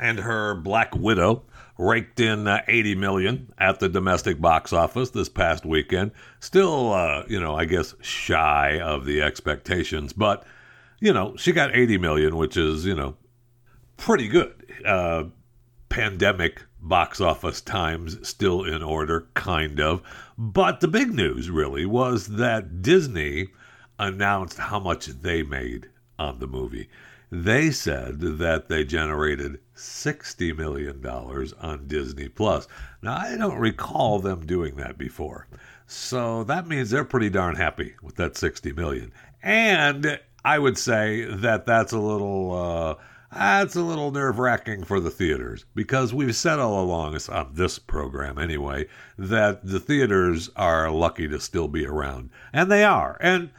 and 0.00 0.18
her 0.20 0.54
Black 0.54 0.96
Widow 0.96 1.42
raked 1.78 2.20
in 2.20 2.48
uh, 2.48 2.62
80 2.66 2.94
million 2.96 3.52
at 3.58 3.78
the 3.78 3.88
domestic 3.88 4.40
box 4.40 4.72
office 4.72 5.10
this 5.10 5.28
past 5.28 5.64
weekend. 5.64 6.10
Still, 6.40 6.92
uh, 6.92 7.24
you 7.28 7.38
know, 7.38 7.54
I 7.54 7.66
guess 7.66 7.94
shy 8.00 8.80
of 8.80 9.04
the 9.04 9.22
expectations, 9.22 10.12
but 10.12 10.44
you 10.98 11.12
know, 11.12 11.36
she 11.36 11.52
got 11.52 11.74
80 11.74 11.98
million, 11.98 12.36
which 12.36 12.56
is 12.56 12.84
you 12.84 12.94
know 12.94 13.16
pretty 13.96 14.28
good. 14.28 14.54
Uh, 14.84 15.24
pandemic 15.88 16.62
box 16.80 17.20
office 17.20 17.60
times 17.60 18.16
still 18.26 18.64
in 18.64 18.82
order, 18.82 19.28
kind 19.34 19.80
of. 19.80 20.02
But 20.38 20.80
the 20.80 20.88
big 20.88 21.12
news 21.12 21.50
really 21.50 21.84
was 21.84 22.28
that 22.28 22.80
Disney 22.80 23.48
announced 24.00 24.58
how 24.58 24.80
much 24.80 25.06
they 25.06 25.42
made 25.42 25.90
on 26.18 26.38
the 26.38 26.46
movie. 26.46 26.88
They 27.30 27.70
said 27.70 28.20
that 28.20 28.68
they 28.68 28.82
generated 28.82 29.60
$60 29.76 30.56
million 30.56 31.06
on 31.06 31.86
Disney 31.86 32.28
Plus. 32.28 32.66
Now, 33.02 33.18
I 33.18 33.36
don't 33.36 33.58
recall 33.58 34.18
them 34.18 34.46
doing 34.46 34.74
that 34.76 34.98
before. 34.98 35.46
So 35.86 36.42
that 36.44 36.66
means 36.66 36.90
they're 36.90 37.04
pretty 37.04 37.30
darn 37.30 37.54
happy 37.54 37.94
with 38.02 38.16
that 38.16 38.36
60 38.36 38.72
million. 38.72 39.12
And 39.42 40.18
I 40.44 40.58
would 40.58 40.78
say 40.78 41.24
that 41.24 41.66
that's 41.66 41.92
a 41.92 41.98
little 41.98 42.52
uh, 42.52 42.94
that's 43.32 43.76
a 43.76 43.82
little 43.82 44.10
nerve-wracking 44.10 44.84
for 44.84 44.98
the 44.98 45.10
theaters 45.10 45.64
because 45.74 46.12
we've 46.12 46.34
said 46.34 46.58
all 46.58 46.82
along 46.82 47.16
on 47.28 47.50
this 47.52 47.78
program 47.78 48.38
anyway 48.38 48.86
that 49.16 49.64
the 49.64 49.78
theaters 49.78 50.50
are 50.56 50.90
lucky 50.90 51.28
to 51.28 51.38
still 51.38 51.68
be 51.68 51.86
around. 51.86 52.30
And 52.52 52.70
they 52.72 52.82
are. 52.82 53.16
And 53.20 53.50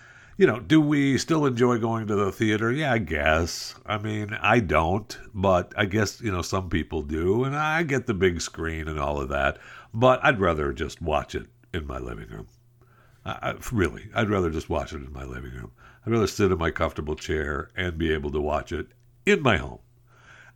you 0.42 0.48
know, 0.48 0.60
do 0.60 0.82
we 0.82 1.20
still 1.20 1.46
enjoy 1.46 1.78
going 1.78 2.08
to 2.08 2.16
the 2.16 2.32
theater? 2.32 2.72
Yeah, 2.72 2.94
I 2.94 2.98
guess. 2.98 3.76
I 3.86 4.00
mean, 4.00 4.36
I 4.42 4.60
don't, 4.60 5.16
but 5.36 5.72
I 5.78 5.86
guess, 5.86 6.20
you 6.20 6.32
know, 6.32 6.42
some 6.42 6.68
people 6.68 7.04
do, 7.04 7.44
and 7.44 7.56
I 7.56 7.84
get 7.84 8.08
the 8.08 8.16
big 8.16 8.42
screen 8.42 8.88
and 8.88 9.00
all 9.00 9.22
of 9.22 9.30
that, 9.30 9.60
but 9.94 10.20
I'd 10.26 10.40
rather 10.40 10.74
just 10.74 11.00
watch 11.00 11.36
it 11.36 11.46
in 11.76 11.86
my 11.86 12.00
living 12.00 12.28
room. 12.30 12.48
I, 13.24 13.54
really, 13.72 14.10
I'd 14.16 14.32
rather 14.32 14.50
just 14.50 14.68
watch 14.68 14.94
it 14.94 15.04
in 15.04 15.14
my 15.14 15.26
living 15.26 15.52
room. 15.52 15.74
I'd 16.08 16.12
rather 16.12 16.26
sit 16.26 16.52
in 16.52 16.58
my 16.58 16.72
comfortable 16.72 17.16
chair 17.16 17.70
and 17.76 18.00
be 18.00 18.12
able 18.12 18.32
to 18.32 18.42
watch 18.42 18.72
it 18.72 18.88
in 19.28 19.44
my 19.44 19.58
home. 19.58 19.82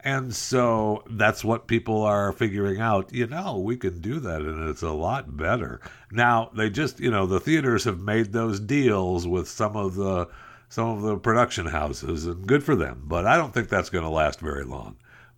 And 0.05 0.35
so 0.35 1.03
that's 1.09 1.43
what 1.43 1.65
people 1.65 2.03
are 2.03 2.31
figuring 2.31 2.79
out. 2.79 3.11
You 3.11 3.25
know, 3.25 3.57
we 3.57 3.75
can 3.75 4.01
do 4.01 4.19
that 4.19 4.43
and 4.43 4.69
it's 4.69 4.83
a 4.83 4.91
lot 4.91 5.35
better. 5.35 5.81
Now, 6.11 6.51
they 6.55 6.69
just, 6.69 6.99
you 6.99 7.09
know, 7.09 7.25
the 7.25 7.39
theaters 7.39 7.85
have 7.85 7.99
made 7.99 8.31
those 8.31 8.59
deals 8.59 9.27
with 9.27 9.49
some 9.49 9.75
of 9.75 9.95
the 9.95 10.27
some 10.69 10.89
of 10.89 11.01
the 11.01 11.17
production 11.17 11.65
houses 11.65 12.27
and 12.27 12.45
good 12.45 12.63
for 12.63 12.75
them, 12.75 13.01
but 13.05 13.25
I 13.25 13.35
don't 13.37 13.53
think 13.53 13.69
that's 13.69 13.89
going 13.89 14.03
to 14.03 14.09
last 14.09 14.39
very 14.39 14.63
long 14.63 14.97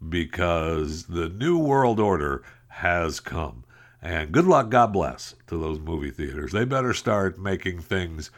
because 0.10 1.04
the 1.04 1.30
new 1.30 1.58
world 1.58 2.00
order 2.00 2.44
has 2.68 3.20
come. 3.20 3.64
And 4.02 4.32
good 4.32 4.46
luck, 4.46 4.70
God 4.70 4.92
bless 4.94 5.36
to 5.48 5.58
those 5.58 5.80
movie 5.80 6.12
theaters. 6.12 6.52
They 6.52 6.66
better 6.66 6.94
start 6.94 7.40
making 7.40 7.82
things 7.82 8.32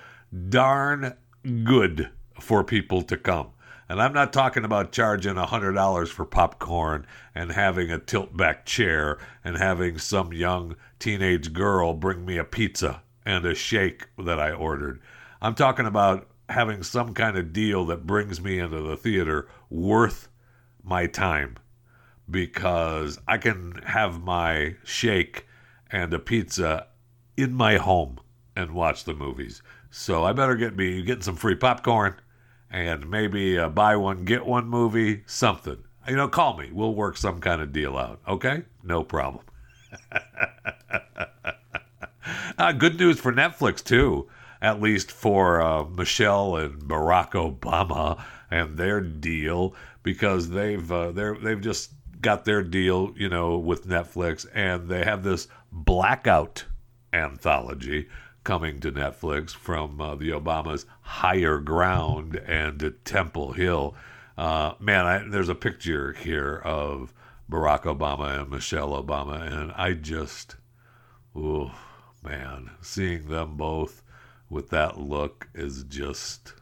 darn 0.49 1.15
good 1.63 2.09
for 2.39 2.63
people 2.63 3.01
to 3.03 3.17
come 3.17 3.51
and 3.89 3.99
I'm 3.99 4.13
not 4.13 4.31
talking 4.31 4.63
about 4.63 4.91
charging 4.91 5.33
$100 5.33 6.07
for 6.09 6.25
popcorn 6.25 7.07
and 7.33 7.51
having 7.51 7.91
a 7.91 7.97
tilt 7.97 8.37
back 8.37 8.65
chair 8.67 9.17
and 9.43 9.57
having 9.57 9.97
some 9.97 10.31
young 10.31 10.75
teenage 10.99 11.53
girl 11.53 11.95
bring 11.95 12.23
me 12.23 12.37
a 12.37 12.43
pizza 12.43 13.01
and 13.25 13.45
a 13.45 13.55
shake 13.55 14.07
that 14.19 14.39
I 14.39 14.51
ordered. 14.51 15.01
I'm 15.41 15.55
talking 15.55 15.87
about 15.87 16.29
having 16.49 16.83
some 16.83 17.15
kind 17.15 17.35
of 17.35 17.51
deal 17.51 17.83
that 17.87 18.05
brings 18.05 18.39
me 18.39 18.59
into 18.59 18.81
the 18.81 18.95
theater 18.95 19.47
worth 19.71 20.29
my 20.83 21.07
time 21.07 21.57
because 22.29 23.19
I 23.27 23.39
can 23.39 23.81
have 23.85 24.21
my 24.21 24.75
shake 24.83 25.47
and 25.89 26.13
a 26.13 26.19
pizza 26.19 26.87
in 27.35 27.53
my 27.53 27.77
home 27.77 28.19
and 28.55 28.71
watch 28.71 29.05
the 29.05 29.15
movies. 29.15 29.63
So 29.89 30.23
I 30.23 30.33
better 30.33 30.55
get 30.55 30.75
me 30.75 31.01
getting 31.01 31.23
some 31.23 31.35
free 31.35 31.55
popcorn 31.55 32.15
and 32.71 33.09
maybe 33.09 33.55
a 33.55 33.69
buy 33.69 33.95
one 33.95 34.25
get 34.25 34.45
one 34.45 34.67
movie, 34.67 35.23
something. 35.25 35.83
You 36.07 36.15
know, 36.15 36.27
call 36.27 36.57
me. 36.57 36.71
We'll 36.71 36.95
work 36.95 37.17
some 37.17 37.39
kind 37.39 37.61
of 37.61 37.71
deal 37.71 37.97
out. 37.97 38.19
Okay? 38.27 38.63
No 38.83 39.03
problem. 39.03 39.45
uh, 42.57 42.71
good 42.73 42.99
news 42.99 43.19
for 43.19 43.31
Netflix 43.31 43.83
too, 43.83 44.27
at 44.61 44.81
least 44.81 45.11
for 45.11 45.61
uh, 45.61 45.83
Michelle 45.85 46.55
and 46.55 46.81
Barack 46.83 47.31
Obama 47.31 48.23
and 48.51 48.77
their 48.77 49.01
deal 49.01 49.75
because 50.03 50.49
they've 50.49 50.91
uh, 50.91 51.11
they 51.11 51.31
they've 51.41 51.61
just 51.61 51.91
got 52.21 52.45
their 52.45 52.63
deal, 52.63 53.13
you 53.15 53.29
know, 53.29 53.57
with 53.57 53.87
Netflix, 53.87 54.45
and 54.53 54.89
they 54.89 55.03
have 55.03 55.23
this 55.23 55.47
blackout 55.71 56.65
anthology 57.13 58.07
coming 58.43 58.79
to 58.79 58.91
Netflix 58.91 59.51
from 59.51 59.99
uh, 59.99 60.15
the 60.15 60.29
Obamas 60.29 60.85
Higher 61.01 61.59
Ground 61.59 62.35
and 62.35 62.93
Temple 63.03 63.53
Hill. 63.53 63.95
Uh, 64.37 64.73
man, 64.79 65.05
I, 65.05 65.23
there's 65.27 65.49
a 65.49 65.55
picture 65.55 66.13
here 66.13 66.61
of 66.63 67.13
Barack 67.49 67.83
Obama 67.83 68.41
and 68.41 68.49
Michelle 68.49 68.91
Obama, 68.91 69.41
and 69.51 69.71
I 69.73 69.93
just, 69.93 70.55
oh 71.35 71.71
man, 72.23 72.71
seeing 72.81 73.27
them 73.27 73.57
both 73.57 74.03
with 74.49 74.69
that 74.69 74.97
look 74.99 75.49
is 75.53 75.83
just 75.83 76.53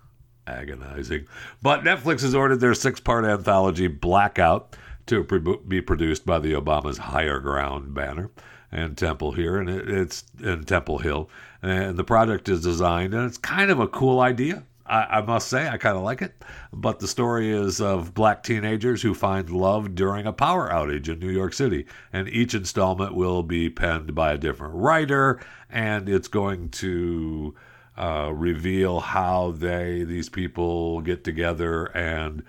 agonizing. 0.45 1.27
But 1.61 1.83
Netflix 1.83 2.21
has 2.21 2.33
ordered 2.33 2.59
their 2.59 2.73
six 2.73 2.99
part 2.99 3.25
anthology, 3.25 3.87
Blackout, 3.87 4.75
to 5.07 5.23
be 5.67 5.81
produced 5.81 6.25
by 6.25 6.39
the 6.39 6.53
Obama's 6.53 6.97
Higher 6.97 7.39
Ground 7.39 7.93
banner 7.93 8.29
and 8.77 8.95
Temple 8.95 9.31
here, 9.31 9.57
and 9.57 9.69
it, 9.69 9.89
it's 9.89 10.23
in 10.41 10.63
Temple 10.63 10.99
Hill. 10.99 11.29
And 11.61 11.97
the 11.97 12.03
project 12.03 12.47
is 12.47 12.61
designed, 12.61 13.13
and 13.13 13.25
it's 13.25 13.37
kind 13.37 13.71
of 13.71 13.79
a 13.79 13.87
cool 13.87 14.19
idea. 14.19 14.63
I, 14.85 15.17
I 15.17 15.21
must 15.21 15.47
say, 15.47 15.67
I 15.67 15.77
kind 15.77 15.97
of 15.97 16.03
like 16.03 16.21
it. 16.21 16.35
But 16.71 16.99
the 16.99 17.07
story 17.07 17.51
is 17.51 17.81
of 17.81 18.13
black 18.13 18.43
teenagers 18.43 19.01
who 19.01 19.13
find 19.13 19.49
love 19.49 19.95
during 19.95 20.27
a 20.27 20.31
power 20.31 20.69
outage 20.69 21.09
in 21.09 21.19
New 21.19 21.31
York 21.31 21.53
City. 21.53 21.87
And 22.13 22.29
each 22.29 22.53
installment 22.53 23.15
will 23.15 23.41
be 23.41 23.69
penned 23.69 24.13
by 24.13 24.33
a 24.33 24.37
different 24.37 24.75
writer, 24.75 25.41
and 25.69 26.07
it's 26.07 26.27
going 26.27 26.69
to 26.69 27.55
uh, 27.97 28.31
reveal 28.31 28.99
how 28.99 29.51
they, 29.57 30.03
these 30.03 30.29
people, 30.29 31.01
get 31.01 31.23
together 31.23 31.85
and 31.97 32.43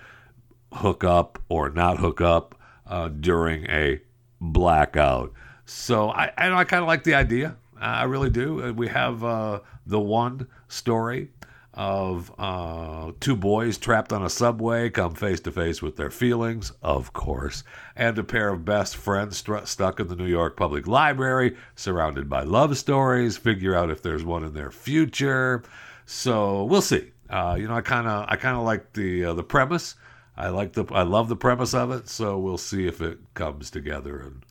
hook 0.74 1.02
up 1.02 1.42
or 1.48 1.70
not 1.70 1.98
hook 1.98 2.20
up 2.20 2.54
uh, 2.86 3.08
during 3.08 3.64
a 3.70 4.02
blackout. 4.40 5.32
So 5.70 6.08
I, 6.08 6.32
I, 6.38 6.50
I 6.50 6.64
kind 6.64 6.82
of 6.82 6.88
like 6.88 7.04
the 7.04 7.14
idea. 7.14 7.54
I 7.78 8.04
really 8.04 8.30
do. 8.30 8.64
Uh, 8.64 8.72
we 8.72 8.88
have 8.88 9.22
uh, 9.22 9.60
the 9.84 10.00
one 10.00 10.48
story 10.68 11.28
of 11.74 12.32
uh, 12.38 13.12
two 13.20 13.36
boys 13.36 13.76
trapped 13.76 14.10
on 14.10 14.24
a 14.24 14.30
subway 14.30 14.88
come 14.88 15.14
face 15.14 15.40
to 15.40 15.52
face 15.52 15.82
with 15.82 15.96
their 15.96 16.10
feelings, 16.10 16.72
of 16.82 17.12
course, 17.12 17.64
and 17.94 18.18
a 18.18 18.24
pair 18.24 18.48
of 18.48 18.64
best 18.64 18.96
friends 18.96 19.36
st- 19.36 19.68
stuck 19.68 20.00
in 20.00 20.08
the 20.08 20.16
New 20.16 20.26
York 20.26 20.56
Public 20.56 20.86
Library, 20.86 21.54
surrounded 21.76 22.30
by 22.30 22.44
love 22.44 22.78
stories, 22.78 23.36
figure 23.36 23.74
out 23.74 23.90
if 23.90 24.02
there's 24.02 24.24
one 24.24 24.44
in 24.44 24.54
their 24.54 24.70
future. 24.70 25.62
So 26.06 26.64
we'll 26.64 26.80
see. 26.80 27.12
Uh, 27.28 27.58
you 27.60 27.68
know, 27.68 27.74
I 27.74 27.82
kind 27.82 28.08
of 28.08 28.24
I 28.26 28.36
kind 28.36 28.56
of 28.56 28.62
like 28.62 28.94
the 28.94 29.26
uh, 29.26 29.34
the 29.34 29.44
premise. 29.44 29.96
I 30.34 30.48
like 30.48 30.72
the 30.72 30.86
I 30.92 31.02
love 31.02 31.28
the 31.28 31.36
premise 31.36 31.74
of 31.74 31.90
it. 31.90 32.08
So 32.08 32.38
we'll 32.38 32.56
see 32.56 32.86
if 32.86 33.02
it 33.02 33.18
comes 33.34 33.70
together 33.70 34.18
and 34.18 34.42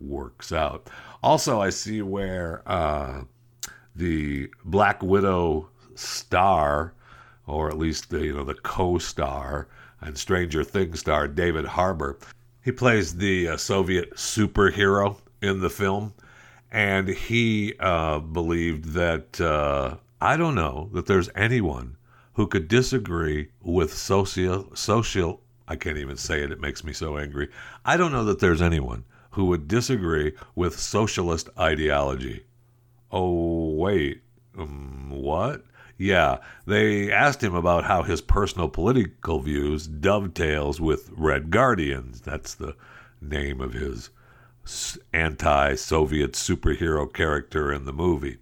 works 0.00 0.52
out. 0.52 0.88
Also, 1.22 1.60
I 1.60 1.70
see 1.70 2.02
where 2.02 2.62
uh, 2.66 3.22
the 3.94 4.50
Black 4.64 5.02
Widow 5.02 5.68
star, 5.94 6.94
or 7.46 7.68
at 7.68 7.78
least 7.78 8.10
the 8.10 8.24
you 8.24 8.34
know 8.34 8.44
the 8.44 8.54
co-star, 8.54 9.68
and 10.00 10.16
Stranger 10.16 10.64
Things 10.64 11.00
star 11.00 11.28
David 11.28 11.64
Harbour. 11.64 12.18
He 12.62 12.72
plays 12.72 13.16
the 13.16 13.48
uh, 13.48 13.56
Soviet 13.56 14.14
superhero 14.14 15.16
in 15.42 15.60
the 15.60 15.70
film, 15.70 16.14
and 16.70 17.08
he 17.08 17.74
uh, 17.80 18.20
believed 18.20 18.92
that 18.92 19.40
uh, 19.40 19.96
I 20.20 20.36
don't 20.36 20.54
know 20.54 20.90
that 20.92 21.06
there's 21.06 21.30
anyone 21.34 21.96
who 22.34 22.46
could 22.46 22.68
disagree 22.68 23.50
with 23.62 23.92
social 23.92 24.74
social. 24.74 25.42
I 25.68 25.76
can't 25.76 25.98
even 25.98 26.16
say 26.16 26.42
it; 26.42 26.50
it 26.50 26.60
makes 26.60 26.84
me 26.84 26.92
so 26.92 27.16
angry. 27.16 27.48
I 27.84 27.96
don't 27.96 28.12
know 28.12 28.24
that 28.24 28.40
there's 28.40 28.62
anyone 28.62 29.04
who 29.30 29.46
would 29.46 29.68
disagree 29.68 30.32
with 30.54 30.78
socialist 30.78 31.48
ideology. 31.58 32.44
Oh 33.10 33.70
wait, 33.74 34.22
um, 34.58 35.10
what? 35.10 35.64
Yeah, 35.98 36.38
they 36.66 37.12
asked 37.12 37.42
him 37.42 37.54
about 37.54 37.84
how 37.84 38.02
his 38.02 38.22
personal 38.22 38.68
political 38.68 39.40
views 39.40 39.86
dovetails 39.86 40.80
with 40.80 41.10
Red 41.14 41.50
Guardians. 41.50 42.22
That's 42.22 42.54
the 42.54 42.74
name 43.20 43.60
of 43.60 43.74
his 43.74 44.10
anti-Soviet 45.12 46.32
superhero 46.32 47.12
character 47.12 47.72
in 47.72 47.84
the 47.84 47.92
movie. 47.92 48.38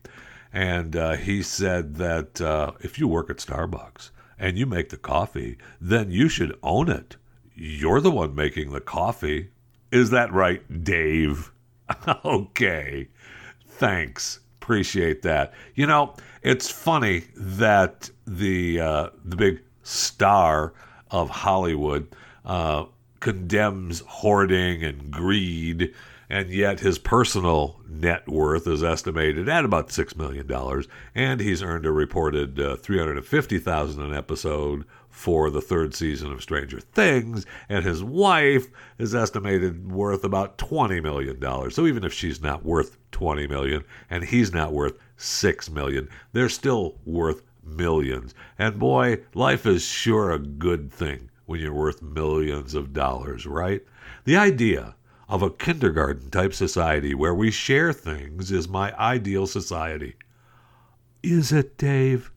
And 0.53 0.95
uh, 0.95 1.17
he 1.17 1.43
said 1.43 1.97
that 1.97 2.41
uh, 2.41 2.73
if 2.81 2.99
you 2.99 3.09
work 3.09 3.29
at 3.29 3.39
Starbucks 3.39 4.11
and 4.39 4.57
you 4.57 4.65
make 4.65 4.91
the 4.91 4.97
coffee, 4.97 5.59
then 5.81 6.11
you 6.11 6.29
should 6.29 6.57
own 6.63 6.89
it. 6.89 7.17
You're 7.55 8.01
the 8.01 8.11
one 8.11 8.35
making 8.35 8.71
the 8.71 8.81
coffee. 8.81 9.51
Is 9.91 10.11
that 10.11 10.33
right, 10.33 10.85
Dave? 10.85 11.51
okay. 12.25 13.09
Thanks. 13.67 14.41
Appreciate 14.61 15.23
that. 15.23 15.55
You 15.75 15.87
know, 15.87 16.15
it's 16.43 16.71
funny 16.71 17.25
that 17.37 18.11
the 18.27 18.81
uh, 18.81 19.11
the 19.25 19.37
big 19.37 19.63
star 19.83 20.75
of 21.11 21.31
Hollywood 21.31 22.09
uh, 22.45 22.85
condemns 23.21 24.01
hoarding 24.07 24.85
and 24.85 25.11
greed, 25.11 25.95
and 26.29 26.51
yet 26.51 26.81
his 26.81 26.99
personal 26.99 27.81
net 27.89 28.29
worth 28.29 28.67
is 28.67 28.85
estimated 28.85 29.49
at 29.49 29.65
about 29.65 29.91
six 29.91 30.15
million 30.17 30.47
dollars, 30.47 30.87
and 31.15 31.41
he's 31.41 31.63
earned 31.63 31.87
a 31.87 31.93
reported 31.93 32.61
uh, 32.61 32.77
three 32.77 32.99
hundred 32.99 33.17
and 33.17 33.27
fifty 33.27 33.59
thousand 33.59 34.03
an 34.03 34.15
episode 34.15 34.85
for 35.19 35.51
the 35.51 35.61
third 35.61 35.97
season 35.97 36.31
of 36.31 36.41
Stranger 36.41 36.79
Things, 36.79 37.45
and 37.69 37.85
his 37.85 38.05
wife 38.05 38.69
is 38.99 39.17
estimated 39.17 39.91
worth 39.91 40.23
about 40.23 40.59
twenty 40.59 41.01
million 41.01 41.41
dollars. 41.41 41.75
So 41.75 41.89
even 41.89 42.05
if 42.05 42.13
she's 42.13 42.41
not 42.41 42.65
worth 42.65 42.97
twenty 43.11 43.49
million, 43.49 43.83
and 44.09 44.23
he's 44.23 44.55
not 44.55 44.73
worth 44.73 44.97
six 45.17 45.69
million, 45.69 46.09
they're 46.33 46.49
still 46.49 46.95
worth 47.05 47.43
millions. 47.65 48.33
And 48.61 48.79
boy, 48.79 49.19
life 49.35 49.67
is 49.67 49.83
sure 49.83 50.31
a 50.31 50.39
good 50.39 50.93
thing 50.93 51.31
when 51.47 51.59
you're 51.59 51.75
worth 51.75 52.01
millions 52.01 52.75
of 52.75 52.93
dollars, 52.93 53.45
right? 53.45 53.83
The 54.23 54.37
idea 54.37 54.95
of 55.29 55.43
a 55.43 55.51
kindergarten 55.51 56.31
type 56.31 56.55
society 56.55 57.13
where 57.13 57.35
we 57.35 57.51
share 57.51 57.93
things 57.93 58.53
is 58.53 58.69
my 58.69 58.97
ideal 58.97 59.49
society. 59.49 60.15
Is 61.25 61.51
it, 61.51 61.77
Dave? 61.77 62.31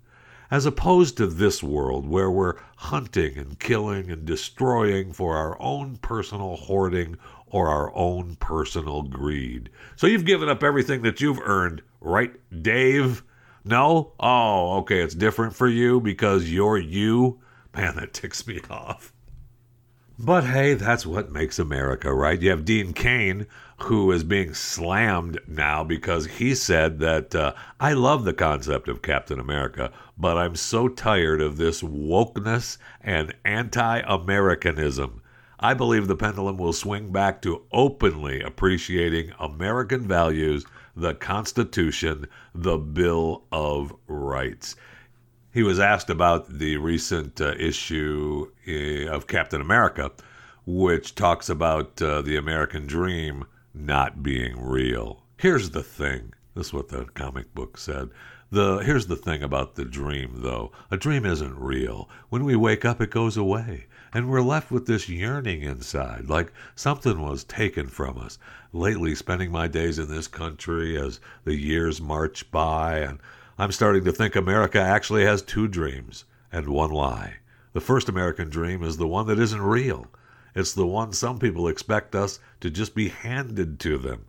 As 0.51 0.65
opposed 0.65 1.15
to 1.17 1.25
this 1.25 1.63
world 1.63 2.05
where 2.05 2.29
we're 2.29 2.57
hunting 2.75 3.37
and 3.37 3.57
killing 3.57 4.11
and 4.11 4.25
destroying 4.25 5.13
for 5.13 5.37
our 5.37 5.59
own 5.61 5.95
personal 5.97 6.57
hoarding 6.57 7.17
or 7.47 7.69
our 7.69 7.95
own 7.95 8.35
personal 8.35 9.01
greed. 9.01 9.69
So 9.95 10.07
you've 10.07 10.25
given 10.25 10.49
up 10.49 10.61
everything 10.61 11.01
that 11.03 11.21
you've 11.21 11.39
earned, 11.41 11.81
right, 12.01 12.33
Dave? 12.61 13.23
No? 13.63 14.11
Oh, 14.19 14.79
okay, 14.79 15.01
it's 15.01 15.15
different 15.15 15.55
for 15.55 15.67
you 15.67 16.01
because 16.01 16.51
you're 16.51 16.77
you? 16.77 17.39
Man, 17.73 17.95
that 17.95 18.13
ticks 18.13 18.45
me 18.45 18.59
off. 18.69 19.10
But 20.23 20.43
hey, 20.43 20.75
that's 20.75 21.03
what 21.03 21.31
makes 21.31 21.57
America, 21.57 22.13
right? 22.13 22.39
You 22.39 22.51
have 22.51 22.63
Dean 22.63 22.93
Cain, 22.93 23.47
who 23.79 24.11
is 24.11 24.23
being 24.23 24.53
slammed 24.53 25.39
now 25.47 25.83
because 25.83 26.27
he 26.27 26.53
said 26.53 26.99
that 26.99 27.33
uh, 27.33 27.53
I 27.79 27.93
love 27.93 28.23
the 28.23 28.33
concept 28.33 28.87
of 28.87 29.01
Captain 29.01 29.39
America, 29.39 29.91
but 30.19 30.37
I'm 30.37 30.55
so 30.55 30.87
tired 30.87 31.41
of 31.41 31.57
this 31.57 31.81
wokeness 31.81 32.77
and 33.01 33.33
anti 33.43 34.01
Americanism. 34.05 35.23
I 35.59 35.73
believe 35.73 36.07
the 36.07 36.15
pendulum 36.15 36.59
will 36.59 36.73
swing 36.73 37.11
back 37.11 37.41
to 37.41 37.63
openly 37.71 38.41
appreciating 38.41 39.31
American 39.39 40.07
values, 40.07 40.65
the 40.95 41.15
Constitution, 41.15 42.27
the 42.53 42.77
Bill 42.77 43.45
of 43.51 43.91
Rights. 44.05 44.75
He 45.53 45.63
was 45.63 45.81
asked 45.81 46.09
about 46.09 46.59
the 46.59 46.77
recent 46.77 47.41
uh, 47.41 47.53
issue 47.59 48.49
uh, 48.65 49.11
of 49.11 49.27
Captain 49.27 49.59
America, 49.59 50.11
which 50.65 51.13
talks 51.13 51.49
about 51.49 52.01
uh, 52.01 52.21
the 52.21 52.37
American 52.37 52.87
dream 52.87 53.45
not 53.73 54.23
being 54.23 54.61
real. 54.61 55.23
Here's 55.35 55.71
the 55.71 55.83
thing. 55.83 56.33
This 56.55 56.67
is 56.67 56.73
what 56.73 56.87
the 56.87 57.03
comic 57.15 57.53
book 57.53 57.77
said. 57.77 58.11
The 58.49 58.77
here's 58.77 59.07
the 59.07 59.17
thing 59.17 59.43
about 59.43 59.75
the 59.75 59.83
dream 59.83 60.35
though. 60.37 60.71
A 60.89 60.95
dream 60.95 61.25
isn't 61.25 61.59
real. 61.59 62.09
When 62.29 62.45
we 62.45 62.55
wake 62.55 62.85
up 62.85 63.01
it 63.01 63.09
goes 63.09 63.35
away 63.35 63.87
and 64.13 64.29
we're 64.29 64.41
left 64.41 64.71
with 64.71 64.85
this 64.85 65.09
yearning 65.09 65.63
inside 65.63 66.29
like 66.29 66.53
something 66.75 67.21
was 67.21 67.43
taken 67.43 67.87
from 67.87 68.17
us. 68.17 68.37
Lately 68.71 69.15
spending 69.15 69.51
my 69.51 69.67
days 69.67 69.99
in 69.99 70.07
this 70.07 70.27
country 70.29 70.97
as 70.97 71.19
the 71.43 71.55
years 71.55 71.99
march 71.99 72.49
by 72.51 72.99
and 72.99 73.19
I'm 73.61 73.71
starting 73.71 74.03
to 74.05 74.11
think 74.11 74.35
America 74.35 74.81
actually 74.81 75.23
has 75.23 75.43
two 75.43 75.67
dreams 75.67 76.25
and 76.51 76.67
one 76.67 76.89
lie. 76.89 77.35
The 77.73 77.79
first 77.79 78.09
American 78.09 78.49
dream 78.49 78.81
is 78.81 78.97
the 78.97 79.07
one 79.07 79.27
that 79.27 79.37
isn't 79.37 79.61
real. 79.61 80.07
It's 80.55 80.73
the 80.73 80.87
one 80.87 81.13
some 81.13 81.37
people 81.37 81.67
expect 81.67 82.15
us 82.15 82.39
to 82.61 82.71
just 82.71 82.95
be 82.95 83.09
handed 83.09 83.79
to 83.81 83.99
them. 83.99 84.25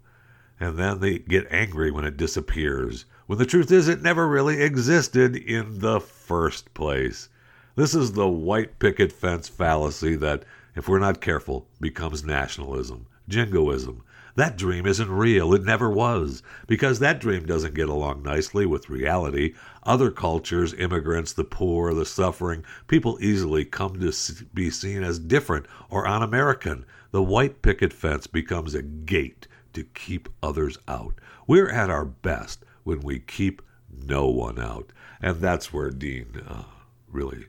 And 0.61 0.77
then 0.77 1.01
they 1.01 1.19
get 1.21 1.51
angry 1.51 1.91
when 1.91 2.05
it 2.05 2.19
disappears, 2.19 3.07
when 3.27 3.39
the 3.39 3.47
truth 3.47 3.73
is 3.73 3.89
it 3.89 4.03
never 4.03 4.29
really 4.29 4.61
existed 4.61 5.35
in 5.35 5.79
the 5.79 5.99
first 5.99 6.75
place. 6.75 7.31
This 7.75 7.95
is 7.95 8.13
the 8.13 8.29
white 8.29 8.79
picket 8.79 9.13
fence 9.13 9.49
fallacy 9.49 10.15
that, 10.17 10.45
if 10.77 10.89
we're 10.89 10.99
not 10.99 11.23
careful, 11.23 11.67
becomes 11.81 12.23
nationalism, 12.23 13.07
jingoism, 13.31 14.03
that 14.35 14.57
dream 14.57 14.87
isn't 14.87 15.11
real. 15.11 15.53
It 15.53 15.65
never 15.65 15.91
was. 15.91 16.43
Because 16.67 16.99
that 16.99 17.21
dream 17.21 17.45
doesn't 17.45 17.75
get 17.75 17.89
along 17.89 18.23
nicely 18.23 18.65
with 18.65 18.89
reality. 18.89 19.55
Other 19.83 20.11
cultures, 20.11 20.73
immigrants, 20.75 21.33
the 21.33 21.45
poor, 21.45 21.93
the 21.93 22.07
suffering, 22.07 22.65
people 22.87 23.19
easily 23.21 23.65
come 23.65 24.01
to 24.01 24.45
be 24.55 24.71
seen 24.71 25.03
as 25.03 25.19
different 25.19 25.67
or 25.91 26.07
un 26.07 26.23
American. 26.23 26.85
The 27.11 27.23
white 27.23 27.61
picket 27.63 27.93
fence 27.93 28.27
becomes 28.27 28.75
a 28.75 28.83
gate 28.83 29.47
to 29.75 29.85
keep 29.85 30.29
others 30.43 30.79
out. 30.89 31.15
We're 31.47 31.71
at 31.71 31.91
our 31.91 32.05
best 32.05 32.65
when 32.85 33.01
we 33.01 33.19
keep 33.19 33.61
no 34.07 34.29
one 34.29 34.59
out. 34.59 34.93
And 35.21 35.41
that's 35.41 35.73
where 35.73 35.91
Dean 35.91 36.43
uh, 36.49 36.65
really 37.09 37.47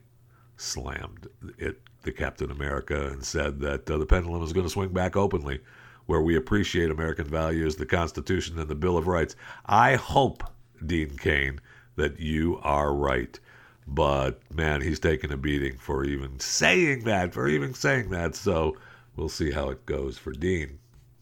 slammed 0.57 1.27
it, 1.57 1.81
the 2.03 2.11
Captain 2.11 2.51
America, 2.51 3.07
and 3.07 3.23
said 3.23 3.59
that 3.61 3.89
uh, 3.89 3.97
the 3.97 4.05
pendulum 4.05 4.43
is 4.43 4.53
going 4.53 4.65
to 4.65 4.71
swing 4.71 4.89
back 4.89 5.15
openly 5.15 5.61
where 6.05 6.21
we 6.21 6.35
appreciate 6.35 6.91
American 6.91 7.25
values, 7.25 7.75
the 7.75 7.85
Constitution, 7.85 8.59
and 8.59 8.67
the 8.67 8.75
Bill 8.75 8.97
of 8.97 9.07
Rights. 9.07 9.35
I 9.65 9.95
hope, 9.95 10.43
Dean 10.85 11.17
Cain, 11.17 11.59
that 11.95 12.19
you 12.19 12.59
are 12.63 12.93
right. 12.93 13.39
But 13.87 14.39
man, 14.53 14.81
he's 14.81 14.99
taking 14.99 15.31
a 15.31 15.37
beating 15.37 15.77
for 15.77 16.03
even 16.03 16.39
saying 16.39 17.03
that, 17.03 17.33
for 17.33 17.47
even 17.47 17.73
saying 17.73 18.09
that. 18.11 18.35
So 18.35 18.77
we'll 19.15 19.29
see 19.29 19.51
how 19.51 19.69
it 19.69 19.85
goes 19.85 20.17
for 20.17 20.31
Dean 20.31 20.79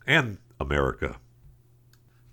and 0.08 0.38
America. 0.60 1.17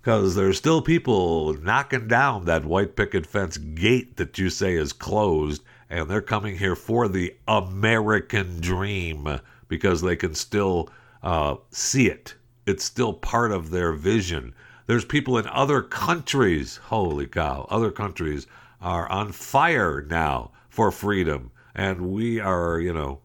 Because 0.01 0.35
there's 0.35 0.57
still 0.57 0.81
people 0.81 1.53
knocking 1.55 2.07
down 2.07 2.45
that 2.45 2.65
white 2.65 2.95
picket 2.95 3.25
fence 3.25 3.57
gate 3.57 4.15
that 4.17 4.37
you 4.37 4.49
say 4.49 4.75
is 4.75 4.93
closed, 4.93 5.63
and 5.89 6.09
they're 6.09 6.21
coming 6.21 6.57
here 6.57 6.75
for 6.75 7.07
the 7.07 7.35
American 7.47 8.61
dream 8.61 9.39
because 9.67 10.01
they 10.01 10.15
can 10.15 10.33
still 10.33 10.89
uh, 11.21 11.55
see 11.71 12.07
it 12.07 12.35
it's 12.69 12.83
still 12.83 13.13
part 13.13 13.51
of 13.51 13.71
their 13.71 13.91
vision. 13.93 14.53
There's 14.85 15.05
people 15.05 15.37
in 15.37 15.47
other 15.47 15.81
countries, 15.81 16.77
holy 16.77 17.27
cow, 17.27 17.67
other 17.69 17.91
countries 17.91 18.47
are 18.81 19.09
on 19.11 19.31
fire 19.31 20.01
now 20.01 20.51
for 20.69 20.91
freedom. 20.91 21.51
And 21.75 22.11
we 22.11 22.39
are, 22.39 22.79
you 22.79 22.93
know, 22.93 23.19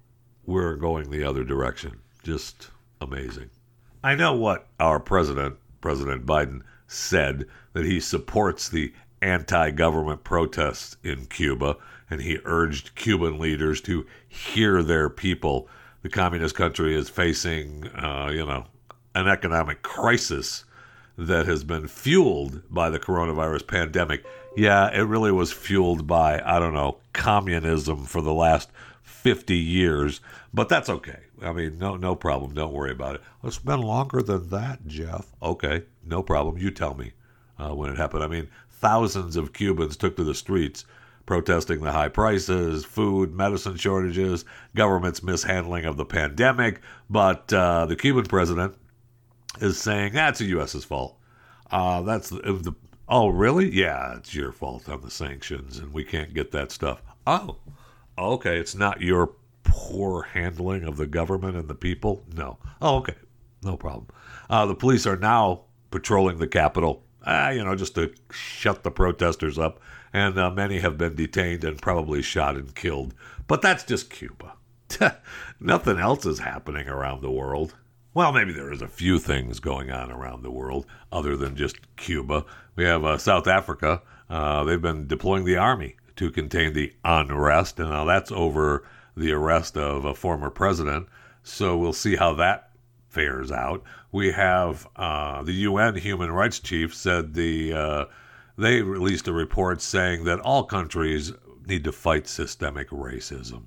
we're 0.46 0.76
going 0.76 1.11
the 1.11 1.24
other 1.24 1.44
direction. 1.44 2.00
Just 2.22 2.70
amazing. 3.00 3.50
I 4.02 4.14
know 4.14 4.35
what 4.35 4.66
our 4.80 5.00
president, 5.00 5.57
President 5.80 6.26
Biden, 6.26 6.62
said 6.87 7.46
that 7.72 7.85
he 7.85 8.00
supports 8.00 8.68
the 8.68 8.92
anti 9.22 9.70
government 9.70 10.24
protests 10.24 10.96
in 11.02 11.26
Cuba, 11.26 11.76
and 12.11 12.20
he 12.20 12.38
urged 12.44 12.94
Cuban 12.94 13.38
leaders 13.38 13.80
to 13.83 14.07
hear 14.28 14.83
their 14.83 15.09
people. 15.09 15.68
The 16.02 16.11
communist 16.11 16.54
country 16.54 16.94
is 16.94 17.09
facing, 17.09 17.88
uh, 17.88 18.30
you 18.30 18.44
know, 18.44 18.66
an 19.14 19.29
economic 19.29 19.83
crisis 19.83 20.64
that 21.16 21.46
has 21.46 21.62
been 21.64 21.87
fueled 21.87 22.62
by 22.70 22.90
the 22.90 22.98
coronavirus 22.98 23.66
pandemic. 23.66 24.24
Yeah, 24.57 24.90
it 24.92 25.03
really 25.03 25.33
was 25.33 25.53
fueled 25.53 26.07
by, 26.07 26.40
I 26.44 26.59
don't 26.59 26.74
know, 26.74 26.98
communism 27.12 28.05
for 28.05 28.20
the 28.20 28.35
last 28.35 28.70
50 29.03 29.57
years, 29.57 30.20
but 30.53 30.68
that's 30.68 30.88
okay. 30.88 31.20
I 31.42 31.53
mean, 31.53 31.79
no, 31.79 31.96
no 31.96 32.14
problem. 32.14 32.55
Don't 32.55 32.72
worry 32.72 32.92
about 32.92 33.16
it. 33.16 33.22
It's 33.42 33.59
been 33.59 33.81
longer 33.81 34.22
than 34.22 34.48
that, 34.50 34.87
Jeff. 34.87 35.27
Okay, 35.42 35.85
no 36.05 36.22
problem. 36.22 36.59
You 36.59 36.70
tell 36.70 36.94
me 36.94 37.12
uh, 37.59 37.74
when 37.74 37.90
it 37.90 37.96
happened. 37.96 38.24
I 38.24 38.29
mean, 38.29 38.48
thousands 38.70 39.37
of 39.37 39.53
Cubans 39.53 39.96
took 39.96 40.16
to 40.16 40.24
the 40.24 40.35
streets 40.35 40.85
protesting 41.27 41.81
the 41.81 41.92
high 41.92 42.09
prices, 42.09 42.85
food, 42.85 43.33
medicine 43.35 43.77
shortages, 43.77 44.44
government's 44.74 45.22
mishandling 45.22 45.85
of 45.85 45.96
the 45.96 46.05
pandemic. 46.05 46.81
But 47.09 47.53
uh, 47.53 47.87
the 47.87 47.96
Cuban 47.96 48.27
president 48.27 48.74
is 49.60 49.78
saying 49.78 50.12
that's 50.12 50.38
the 50.38 50.46
U.S.'s 50.46 50.84
fault. 50.84 51.18
Uh, 51.70 52.02
that's 52.02 52.30
the, 52.30 52.36
the 52.36 52.74
oh 53.08 53.28
really? 53.28 53.70
Yeah, 53.72 54.16
it's 54.16 54.34
your 54.34 54.52
fault 54.52 54.88
on 54.88 55.00
the 55.00 55.10
sanctions, 55.10 55.78
and 55.78 55.92
we 55.92 56.04
can't 56.04 56.34
get 56.34 56.50
that 56.52 56.72
stuff. 56.72 57.02
Oh, 57.26 57.56
okay, 58.18 58.58
it's 58.58 58.74
not 58.74 59.00
your 59.00 59.32
poor 59.64 60.22
handling 60.22 60.84
of 60.84 60.96
the 60.96 61.06
government 61.06 61.56
and 61.56 61.68
the 61.68 61.74
people. 61.74 62.22
No. 62.34 62.58
Oh, 62.82 62.96
okay, 62.98 63.14
no 63.62 63.76
problem. 63.76 64.06
Uh, 64.50 64.66
the 64.66 64.74
police 64.74 65.06
are 65.06 65.16
now 65.16 65.62
patrolling 65.90 66.38
the 66.38 66.46
Capitol, 66.46 67.02
uh, 67.24 67.50
you 67.54 67.64
know, 67.64 67.74
just 67.74 67.94
to 67.94 68.12
shut 68.30 68.82
the 68.82 68.90
protesters 68.90 69.58
up 69.58 69.80
and 70.14 70.38
uh, 70.38 70.48
many 70.48 70.78
have 70.78 70.96
been 70.96 71.16
detained 71.16 71.64
and 71.64 71.82
probably 71.82 72.22
shot 72.22 72.56
and 72.56 72.74
killed. 72.74 73.12
But 73.48 73.60
that's 73.60 73.82
just 73.84 74.10
Cuba. 74.10 74.54
Nothing 75.60 75.98
else 75.98 76.24
is 76.24 76.38
happening 76.38 76.88
around 76.88 77.20
the 77.20 77.32
world. 77.32 77.74
Well, 78.14 78.31
maybe 78.31 78.53
there 78.53 78.72
is 78.72 78.81
a 78.81 78.87
few 78.87 79.18
things 79.18 79.59
going 79.59 79.90
on 79.90 80.12
around 80.12 80.42
the 80.42 80.50
world 80.53 80.87
other 81.11 81.37
than 81.37 81.57
just 81.57 81.96
Cuba. 81.96 82.44
We 82.77 82.85
have 82.85 83.05
uh, 83.05 83.18
South 83.18 83.48
Africa. 83.48 84.03
Uh, 84.31 84.62
they've 84.62 84.81
been 84.81 85.09
deploying 85.09 85.44
the 85.44 85.57
army 85.57 85.96
to 86.14 86.31
contain 86.31 86.74
the 86.74 86.92
unrest, 87.05 87.81
and 87.81 87.90
now 87.90 88.05
that's 88.05 88.31
over 88.31 88.85
the 89.16 89.33
arrest 89.33 89.77
of 89.77 90.05
a 90.05 90.14
former 90.14 90.48
president. 90.48 91.09
So 91.42 91.77
we'll 91.77 91.92
see 91.92 92.14
how 92.14 92.35
that 92.35 92.70
fares 93.09 93.50
out. 93.50 93.83
We 94.12 94.31
have 94.31 94.87
uh, 94.94 95.42
the 95.42 95.53
UN 95.53 95.96
human 95.96 96.31
rights 96.31 96.61
chief 96.61 96.94
said 96.94 97.35
the 97.35 97.72
uh, 97.72 98.05
they 98.57 98.81
released 98.83 99.27
a 99.27 99.33
report 99.33 99.83
saying 99.83 100.22
that 100.24 100.38
all 100.38 100.62
countries 100.62 101.33
need 101.66 101.83
to 101.83 101.90
fight 101.90 102.29
systemic 102.29 102.90
racism. 102.90 103.64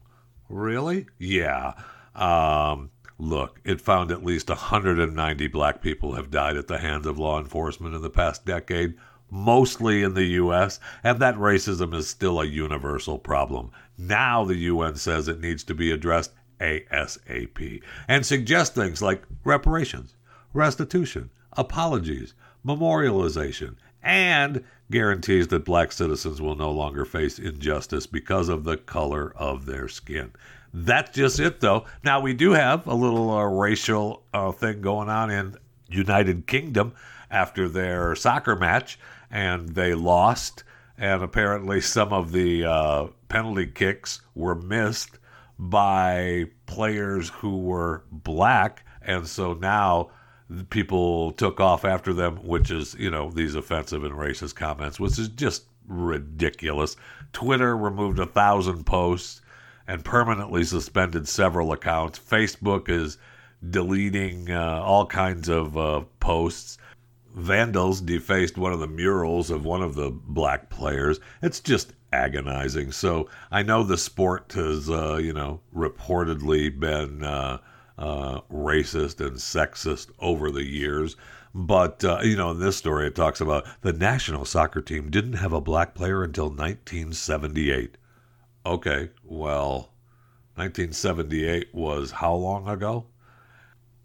Really? 0.47 1.07
Yeah. 1.19 1.73
Um, 2.15 2.91
look, 3.19 3.59
it 3.63 3.81
found 3.81 4.11
at 4.11 4.23
least 4.23 4.49
190 4.49 5.47
black 5.47 5.81
people 5.81 6.13
have 6.13 6.31
died 6.31 6.57
at 6.57 6.67
the 6.67 6.77
hands 6.77 7.05
of 7.05 7.17
law 7.17 7.39
enforcement 7.39 7.95
in 7.95 8.01
the 8.01 8.09
past 8.09 8.45
decade, 8.45 8.95
mostly 9.29 10.03
in 10.03 10.13
the 10.13 10.25
U.S., 10.25 10.79
and 11.03 11.19
that 11.19 11.35
racism 11.35 11.93
is 11.93 12.07
still 12.07 12.39
a 12.39 12.45
universal 12.45 13.17
problem. 13.17 13.71
Now 13.97 14.45
the 14.45 14.55
UN 14.55 14.95
says 14.95 15.27
it 15.27 15.41
needs 15.41 15.63
to 15.65 15.73
be 15.73 15.91
addressed 15.91 16.31
ASAP 16.59 17.81
and 18.07 18.25
suggests 18.25 18.75
things 18.75 19.01
like 19.01 19.23
reparations, 19.43 20.15
restitution, 20.53 21.29
apologies, 21.53 22.33
memorialization, 22.65 23.75
and 24.03 24.63
guarantees 24.89 25.47
that 25.49 25.65
black 25.65 25.91
citizens 25.91 26.41
will 26.41 26.55
no 26.55 26.71
longer 26.71 27.03
face 27.03 27.39
injustice 27.39 28.07
because 28.07 28.47
of 28.47 28.63
the 28.63 28.77
color 28.77 29.33
of 29.35 29.65
their 29.65 29.87
skin. 29.87 30.31
That's 30.79 31.15
just 31.15 31.39
it, 31.39 31.59
though. 31.59 31.85
Now, 32.03 32.19
we 32.19 32.33
do 32.33 32.51
have 32.51 32.85
a 32.85 32.93
little 32.93 33.31
uh, 33.31 33.45
racial 33.45 34.21
uh, 34.31 34.51
thing 34.51 34.81
going 34.81 35.09
on 35.09 35.31
in 35.31 35.55
United 35.89 36.45
Kingdom 36.45 36.93
after 37.31 37.67
their 37.67 38.15
soccer 38.15 38.55
match, 38.55 38.99
and 39.31 39.69
they 39.69 39.95
lost. 39.95 40.63
And 40.95 41.23
apparently, 41.23 41.81
some 41.81 42.13
of 42.13 42.31
the 42.31 42.65
uh, 42.65 43.07
penalty 43.27 43.65
kicks 43.65 44.21
were 44.35 44.53
missed 44.53 45.17
by 45.57 46.45
players 46.67 47.29
who 47.29 47.57
were 47.57 48.03
black. 48.11 48.85
And 49.01 49.27
so 49.27 49.53
now 49.53 50.11
people 50.69 51.31
took 51.31 51.59
off 51.59 51.85
after 51.85 52.13
them, 52.13 52.37
which 52.45 52.69
is, 52.69 52.95
you 52.99 53.09
know, 53.09 53.31
these 53.31 53.55
offensive 53.55 54.03
and 54.03 54.13
racist 54.13 54.53
comments, 54.53 54.99
which 54.99 55.17
is 55.17 55.29
just 55.29 55.63
ridiculous. 55.87 56.95
Twitter 57.33 57.75
removed 57.75 58.19
a 58.19 58.27
thousand 58.27 58.85
posts 58.85 59.41
and 59.87 60.03
permanently 60.03 60.63
suspended 60.63 61.27
several 61.27 61.71
accounts. 61.71 62.19
Facebook 62.19 62.89
is 62.89 63.17
deleting 63.67 64.51
uh, 64.51 64.81
all 64.83 65.05
kinds 65.05 65.49
of 65.49 65.77
uh, 65.77 66.01
posts. 66.19 66.77
Vandals 67.33 68.01
defaced 68.01 68.57
one 68.57 68.73
of 68.73 68.79
the 68.79 68.87
murals 68.87 69.49
of 69.49 69.65
one 69.65 69.81
of 69.81 69.95
the 69.95 70.11
black 70.11 70.69
players. 70.69 71.19
It's 71.41 71.59
just 71.59 71.93
agonizing. 72.11 72.91
So 72.91 73.29
I 73.51 73.63
know 73.63 73.83
the 73.83 73.97
sport 73.97 74.53
has, 74.53 74.89
uh, 74.89 75.17
you 75.17 75.33
know, 75.33 75.61
reportedly 75.75 76.77
been 76.77 77.23
uh, 77.23 77.59
uh, 77.97 78.41
racist 78.51 79.25
and 79.25 79.37
sexist 79.37 80.09
over 80.19 80.51
the 80.51 80.65
years. 80.65 81.15
But, 81.53 82.03
uh, 82.03 82.19
you 82.23 82.35
know, 82.35 82.51
in 82.51 82.59
this 82.59 82.77
story, 82.77 83.07
it 83.07 83.15
talks 83.15 83.41
about 83.41 83.65
the 83.81 83.93
national 83.93 84.45
soccer 84.45 84.81
team 84.81 85.09
didn't 85.09 85.33
have 85.33 85.53
a 85.53 85.61
black 85.61 85.95
player 85.95 86.23
until 86.23 86.49
1978. 86.49 87.97
Okay, 88.65 89.09
well, 89.23 89.91
1978 90.55 91.73
was 91.73 92.11
how 92.11 92.33
long 92.33 92.67
ago? 92.67 93.05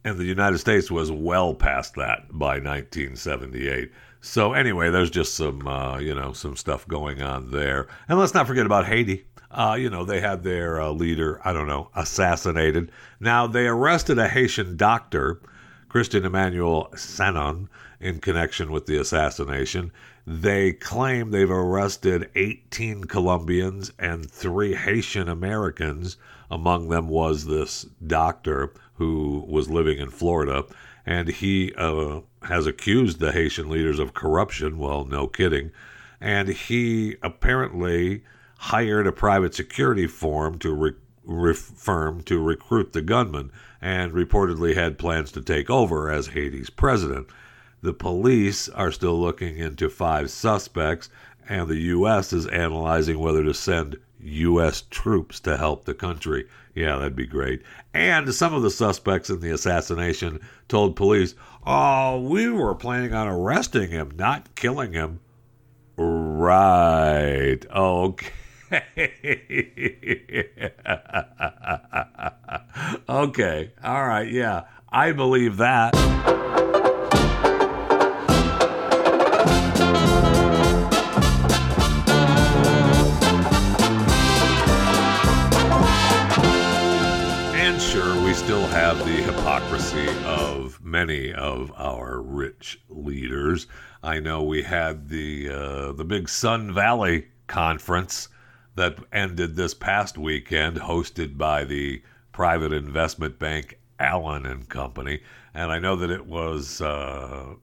And 0.05 0.19
the 0.19 0.25
United 0.25 0.59
States 0.59 0.91
was 0.91 1.11
well 1.11 1.55
past 1.55 1.95
that 1.95 2.27
by 2.31 2.59
1978. 2.59 3.91
So 4.21 4.53
anyway, 4.53 4.91
there's 4.91 5.11
just 5.11 5.35
some, 5.35 5.67
uh, 5.67 5.99
you 5.99 6.15
know, 6.15 6.33
some 6.33 6.57
stuff 6.57 6.87
going 6.87 7.23
on 7.23 7.51
there. 7.51 7.89
And 8.09 8.19
let's 8.19 8.35
not 8.35 8.47
forget 8.47 8.67
about 8.67 8.87
Haiti. 8.87 9.25
Uh, 9.51 9.77
you 9.79 9.91
know, 9.91 10.05
they 10.05 10.21
had 10.21 10.43
their 10.43 10.81
uh, 10.81 10.91
leader, 10.91 11.41
I 11.45 11.53
don't 11.53 11.67
know, 11.67 11.91
assassinated. 11.95 12.91
Now, 13.21 13.47
they 13.47 13.67
arrested 13.67 14.19
a 14.19 14.29
Haitian 14.29 14.77
doctor, 14.77 15.41
Christian 15.89 16.25
Emmanuel 16.25 16.93
Sanon, 16.97 17.69
in 18.01 18.19
connection 18.19 18.73
with 18.73 18.87
the 18.87 18.97
assassination. 18.99 19.93
They 20.27 20.73
claim 20.73 21.31
they've 21.31 21.51
arrested 21.51 22.31
18 22.37 23.05
Colombians 23.05 23.93
and 23.99 24.31
three 24.31 24.75
Haitian 24.75 25.29
Americans. 25.29 26.17
Among 26.51 26.89
them 26.89 27.09
was 27.09 27.47
this 27.47 27.87
doctor 28.07 28.73
who 28.95 29.45
was 29.49 29.69
living 29.69 29.99
in 29.99 30.11
Florida, 30.11 30.65
and 31.05 31.29
he 31.29 31.75
uh, 31.77 32.21
has 32.43 32.67
accused 32.67 33.19
the 33.19 33.33
Haitian 33.33 33.69
leaders 33.69 33.99
of 33.99 34.15
corruption. 34.15 34.79
Well, 34.79 35.05
no 35.05 35.27
kidding. 35.27 35.73
And 36.21 36.49
he 36.49 37.17
apparently 37.23 38.23
hired 38.59 39.09
a 39.09 39.13
private 39.13 39.55
security 39.55 40.07
firm 40.07 40.59
to 40.61 40.73
re- 40.73 41.55
firm 41.55 42.23
to 42.23 42.41
recruit 42.41 42.93
the 42.93 43.03
gunman 43.03 43.51
and 43.81 44.13
reportedly 44.13 44.75
had 44.75 44.99
plans 44.99 45.33
to 45.33 45.41
take 45.41 45.69
over 45.69 46.11
as 46.11 46.29
Haiti's 46.29 46.71
president. 46.71 47.27
The 47.83 47.93
police 47.93 48.69
are 48.69 48.93
still 48.93 49.21
looking 49.21 49.59
into 49.59 49.91
five 49.91 50.31
suspects, 50.31 51.11
and 51.49 51.69
the 51.69 51.81
U.S. 51.81 52.33
is 52.33 52.47
analyzing 52.47 53.19
whether 53.19 53.43
to 53.43 53.53
send 53.53 53.99
U.S. 54.21 54.85
troops 54.89 55.41
to 55.41 55.57
help 55.57 55.85
the 55.85 55.95
country. 55.95 56.47
Yeah, 56.75 56.97
that'd 56.97 57.17
be 57.17 57.27
great. 57.27 57.63
And 57.93 58.33
some 58.33 58.55
of 58.55 58.63
the 58.63 58.71
suspects 58.71 59.31
in 59.31 59.41
the 59.41 59.51
assassination 59.51 60.41
told 60.69 60.95
police, 60.95 61.35
Oh, 61.67 62.21
we 62.21 62.49
were 62.49 62.77
planning 62.77 63.13
on 63.15 63.27
arresting 63.27 63.91
him, 63.91 64.13
not 64.17 64.55
killing 64.55 64.93
him. 64.93 65.19
Right. 65.97 67.59
Okay. 67.69 68.31
okay. 73.09 73.73
All 73.85 74.07
right. 74.07 74.31
Yeah. 74.31 74.63
I 74.91 75.13
believe 75.13 75.57
that. 75.59 75.95
Hypocrisy 89.63 90.09
of 90.27 90.83
many 90.83 91.33
of 91.33 91.73
our 91.77 92.21
rich 92.21 92.81
leaders. 92.89 93.69
I 94.03 94.19
know 94.19 94.43
we 94.43 94.63
had 94.63 95.09
the 95.09 95.49
uh, 95.51 95.93
the 95.93 96.05
big 96.05 96.29
Sun 96.29 96.75
Valley 96.75 97.29
conference 97.47 98.29
that 98.75 98.99
ended 99.13 99.55
this 99.55 99.73
past 99.73 100.19
weekend, 100.19 100.79
hosted 100.79 101.39
by 101.39 101.65
the 101.65 102.03
private 102.33 102.73
investment 102.73 103.39
bank 103.39 103.79
Allen 104.01 104.47
and 104.47 104.69
Company. 104.69 105.21
And 105.55 105.71
I 105.71 105.79
know 105.79 105.95
that 105.97 106.11
it 106.11 106.27
was 106.27 106.81
uh, 106.81 107.55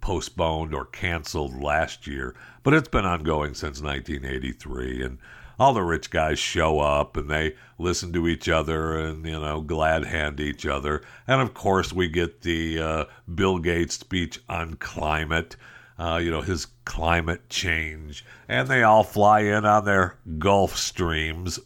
postponed 0.00 0.72
or 0.72 0.84
canceled 0.84 1.60
last 1.60 2.06
year, 2.06 2.36
but 2.62 2.72
it's 2.72 2.88
been 2.88 3.06
ongoing 3.06 3.54
since 3.54 3.80
1983. 3.82 5.02
And 5.02 5.18
all 5.58 5.72
the 5.72 5.82
rich 5.82 6.10
guys 6.10 6.38
show 6.38 6.80
up 6.80 7.16
and 7.16 7.30
they 7.30 7.54
listen 7.78 8.12
to 8.12 8.26
each 8.28 8.48
other 8.48 8.96
and, 8.98 9.24
you 9.26 9.38
know, 9.38 9.60
glad 9.60 10.04
hand 10.04 10.40
each 10.40 10.66
other. 10.66 11.02
And 11.26 11.40
of 11.40 11.54
course, 11.54 11.92
we 11.92 12.08
get 12.08 12.42
the 12.42 12.78
uh, 12.80 13.04
Bill 13.32 13.58
Gates 13.58 13.98
speech 13.98 14.40
on 14.48 14.74
climate. 14.74 15.56
uh, 15.98 16.16
you 16.16 16.30
know, 16.30 16.40
his 16.40 16.66
climate 16.84 17.48
change, 17.48 18.24
and 18.48 18.66
they 18.66 18.82
all 18.82 19.04
fly 19.04 19.40
in 19.40 19.64
on 19.64 19.84
their 19.84 20.16
Gulfstreams. 20.38 21.60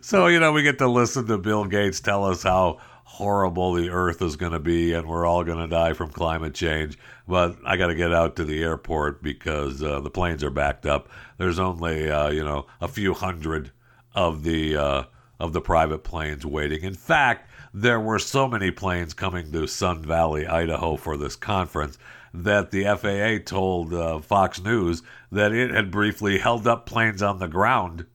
so, 0.04 0.26
you 0.26 0.40
know, 0.40 0.52
we 0.52 0.62
get 0.62 0.78
to 0.78 0.88
listen 0.88 1.26
to 1.26 1.38
Bill 1.38 1.64
Gates 1.66 2.00
tell 2.00 2.24
us 2.24 2.42
how 2.42 2.78
horrible 3.20 3.74
the 3.74 3.90
earth 3.90 4.22
is 4.22 4.36
going 4.36 4.52
to 4.52 4.58
be 4.58 4.94
and 4.94 5.06
we're 5.06 5.26
all 5.26 5.44
going 5.44 5.58
to 5.58 5.66
die 5.66 5.92
from 5.92 6.10
climate 6.10 6.54
change. 6.54 6.98
But 7.28 7.56
I 7.66 7.76
got 7.76 7.88
to 7.88 7.94
get 7.94 8.14
out 8.14 8.36
to 8.36 8.44
the 8.44 8.62
airport 8.62 9.22
because 9.22 9.82
uh, 9.82 10.00
the 10.00 10.10
planes 10.10 10.42
are 10.42 10.50
backed 10.50 10.86
up. 10.86 11.10
There's 11.36 11.58
only, 11.58 12.10
uh, 12.10 12.30
you 12.30 12.42
know, 12.42 12.66
a 12.80 12.88
few 12.88 13.12
hundred 13.12 13.72
of 14.14 14.42
the 14.42 14.74
uh, 14.74 15.02
of 15.38 15.52
the 15.52 15.60
private 15.60 16.02
planes 16.02 16.46
waiting. 16.46 16.82
In 16.82 16.94
fact, 16.94 17.50
there 17.74 18.00
were 18.00 18.18
so 18.18 18.48
many 18.48 18.70
planes 18.70 19.12
coming 19.12 19.52
to 19.52 19.66
Sun 19.66 20.02
Valley, 20.02 20.46
Idaho 20.46 20.96
for 20.96 21.16
this 21.16 21.36
conference 21.36 21.98
that 22.32 22.70
the 22.70 22.84
FAA 22.84 23.44
told 23.44 23.92
uh, 23.92 24.20
Fox 24.20 24.62
News 24.62 25.02
that 25.30 25.52
it 25.52 25.70
had 25.70 25.90
briefly 25.90 26.38
held 26.38 26.66
up 26.66 26.86
planes 26.86 27.22
on 27.22 27.38
the 27.38 27.48
ground 27.48 28.06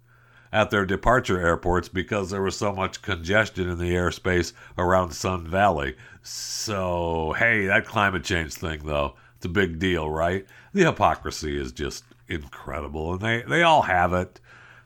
at 0.55 0.69
their 0.69 0.85
departure 0.85 1.45
airports 1.45 1.89
because 1.89 2.29
there 2.29 2.41
was 2.41 2.57
so 2.57 2.71
much 2.71 3.01
congestion 3.01 3.69
in 3.69 3.77
the 3.77 3.93
airspace 3.93 4.53
around 4.77 5.11
Sun 5.11 5.49
Valley. 5.49 5.97
So, 6.23 7.35
hey, 7.37 7.65
that 7.65 7.85
climate 7.85 8.23
change 8.23 8.53
thing, 8.53 8.79
though, 8.85 9.15
it's 9.35 9.45
a 9.45 9.49
big 9.49 9.79
deal, 9.79 10.09
right? 10.09 10.45
The 10.71 10.85
hypocrisy 10.85 11.59
is 11.59 11.73
just 11.73 12.05
incredible, 12.29 13.11
and 13.11 13.21
they, 13.21 13.41
they 13.41 13.63
all 13.63 13.81
have 13.81 14.13
it. 14.13 14.39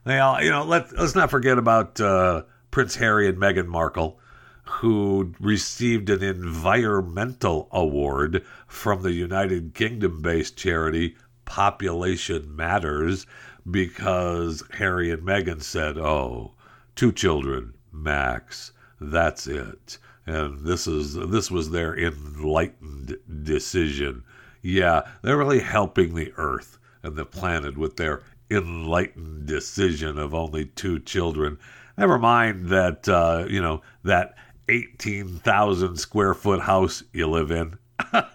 They 0.04 0.18
all, 0.18 0.42
you 0.42 0.50
know, 0.50 0.64
let, 0.64 0.90
let's 0.98 1.14
not 1.14 1.30
forget 1.30 1.56
about 1.56 2.00
uh, 2.00 2.42
Prince 2.72 2.96
Harry 2.96 3.28
and 3.28 3.38
Meghan 3.38 3.68
Markle 3.68 4.18
who 4.64 5.34
received 5.40 6.10
an 6.10 6.22
environmental 6.22 7.68
award 7.70 8.44
from 8.66 9.02
the 9.02 9.12
United 9.12 9.74
Kingdom 9.74 10.20
based 10.20 10.56
charity 10.56 11.16
Population 11.44 12.54
Matters 12.54 13.26
because 13.70 14.62
Harry 14.74 15.10
and 15.10 15.22
Meghan 15.22 15.62
said, 15.62 15.98
"Oh, 15.98 16.52
two 16.94 17.12
children 17.12 17.74
max, 17.92 18.72
that's 19.00 19.46
it." 19.46 19.98
And 20.26 20.64
this 20.64 20.86
is 20.86 21.14
this 21.14 21.50
was 21.50 21.70
their 21.70 21.96
enlightened 21.96 23.18
decision. 23.42 24.24
Yeah, 24.62 25.02
they're 25.22 25.38
really 25.38 25.60
helping 25.60 26.14
the 26.14 26.32
earth 26.36 26.78
and 27.02 27.16
the 27.16 27.24
planet 27.24 27.76
with 27.76 27.96
their 27.96 28.22
enlightened 28.50 29.46
decision 29.46 30.18
of 30.18 30.34
only 30.34 30.66
two 30.66 30.98
children. 31.00 31.58
Never 31.96 32.18
mind 32.18 32.66
that 32.66 33.08
uh, 33.08 33.46
you 33.48 33.60
know 33.60 33.82
that 34.04 34.36
18,000 34.68 35.96
square 35.96 36.32
foot 36.32 36.60
house 36.60 37.02
you 37.12 37.26
live 37.26 37.50
in. 37.50 37.76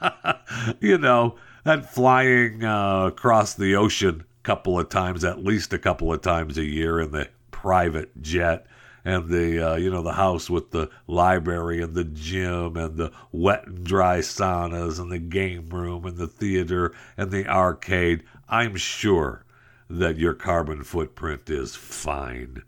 you 0.82 0.98
know, 0.98 1.38
that 1.64 1.94
flying 1.94 2.64
uh, 2.64 3.06
across 3.06 3.54
the 3.54 3.76
ocean 3.76 4.25
couple 4.46 4.80
of 4.80 4.90
times, 4.90 5.26
at 5.26 5.44
least 5.44 5.74
a 5.74 5.80
couple 5.80 6.14
of 6.14 6.22
times 6.22 6.58
a 6.58 6.64
year 6.64 7.02
in 7.02 7.12
the 7.12 7.28
private 7.52 8.22
jet. 8.22 8.68
And 9.04 9.30
the 9.30 9.74
uh, 9.74 9.76
you 9.76 9.92
know 9.92 10.02
the 10.02 10.14
house 10.14 10.50
with 10.50 10.72
the 10.72 10.90
library 11.06 11.82
and 11.82 11.94
the 11.94 12.06
gym 12.06 12.76
and 12.76 12.98
the 12.98 13.12
wet 13.32 13.68
and 13.68 13.84
dry 13.84 14.20
saunas 14.20 15.00
and 15.00 15.12
the 15.12 15.20
game 15.20 15.70
room 15.70 16.06
and 16.06 16.18
the 16.18 16.28
theater 16.28 16.94
and 17.18 17.30
the 17.30 17.48
arcade. 17.48 18.24
I'm 18.50 18.76
sure 18.76 19.46
that 19.90 20.18
your 20.18 20.34
carbon 20.34 20.84
footprint 20.84 21.50
is 21.50 21.76
fine. 21.76 22.64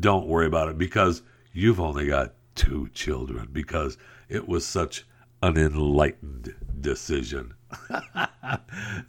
Don't 0.00 0.28
worry 0.28 0.46
about 0.46 0.70
it 0.70 0.78
because 0.78 1.22
you've 1.52 1.80
only 1.80 2.06
got 2.06 2.32
two 2.54 2.88
children 2.94 3.48
because 3.52 3.98
it 4.30 4.48
was 4.48 4.64
such 4.64 5.04
an 5.42 5.58
enlightened 5.58 6.54
decision. 6.80 7.52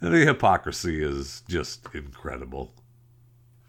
the 0.00 0.24
hypocrisy 0.26 1.02
is 1.02 1.42
just 1.48 1.88
incredible. 1.94 2.72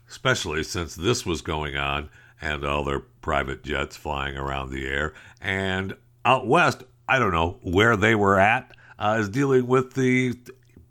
Especially 0.10 0.64
since 0.64 0.96
this 0.96 1.26
was 1.26 1.42
going 1.42 1.76
on 1.76 2.10
and 2.42 2.66
all 2.66 2.84
their 2.84 3.00
private 3.00 3.64
jets 3.64 3.96
flying 3.96 4.38
around 4.38 4.70
the 4.70 4.88
air. 4.88 5.14
And 5.42 5.96
out 6.24 6.48
west, 6.48 6.84
I 7.08 7.20
don't 7.20 7.32
know 7.32 7.60
where 7.62 7.96
they 7.96 8.16
were 8.16 8.40
at, 8.40 8.76
uh, 8.98 9.18
is 9.20 9.30
dealing 9.30 9.68
with 9.68 9.94
the 9.94 10.38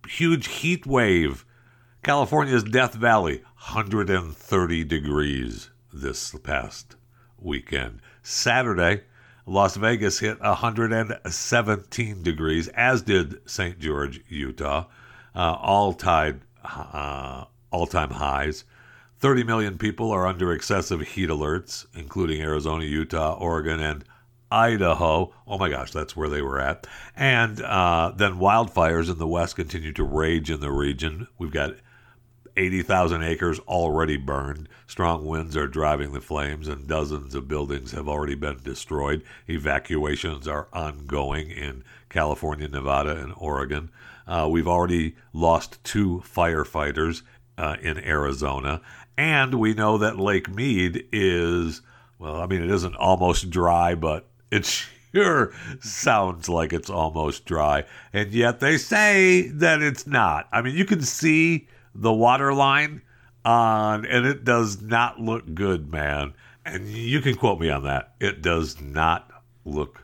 huge 0.08 0.48
heat 0.48 0.86
wave. 0.86 1.44
California's 2.02 2.64
Death 2.64 2.94
Valley, 2.94 3.38
130 3.68 4.84
degrees 4.84 5.70
this 5.92 6.34
past 6.42 6.96
weekend. 7.38 8.00
Saturday, 8.22 9.02
Las 9.46 9.76
Vegas 9.76 10.20
hit 10.20 10.40
117 10.40 12.22
degrees, 12.22 12.68
as 12.68 13.02
did 13.02 13.40
St. 13.48 13.78
George, 13.78 14.22
Utah, 14.28 14.86
uh, 15.34 15.56
all 15.60 15.92
tied 15.92 16.40
uh, 16.64 17.44
all-time 17.70 18.10
highs. 18.10 18.64
30 19.18 19.44
million 19.44 19.78
people 19.78 20.10
are 20.10 20.26
under 20.26 20.52
excessive 20.52 21.00
heat 21.00 21.28
alerts, 21.28 21.86
including 21.94 22.40
Arizona, 22.40 22.84
Utah, 22.84 23.34
Oregon, 23.34 23.80
and 23.80 24.04
Idaho. 24.50 25.32
Oh 25.46 25.58
my 25.58 25.68
gosh, 25.68 25.90
that's 25.90 26.16
where 26.16 26.28
they 26.28 26.42
were 26.42 26.60
at. 26.60 26.86
And 27.16 27.60
uh, 27.60 28.12
then 28.14 28.34
wildfires 28.34 29.10
in 29.10 29.18
the 29.18 29.26
west 29.26 29.56
continue 29.56 29.92
to 29.94 30.04
rage 30.04 30.50
in 30.50 30.60
the 30.60 30.70
region. 30.70 31.26
We've 31.38 31.50
got 31.50 31.74
80,000 32.56 33.22
acres 33.22 33.58
already 33.60 34.16
burned. 34.16 34.68
Strong 34.86 35.26
winds 35.26 35.56
are 35.56 35.66
driving 35.66 36.12
the 36.12 36.20
flames, 36.20 36.68
and 36.68 36.86
dozens 36.86 37.34
of 37.34 37.48
buildings 37.48 37.92
have 37.92 38.08
already 38.08 38.34
been 38.34 38.60
destroyed. 38.62 39.22
Evacuations 39.48 40.46
are 40.46 40.68
ongoing 40.72 41.50
in 41.50 41.84
California, 42.08 42.68
Nevada, 42.68 43.16
and 43.16 43.34
Oregon. 43.36 43.90
Uh, 44.26 44.48
we've 44.50 44.68
already 44.68 45.16
lost 45.32 45.82
two 45.84 46.22
firefighters 46.26 47.22
uh, 47.58 47.76
in 47.82 47.98
Arizona. 47.98 48.80
And 49.16 49.54
we 49.54 49.74
know 49.74 49.98
that 49.98 50.18
Lake 50.18 50.48
Mead 50.48 51.06
is, 51.12 51.82
well, 52.18 52.40
I 52.40 52.46
mean, 52.46 52.62
it 52.62 52.70
isn't 52.70 52.96
almost 52.96 53.50
dry, 53.50 53.94
but 53.94 54.26
it 54.50 54.64
sure 55.14 55.52
sounds 55.80 56.48
like 56.48 56.72
it's 56.72 56.90
almost 56.90 57.44
dry. 57.44 57.84
And 58.12 58.32
yet 58.32 58.60
they 58.60 58.76
say 58.76 59.48
that 59.48 59.82
it's 59.82 60.06
not. 60.06 60.48
I 60.52 60.62
mean, 60.62 60.74
you 60.76 60.84
can 60.84 61.00
see 61.02 61.68
the 61.94 62.12
water 62.12 62.52
line 62.52 63.02
on, 63.44 64.04
and 64.06 64.26
it 64.26 64.44
does 64.44 64.80
not 64.80 65.20
look 65.20 65.54
good, 65.54 65.90
man. 65.90 66.34
And 66.64 66.88
you 66.88 67.20
can 67.20 67.34
quote 67.34 67.60
me 67.60 67.70
on 67.70 67.82
that. 67.84 68.14
It 68.20 68.42
does 68.42 68.80
not 68.80 69.30
look 69.64 70.02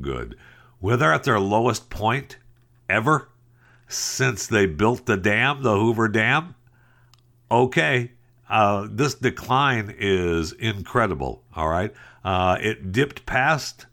good. 0.00 0.36
Where 0.80 0.96
they're 0.96 1.12
at 1.12 1.24
their 1.24 1.40
lowest 1.40 1.90
point 1.90 2.38
ever 2.88 3.28
since 3.88 4.46
they 4.46 4.66
built 4.66 5.06
the 5.06 5.16
dam, 5.16 5.62
the 5.62 5.76
Hoover 5.76 6.08
Dam. 6.08 6.54
Okay, 7.50 8.12
uh, 8.48 8.86
this 8.90 9.14
decline 9.14 9.94
is 9.98 10.52
incredible. 10.52 11.42
All 11.54 11.68
right, 11.68 11.92
uh, 12.24 12.56
it 12.60 12.92
dipped 12.92 13.26
past 13.26 13.86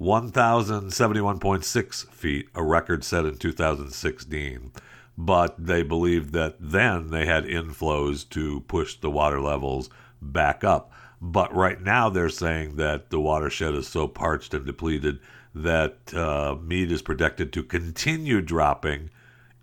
1,071.6 0.00 2.10
feet, 2.10 2.48
a 2.54 2.62
record 2.62 3.04
set 3.04 3.24
in 3.24 3.36
2016 3.36 4.72
but 5.20 5.56
they 5.58 5.82
believed 5.82 6.32
that 6.32 6.54
then 6.60 7.10
they 7.10 7.26
had 7.26 7.44
inflows 7.44 8.26
to 8.30 8.60
push 8.60 8.94
the 8.94 9.10
water 9.10 9.40
levels 9.40 9.90
back 10.22 10.62
up. 10.62 10.92
But 11.20 11.52
right 11.52 11.82
now 11.82 12.08
they're 12.08 12.28
saying 12.28 12.76
that 12.76 13.10
the 13.10 13.18
watershed 13.18 13.74
is 13.74 13.88
so 13.88 14.06
parched 14.06 14.54
and 14.54 14.64
depleted 14.64 15.18
that 15.56 16.14
uh, 16.14 16.56
Mead 16.62 16.92
is 16.92 17.02
projected 17.02 17.52
to 17.52 17.64
continue 17.64 18.40
dropping 18.40 19.10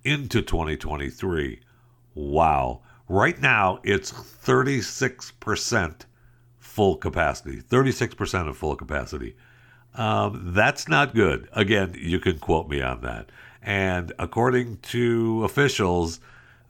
into 0.03 0.41
2023. 0.41 1.61
Wow. 2.13 2.81
Right 3.07 3.39
now 3.39 3.79
it's 3.85 4.11
36% 4.11 6.01
full 6.59 6.97
capacity, 6.97 7.61
36% 7.61 8.49
of 8.49 8.57
full 8.57 8.75
capacity. 8.75 9.37
Um, 9.93 10.51
that's 10.53 10.89
not 10.89 11.15
good. 11.15 11.47
Again, 11.53 11.95
you 11.97 12.19
can 12.19 12.39
quote 12.39 12.67
me 12.67 12.81
on 12.81 12.99
that. 13.03 13.29
And 13.65 14.13
according 14.19 14.77
to 14.93 15.43
officials, 15.43 16.19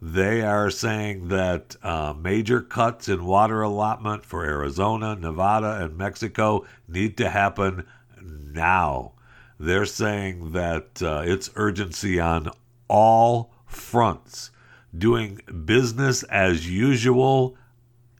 they 0.02 0.42
are 0.44 0.70
saying 0.70 1.28
that 1.28 1.76
uh, 1.84 2.14
major 2.18 2.62
cuts 2.62 3.10
in 3.10 3.26
water 3.26 3.62
allotment 3.62 4.26
for 4.26 4.46
Arizona, 4.46 5.14
Nevada, 5.14 5.84
and 5.84 5.98
Mexico 5.98 6.66
need 6.88 7.18
to 7.18 7.30
happen 7.30 7.86
now. 8.22 9.12
They're 9.60 9.86
saying 9.86 10.54
that 10.54 11.04
uh, 11.04 11.24
it's 11.26 11.50
urgency 11.58 12.18
on 12.18 12.50
all 12.88 13.54
fronts. 13.66 14.52
Doing 14.98 15.42
business 15.66 16.24
as 16.24 16.70
usual 16.70 17.58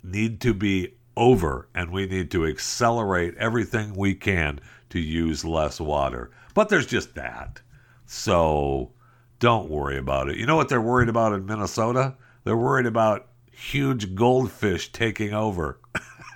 need 0.04 0.42
to 0.42 0.54
be 0.54 0.96
over, 1.16 1.70
and 1.74 1.92
we 1.92 2.08
need 2.08 2.30
to 2.32 2.46
accelerate 2.46 3.36
everything 3.38 3.94
we 3.94 4.16
can 4.16 4.60
to 4.90 5.00
use 5.00 5.46
less 5.46 5.80
water. 5.80 6.30
But 6.54 6.68
there's 6.68 6.88
just 6.88 7.16
that. 7.16 7.62
So 8.06 8.92
don't 9.40 9.70
worry 9.70 9.98
about 9.98 10.30
it. 10.30 10.38
You 10.38 10.46
know 10.46 10.56
what 10.56 10.70
they're 10.70 10.82
worried 10.82 11.10
about 11.10 11.34
in 11.34 11.46
Minnesota? 11.46 12.16
They're 12.44 12.56
worried 12.58 12.86
about 12.86 13.28
huge 13.52 14.16
goldfish 14.16 14.92
taking 14.92 15.34
over. 15.34 15.80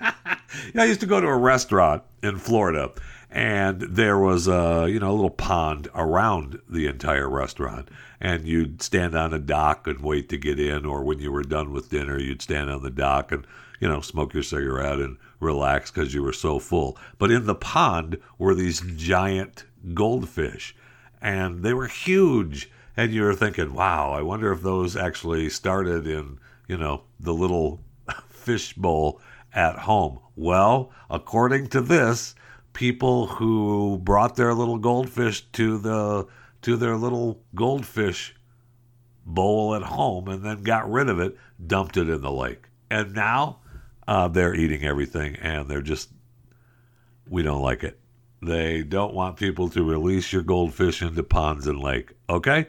I 0.00 0.84
used 0.84 1.00
to 1.00 1.06
go 1.06 1.20
to 1.20 1.26
a 1.26 1.36
restaurant 1.36 2.02
in 2.22 2.38
Florida, 2.38 2.90
and 3.30 3.80
there 3.80 4.18
was 4.18 4.48
a 4.48 4.86
you 4.88 4.98
know 4.98 5.10
a 5.10 5.12
little 5.12 5.30
pond 5.30 5.88
around 5.94 6.60
the 6.68 6.86
entire 6.86 7.28
restaurant, 7.28 7.88
and 8.20 8.46
you'd 8.46 8.82
stand 8.82 9.14
on 9.14 9.32
a 9.32 9.38
dock 9.38 9.86
and 9.86 10.00
wait 10.00 10.28
to 10.30 10.38
get 10.38 10.58
in, 10.58 10.84
or 10.84 11.04
when 11.04 11.18
you 11.18 11.30
were 11.30 11.42
done 11.42 11.72
with 11.72 11.90
dinner, 11.90 12.18
you'd 12.18 12.42
stand 12.42 12.70
on 12.70 12.82
the 12.82 12.90
dock 12.90 13.30
and 13.32 13.46
you 13.80 13.88
know 13.88 14.00
smoke 14.00 14.34
your 14.34 14.42
cigarette 14.42 14.98
and 14.98 15.16
relax 15.38 15.90
because 15.90 16.14
you 16.14 16.22
were 16.22 16.32
so 16.32 16.58
full. 16.58 16.96
But 17.18 17.30
in 17.30 17.46
the 17.46 17.54
pond 17.54 18.18
were 18.38 18.54
these 18.54 18.80
giant 18.96 19.64
goldfish, 19.94 20.74
and 21.20 21.62
they 21.62 21.74
were 21.74 21.86
huge. 21.86 22.70
And 22.96 23.12
you 23.12 23.22
were 23.22 23.34
thinking, 23.34 23.72
wow, 23.72 24.12
I 24.12 24.22
wonder 24.22 24.52
if 24.52 24.62
those 24.62 24.96
actually 24.96 25.48
started 25.48 26.06
in, 26.06 26.38
you 26.68 26.76
know, 26.76 27.02
the 27.18 27.32
little 27.32 27.80
fish 28.28 28.74
bowl 28.74 29.20
at 29.52 29.78
home. 29.78 30.20
Well, 30.36 30.90
according 31.08 31.68
to 31.68 31.80
this, 31.80 32.34
people 32.72 33.26
who 33.26 33.98
brought 34.02 34.36
their 34.36 34.54
little 34.54 34.78
goldfish 34.78 35.42
to 35.52 35.78
the 35.78 36.26
to 36.62 36.76
their 36.76 36.96
little 36.96 37.42
goldfish 37.54 38.34
bowl 39.24 39.74
at 39.74 39.82
home 39.82 40.28
and 40.28 40.44
then 40.44 40.62
got 40.62 40.90
rid 40.90 41.08
of 41.08 41.20
it, 41.20 41.36
dumped 41.66 41.96
it 41.96 42.08
in 42.08 42.20
the 42.20 42.32
lake. 42.32 42.64
And 42.90 43.14
now 43.14 43.60
uh, 44.06 44.28
they're 44.28 44.54
eating 44.54 44.84
everything 44.84 45.36
and 45.36 45.68
they're 45.68 45.80
just, 45.80 46.10
we 47.28 47.42
don't 47.42 47.62
like 47.62 47.84
it. 47.84 47.99
They 48.42 48.82
don't 48.82 49.14
want 49.14 49.36
people 49.36 49.68
to 49.70 49.84
release 49.84 50.32
your 50.32 50.42
goldfish 50.42 51.02
into 51.02 51.22
ponds 51.22 51.66
and 51.66 51.80
lake. 51.80 52.12
Okay? 52.28 52.68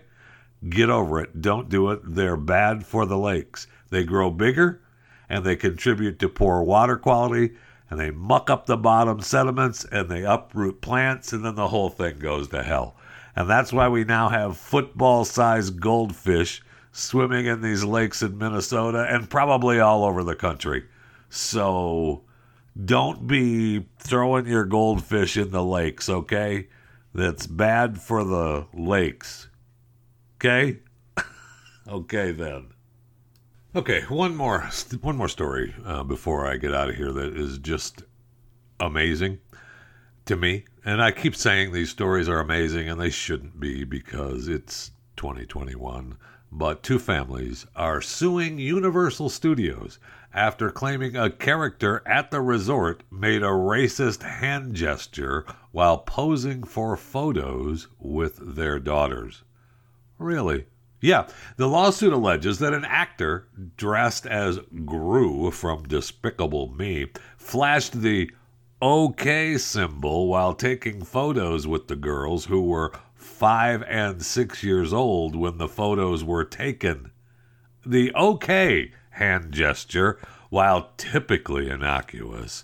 Get 0.70 0.90
over 0.90 1.22
it. 1.22 1.42
Don't 1.42 1.70
do 1.70 1.90
it. 1.92 2.02
They're 2.04 2.38
bad 2.38 2.86
for 2.86 3.06
the 3.06 3.18
lakes. 3.18 3.68
They 3.90 4.04
grow 4.04 4.30
bigger 4.30 4.82
and 5.30 5.46
they 5.46 5.56
contribute 5.56 6.20
to 6.20 6.30
poor 6.30 6.62
water 6.62 6.98
quality 6.98 7.52
and 7.90 8.00
they 8.00 8.12
muck 8.12 8.50
up 8.50 8.66
the 8.66 8.78
bottom 8.78 9.22
sediments 9.22 9.86
and 9.86 10.10
they 10.10 10.24
uproot 10.24 10.82
plants 10.82 11.34
and 11.34 11.44
then 11.44 11.56
the 11.56 11.70
whole 11.70 11.90
thing 11.90 12.20
goes 12.20 12.50
to 12.50 12.64
hell. 12.64 12.96
And 13.36 13.50
that's 13.50 13.72
why 13.72 13.88
we 13.88 14.04
now 14.04 14.30
have 14.30 14.58
football 14.58 15.24
sized 15.26 15.80
goldfish 15.80 16.62
swimming 16.92 17.46
in 17.46 17.62
these 17.62 17.84
lakes 17.84 18.22
in 18.22 18.38
Minnesota 18.38 19.08
and 19.10 19.30
probably 19.30 19.80
all 19.80 20.04
over 20.04 20.24
the 20.24 20.36
country. 20.36 20.86
So 21.30 22.24
don't 22.86 23.28
be 23.28 23.86
throwing 23.98 24.48
your 24.48 24.66
goldfish 24.66 25.38
in 25.38 25.52
the 25.52 25.64
lakes, 25.64 26.10
okay? 26.10 26.68
That's 27.14 27.48
bad 27.48 28.00
for 28.00 28.24
the 28.24 28.68
lakes. 28.74 29.50
Okay? 30.38 30.80
okay 31.88 32.32
then. 32.32 32.70
Okay, 33.74 34.02
one 34.10 34.36
more 34.36 34.70
one 35.02 35.16
more 35.16 35.30
story 35.30 35.74
uh, 35.86 36.04
before 36.04 36.46
I 36.46 36.58
get 36.58 36.74
out 36.74 36.90
of 36.90 36.96
here 36.96 37.14
that 37.14 37.38
is 37.38 37.58
just 37.58 38.04
amazing 38.82 39.40
to 40.26 40.36
me. 40.36 40.66
And 40.84 41.02
I 41.02 41.12
keep 41.12 41.36
saying 41.36 41.72
these 41.72 41.90
stories 41.90 42.28
are 42.28 42.40
amazing, 42.40 42.90
and 42.90 43.00
they 43.00 43.10
shouldn't 43.10 43.62
be 43.62 43.86
because 43.86 44.50
it's 44.50 44.92
2021. 45.16 46.18
But 46.52 46.84
two 46.84 47.00
families 47.00 47.66
are 47.74 48.02
suing 48.02 48.60
Universal 48.60 49.30
Studios 49.30 50.00
after 50.34 50.70
claiming 50.70 51.16
a 51.16 51.30
character 51.30 52.02
at 52.06 52.32
the 52.32 52.42
resort 52.42 53.04
made 53.12 53.44
a 53.44 53.48
racist 53.48 54.24
hand 54.24 54.74
gesture 54.74 55.46
while 55.72 55.98
posing 55.98 56.64
for 56.64 56.96
photos 56.96 57.88
with 58.00 58.56
their 58.56 58.80
daughters. 58.80 59.44
Really? 60.18 60.66
Yeah, 61.02 61.28
the 61.58 61.68
lawsuit 61.68 62.14
alleges 62.14 62.60
that 62.60 62.74
an 62.74 62.86
actor 62.86 63.48
dressed 63.76 64.28
as 64.28 64.60
Gru 64.86 65.50
from 65.50 65.84
Despicable 65.84 66.72
Me 66.72 67.08
flashed 67.38 68.02
the 68.02 68.30
OK 68.82 69.58
symbol 69.58 70.28
while 70.28 70.54
taking 70.54 71.04
photos 71.04 71.68
with 71.68 71.88
the 71.88 71.96
girls 71.96 72.46
who 72.46 72.62
were 72.62 72.92
five 73.16 73.84
and 73.84 74.24
six 74.24 74.64
years 74.64 74.94
old 74.94 75.36
when 75.36 75.58
the 75.58 75.68
photos 75.68 76.24
were 76.24 76.46
taken. 76.46 77.12
The 77.86 78.12
OK 78.14 78.92
hand 79.22 79.52
gesture, 79.52 80.18
while 80.50 80.90
typically 80.98 81.70
innocuous, 81.70 82.64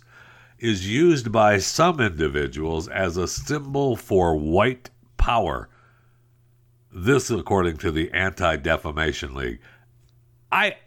is 0.58 0.92
used 0.92 1.32
by 1.32 1.60
some 1.60 2.00
individuals 2.00 2.88
as 2.88 3.16
a 3.16 3.28
symbol 3.28 3.96
for 3.96 4.36
white 4.36 4.90
power. 5.18 5.70
This, 6.92 7.30
according 7.30 7.78
to 7.78 7.92
the 7.92 8.12
Anti 8.12 8.56
Defamation 8.58 9.36
League. 9.36 9.60
I 10.52 10.78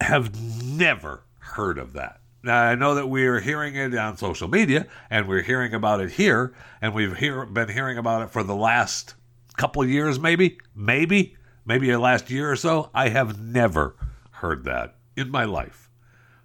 have 0.00 0.40
never 0.40 1.24
heard 1.38 1.76
of 1.76 1.94
that. 1.94 2.20
Now, 2.44 2.62
I 2.62 2.76
know 2.76 2.94
that 2.94 3.08
we 3.08 3.26
are 3.26 3.40
hearing 3.40 3.74
it 3.74 3.94
on 3.96 4.16
social 4.16 4.46
media 4.46 4.86
and 5.10 5.26
we're 5.26 5.42
hearing 5.42 5.74
about 5.74 6.00
it 6.00 6.12
here, 6.12 6.54
and 6.80 6.94
we've 6.94 7.16
hear, 7.16 7.44
been 7.44 7.68
hearing 7.68 7.98
about 7.98 8.22
it 8.22 8.30
for 8.30 8.44
the 8.44 8.54
last 8.54 9.14
couple 9.56 9.84
years, 9.84 10.20
maybe, 10.20 10.58
maybe, 10.76 11.36
maybe 11.66 11.90
the 11.90 11.98
last 11.98 12.30
year 12.30 12.52
or 12.52 12.56
so. 12.56 12.88
I 12.94 13.08
have 13.08 13.42
never 13.42 13.96
heard 14.40 14.64
that 14.64 14.96
in 15.16 15.30
my 15.30 15.44
life. 15.44 15.90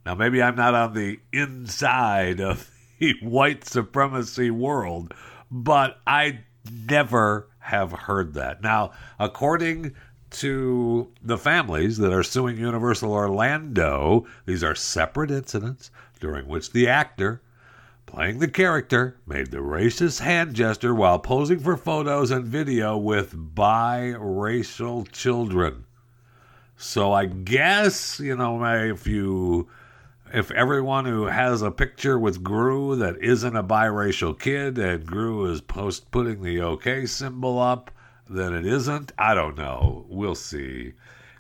Now, 0.06 0.16
maybe 0.16 0.42
I'm 0.42 0.56
not 0.56 0.76
on 0.76 0.94
the 0.94 1.20
inside 1.34 2.40
of 2.40 2.70
the 3.00 3.16
white 3.22 3.66
supremacy 3.66 4.52
world, 4.52 5.14
but 5.50 5.98
I 6.06 6.42
never 6.72 7.50
have 7.60 7.92
heard 7.92 8.34
that. 8.36 8.62
Now, 8.62 8.92
according 9.20 9.96
to 10.32 11.12
the 11.22 11.38
families 11.38 11.98
that 11.98 12.12
are 12.12 12.24
suing 12.24 12.58
Universal 12.58 13.12
Orlando, 13.12 14.26
these 14.46 14.64
are 14.64 14.76
separate 14.76 15.32
incidents 15.32 15.92
during 16.20 16.48
which 16.48 16.72
the 16.72 16.88
actor 16.88 17.42
playing 18.06 18.40
the 18.40 18.48
character 18.48 19.18
made 19.26 19.52
the 19.52 19.58
racist 19.58 20.20
hand 20.20 20.54
gesture 20.54 20.94
while 20.94 21.20
posing 21.20 21.60
for 21.60 21.78
photos 21.78 22.32
and 22.32 22.46
video 22.46 22.98
with 22.98 23.56
biracial 23.56 25.10
children. 25.12 25.86
So 26.86 27.12
I 27.12 27.26
guess, 27.26 28.20
you 28.20 28.38
know, 28.38 28.64
if 28.64 29.08
you 29.08 29.68
if 30.32 30.52
everyone 30.52 31.06
who 31.06 31.26
has 31.26 31.62
a 31.62 31.72
picture 31.72 32.18
with 32.18 32.44
Gru 32.44 32.96
that 32.98 33.18
isn't 33.22 33.56
a 33.56 33.64
biracial 33.64 34.40
kid 34.40 34.78
and 34.78 35.06
Gru 35.06 35.52
is 35.52 35.62
post 35.62 36.12
putting 36.12 36.44
the 36.44 36.62
OK 36.62 37.08
symbol 37.08 37.60
up, 37.60 37.92
then 38.30 38.54
it 38.54 38.68
isn't. 38.68 39.12
I 39.18 39.34
don't 39.34 39.58
know. 39.58 40.06
We'll 40.08 40.36
see. 40.36 40.94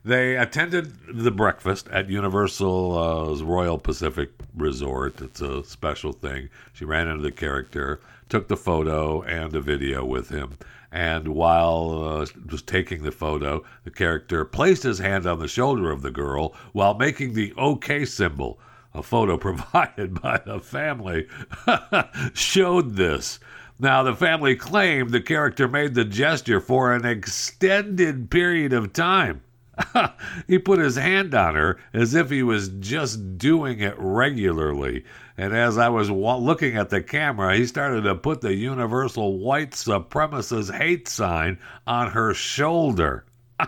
They 0.03 0.35
attended 0.35 0.93
the 1.13 1.31
breakfast 1.31 1.87
at 1.89 2.09
Universal's 2.09 3.43
Royal 3.43 3.77
Pacific 3.77 4.31
Resort. 4.55 5.21
It's 5.21 5.41
a 5.41 5.63
special 5.63 6.11
thing. 6.11 6.49
She 6.73 6.85
ran 6.85 7.07
into 7.07 7.23
the 7.23 7.31
character, 7.31 8.01
took 8.29 8.47
the 8.47 8.57
photo 8.57 9.21
and 9.23 9.55
a 9.55 9.61
video 9.61 10.03
with 10.03 10.29
him. 10.29 10.57
And 10.91 11.29
while 11.29 12.03
uh, 12.03 12.25
was 12.49 12.61
taking 12.61 13.03
the 13.03 13.11
photo, 13.11 13.63
the 13.83 13.91
character 13.91 14.45
placed 14.45 14.83
his 14.83 14.99
hand 14.99 15.25
on 15.25 15.39
the 15.39 15.47
shoulder 15.47 15.91
of 15.91 16.01
the 16.01 16.11
girl 16.11 16.55
while 16.71 16.93
making 16.93 17.33
the 17.33 17.53
OK 17.57 18.05
symbol. 18.05 18.59
A 18.93 19.03
photo 19.03 19.37
provided 19.49 20.21
by 20.21 20.41
the 20.45 20.59
family 20.59 21.27
showed 22.33 22.95
this. 22.95 23.39
Now, 23.77 24.03
the 24.03 24.15
family 24.15 24.55
claimed 24.55 25.09
the 25.09 25.19
character 25.19 25.67
made 25.67 25.95
the 25.95 26.05
gesture 26.05 26.61
for 26.61 26.93
an 26.93 27.05
extended 27.05 28.31
period 28.31 28.71
of 28.71 28.93
time. 28.93 29.41
he 30.47 30.59
put 30.59 30.79
his 30.79 30.95
hand 30.95 31.33
on 31.33 31.55
her 31.55 31.77
as 31.93 32.13
if 32.15 32.29
he 32.29 32.43
was 32.43 32.69
just 32.69 33.37
doing 33.37 33.79
it 33.79 33.95
regularly. 33.97 35.03
And 35.37 35.53
as 35.53 35.77
I 35.77 35.89
was 35.89 36.09
wa- 36.09 36.37
looking 36.37 36.77
at 36.77 36.89
the 36.89 37.01
camera, 37.01 37.55
he 37.55 37.65
started 37.65 38.03
to 38.03 38.15
put 38.15 38.41
the 38.41 38.53
universal 38.55 39.37
white 39.37 39.71
supremacist 39.71 40.75
hate 40.75 41.07
sign 41.07 41.59
on 41.85 42.11
her 42.11 42.33
shoulder. 42.33 43.25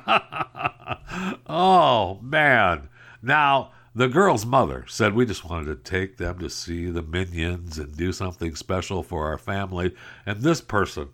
oh, 1.47 2.20
man. 2.22 2.89
Now, 3.22 3.72
the 3.97 4.08
girl's 4.08 4.45
mother 4.45 4.86
said 4.88 5.14
we 5.16 5.26
just 5.26 5.43
wanted 5.43 5.66
to 5.84 5.91
take 5.91 6.18
them 6.18 6.39
to 6.39 6.49
see 6.49 6.89
the 6.89 7.01
minions 7.01 7.80
and 7.80 7.97
do 7.97 8.12
something 8.12 8.55
special 8.55 9.01
for 9.01 9.26
our 9.26 9.39
family. 9.39 9.95
And 10.26 10.41
this 10.41 10.62
person, 10.62 11.10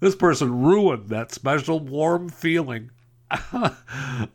this 0.00 0.16
person 0.16 0.62
ruined 0.62 1.10
that 1.10 1.32
special 1.32 1.78
warm 1.78 2.28
feeling. 2.28 2.90
Oh, 3.32 3.76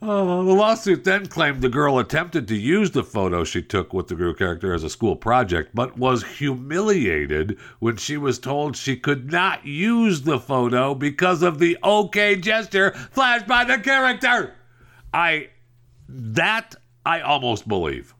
the 0.44 0.52
lawsuit 0.52 1.04
then 1.04 1.26
claimed 1.26 1.62
the 1.62 1.68
girl 1.68 1.98
attempted 1.98 2.48
to 2.48 2.56
use 2.56 2.90
the 2.90 3.04
photo 3.04 3.44
she 3.44 3.62
took 3.62 3.92
with 3.92 4.08
the 4.08 4.14
Gru 4.14 4.34
character 4.34 4.74
as 4.74 4.84
a 4.84 4.90
school 4.90 5.16
project, 5.16 5.74
but 5.74 5.98
was 5.98 6.24
humiliated 6.24 7.58
when 7.78 7.96
she 7.96 8.16
was 8.16 8.38
told 8.38 8.76
she 8.76 8.96
could 8.96 9.30
not 9.30 9.64
use 9.66 10.22
the 10.22 10.38
photo 10.38 10.94
because 10.94 11.42
of 11.42 11.58
the 11.58 11.76
OK 11.82 12.36
gesture 12.36 12.92
flashed 13.10 13.46
by 13.46 13.64
the 13.64 13.78
character. 13.78 14.54
I 15.12 15.50
that 16.08 16.74
I 17.04 17.20
almost 17.20 17.68
believe. 17.68 18.14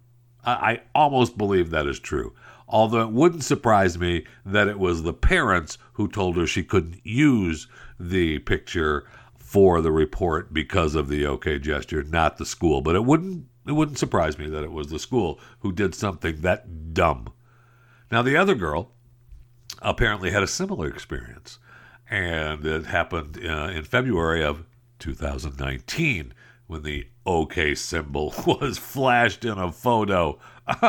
I, 0.44 0.52
I 0.52 0.80
almost 0.94 1.36
believe 1.36 1.70
that 1.70 1.86
is 1.86 1.98
true. 1.98 2.34
Although 2.68 3.02
it 3.02 3.10
wouldn't 3.10 3.44
surprise 3.44 3.98
me 3.98 4.26
that 4.44 4.68
it 4.68 4.78
was 4.78 5.02
the 5.02 5.14
parents 5.14 5.78
who 5.94 6.06
told 6.06 6.36
her 6.36 6.46
she 6.46 6.62
couldn't 6.62 7.00
use 7.04 7.66
the 7.98 8.38
picture 8.40 9.06
for 9.48 9.80
the 9.80 9.90
report 9.90 10.52
because 10.52 10.94
of 10.94 11.08
the 11.08 11.24
OK 11.24 11.58
gesture, 11.58 12.02
not 12.02 12.36
the 12.36 12.44
school. 12.44 12.82
But 12.82 12.96
it 12.96 13.04
wouldn't 13.06 13.46
it 13.66 13.72
wouldn't 13.72 13.98
surprise 13.98 14.38
me 14.38 14.46
that 14.46 14.62
it 14.62 14.72
was 14.72 14.88
the 14.88 14.98
school 14.98 15.40
who 15.60 15.72
did 15.72 15.94
something 15.94 16.42
that 16.42 16.92
dumb. 16.92 17.32
Now, 18.12 18.20
the 18.20 18.36
other 18.36 18.54
girl 18.54 18.92
apparently 19.80 20.32
had 20.32 20.42
a 20.42 20.46
similar 20.46 20.86
experience, 20.86 21.58
and 22.10 22.66
it 22.66 22.84
happened 22.86 23.38
uh, 23.42 23.70
in 23.74 23.84
February 23.84 24.44
of 24.44 24.66
2019 24.98 26.34
when 26.66 26.82
the 26.82 27.06
OK 27.24 27.74
symbol 27.74 28.34
was 28.46 28.76
flashed 28.76 29.46
in 29.46 29.56
a 29.56 29.72
photo. 29.72 30.38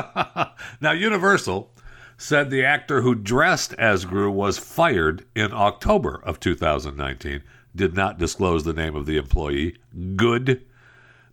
now, 0.82 0.92
Universal 0.92 1.72
said 2.18 2.50
the 2.50 2.66
actor 2.66 3.04
who 3.04 3.16
dressed 3.16 3.72
as 3.76 4.04
Gru 4.04 4.30
was 4.30 4.58
fired 4.58 5.26
in 5.34 5.54
October 5.54 6.22
of 6.26 6.42
2019, 6.42 7.42
did 7.76 7.94
not 7.94 8.18
disclose 8.18 8.64
the 8.64 8.74
name 8.74 8.96
of 8.96 9.06
the 9.06 9.18
employee. 9.18 9.78
Good. 10.16 10.66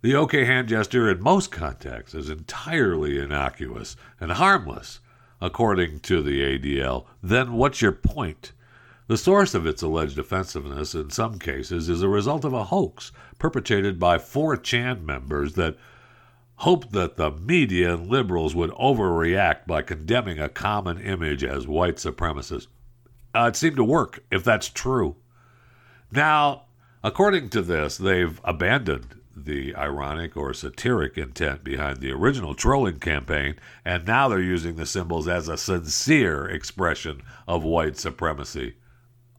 The 0.01 0.15
OK 0.15 0.45
hand 0.45 0.69
gesture 0.69 1.09
in 1.09 1.21
most 1.21 1.51
contexts 1.51 2.13
is 2.13 2.29
entirely 2.29 3.19
innocuous 3.19 3.95
and 4.19 4.31
harmless, 4.31 4.99
according 5.41 6.01
to 6.01 6.21
the 6.21 6.41
ADL. 6.41 7.05
Then 7.21 7.53
what's 7.53 7.81
your 7.81 7.91
point? 7.91 8.51
The 9.07 9.17
source 9.17 9.53
of 9.55 9.65
its 9.65 9.81
alleged 9.81 10.19
offensiveness 10.19 10.93
in 10.93 11.09
some 11.09 11.39
cases 11.39 11.87
is 11.87 12.01
a 12.01 12.09
result 12.09 12.43
of 12.43 12.53
a 12.53 12.65
hoax 12.65 13.11
perpetrated 13.39 13.99
by 13.99 14.17
4chan 14.17 15.03
members 15.03 15.53
that 15.53 15.77
hoped 16.57 16.91
that 16.91 17.15
the 17.17 17.31
media 17.31 17.93
and 17.93 18.07
liberals 18.07 18.53
would 18.53 18.71
overreact 18.71 19.65
by 19.65 19.81
condemning 19.81 20.39
a 20.39 20.49
common 20.49 20.99
image 20.99 21.43
as 21.43 21.67
white 21.67 21.95
supremacist. 21.95 22.67
Uh, 23.33 23.45
it 23.47 23.55
seemed 23.55 23.77
to 23.77 23.83
work, 23.83 24.23
if 24.31 24.43
that's 24.43 24.67
true. 24.67 25.15
Now, 26.11 26.63
according 27.03 27.49
to 27.49 27.61
this, 27.61 27.97
they've 27.97 28.39
abandoned 28.43 29.17
the 29.35 29.75
ironic 29.75 30.35
or 30.35 30.53
satiric 30.53 31.17
intent 31.17 31.63
behind 31.63 31.97
the 31.97 32.11
original 32.11 32.55
trolling 32.55 32.99
campaign, 32.99 33.55
and 33.85 34.05
now 34.05 34.27
they're 34.27 34.41
using 34.41 34.75
the 34.75 34.85
symbols 34.85 35.27
as 35.27 35.47
a 35.47 35.57
sincere 35.57 36.47
expression 36.47 37.21
of 37.47 37.63
white 37.63 37.97
supremacy. 37.97 38.75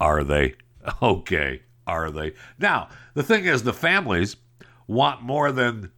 Are 0.00 0.24
they? 0.24 0.54
Okay, 1.02 1.62
are 1.86 2.10
they? 2.10 2.32
Now, 2.58 2.88
the 3.12 3.22
thing 3.22 3.44
is, 3.44 3.62
the 3.62 3.74
families 3.74 4.36
want 4.86 5.22
more 5.22 5.52
than. 5.52 5.90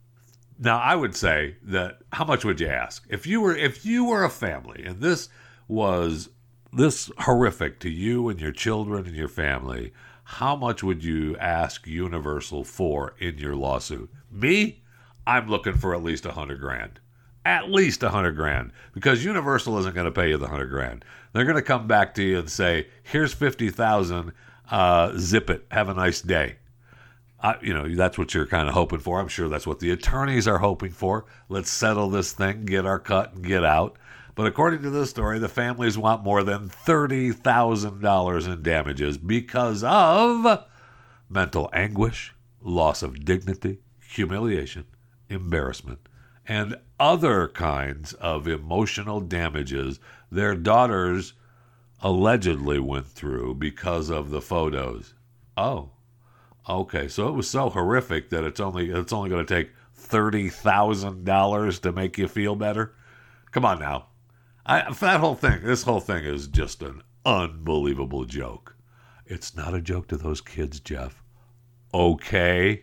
Now, 0.58 0.78
I 0.78 0.96
would 0.96 1.14
say 1.14 1.56
that 1.62 1.98
how 2.12 2.24
much 2.24 2.44
would 2.44 2.60
you 2.60 2.66
ask 2.66 3.06
if 3.08 3.26
you 3.26 3.40
were 3.40 3.54
if 3.54 3.84
you 3.84 4.04
were 4.04 4.24
a 4.24 4.30
family 4.30 4.84
and 4.84 5.00
this 5.00 5.28
was 5.68 6.30
this 6.72 7.10
horrific 7.18 7.78
to 7.80 7.90
you 7.90 8.28
and 8.28 8.40
your 8.40 8.52
children 8.52 9.06
and 9.06 9.14
your 9.14 9.28
family? 9.28 9.92
How 10.38 10.56
much 10.56 10.82
would 10.82 11.02
you 11.02 11.36
ask 11.38 11.86
Universal 11.86 12.64
for 12.64 13.14
in 13.18 13.38
your 13.38 13.56
lawsuit? 13.56 14.10
Me, 14.30 14.82
I'm 15.26 15.48
looking 15.48 15.76
for 15.76 15.94
at 15.94 16.02
least 16.02 16.24
a 16.24 16.32
hundred 16.32 16.60
grand 16.60 17.00
at 17.44 17.70
least 17.70 18.02
a 18.02 18.10
hundred 18.10 18.36
grand 18.36 18.72
because 18.92 19.24
Universal 19.24 19.78
isn't 19.78 19.94
going 19.94 20.04
to 20.06 20.12
pay 20.12 20.28
you 20.28 20.36
the 20.36 20.48
hundred 20.48 20.68
grand. 20.68 21.04
They're 21.32 21.44
going 21.44 21.56
to 21.56 21.62
come 21.62 21.86
back 21.86 22.14
to 22.14 22.22
you 22.22 22.38
and 22.38 22.50
say, 22.50 22.88
"Here's 23.02 23.32
fifty 23.32 23.70
thousand. 23.70 24.32
Uh, 24.70 25.12
zip 25.16 25.50
it. 25.50 25.66
Have 25.70 25.88
a 25.88 25.94
nice 25.94 26.20
day." 26.20 26.56
Uh, 27.42 27.54
you 27.62 27.72
know, 27.72 27.88
that's 27.94 28.18
what 28.18 28.34
you're 28.34 28.46
kind 28.46 28.68
of 28.68 28.74
hoping 28.74 28.98
for. 28.98 29.18
I'm 29.18 29.28
sure 29.28 29.48
that's 29.48 29.66
what 29.66 29.80
the 29.80 29.90
attorneys 29.90 30.46
are 30.46 30.58
hoping 30.58 30.92
for. 30.92 31.24
Let's 31.48 31.70
settle 31.70 32.10
this 32.10 32.32
thing, 32.32 32.66
get 32.66 32.84
our 32.84 32.98
cut, 32.98 33.32
and 33.32 33.44
get 33.44 33.64
out. 33.64 33.96
But 34.34 34.46
according 34.46 34.82
to 34.82 34.90
this 34.90 35.10
story, 35.10 35.38
the 35.38 35.48
families 35.48 35.98
want 35.98 36.22
more 36.22 36.42
than 36.42 36.68
$30,000 36.68 38.52
in 38.52 38.62
damages 38.62 39.18
because 39.18 39.82
of 39.84 40.64
mental 41.28 41.70
anguish, 41.72 42.34
loss 42.60 43.02
of 43.02 43.24
dignity, 43.24 43.80
humiliation, 44.00 44.84
embarrassment, 45.28 46.08
and 46.46 46.76
other 46.98 47.48
kinds 47.48 48.12
of 48.14 48.48
emotional 48.48 49.20
damages 49.20 50.00
their 50.30 50.54
daughters 50.54 51.34
allegedly 52.00 52.78
went 52.78 53.06
through 53.06 53.54
because 53.54 54.10
of 54.10 54.30
the 54.30 54.40
photos. 54.40 55.14
Oh, 55.56 55.90
okay. 56.68 57.08
So 57.08 57.28
it 57.28 57.32
was 57.32 57.48
so 57.48 57.68
horrific 57.70 58.30
that 58.30 58.44
it's 58.44 58.60
only 58.60 58.90
it's 58.90 59.12
only 59.12 59.30
going 59.30 59.44
to 59.44 59.54
take 59.54 59.70
thirty 59.94 60.48
thousand 60.48 61.24
dollars 61.24 61.78
to 61.80 61.92
make 61.92 62.18
you 62.18 62.26
feel 62.28 62.56
better. 62.56 62.94
Come 63.50 63.64
on 63.64 63.80
now, 63.80 64.06
I, 64.66 64.92
that 64.92 65.20
whole 65.20 65.34
thing. 65.34 65.60
This 65.62 65.82
whole 65.82 66.00
thing 66.00 66.24
is 66.24 66.46
just 66.46 66.82
an 66.82 67.02
unbelievable 67.24 68.24
joke. 68.24 68.76
It's 69.26 69.54
not 69.54 69.74
a 69.74 69.80
joke 69.80 70.08
to 70.08 70.16
those 70.16 70.40
kids, 70.40 70.80
Jeff. 70.80 71.22
Okay. 71.92 72.82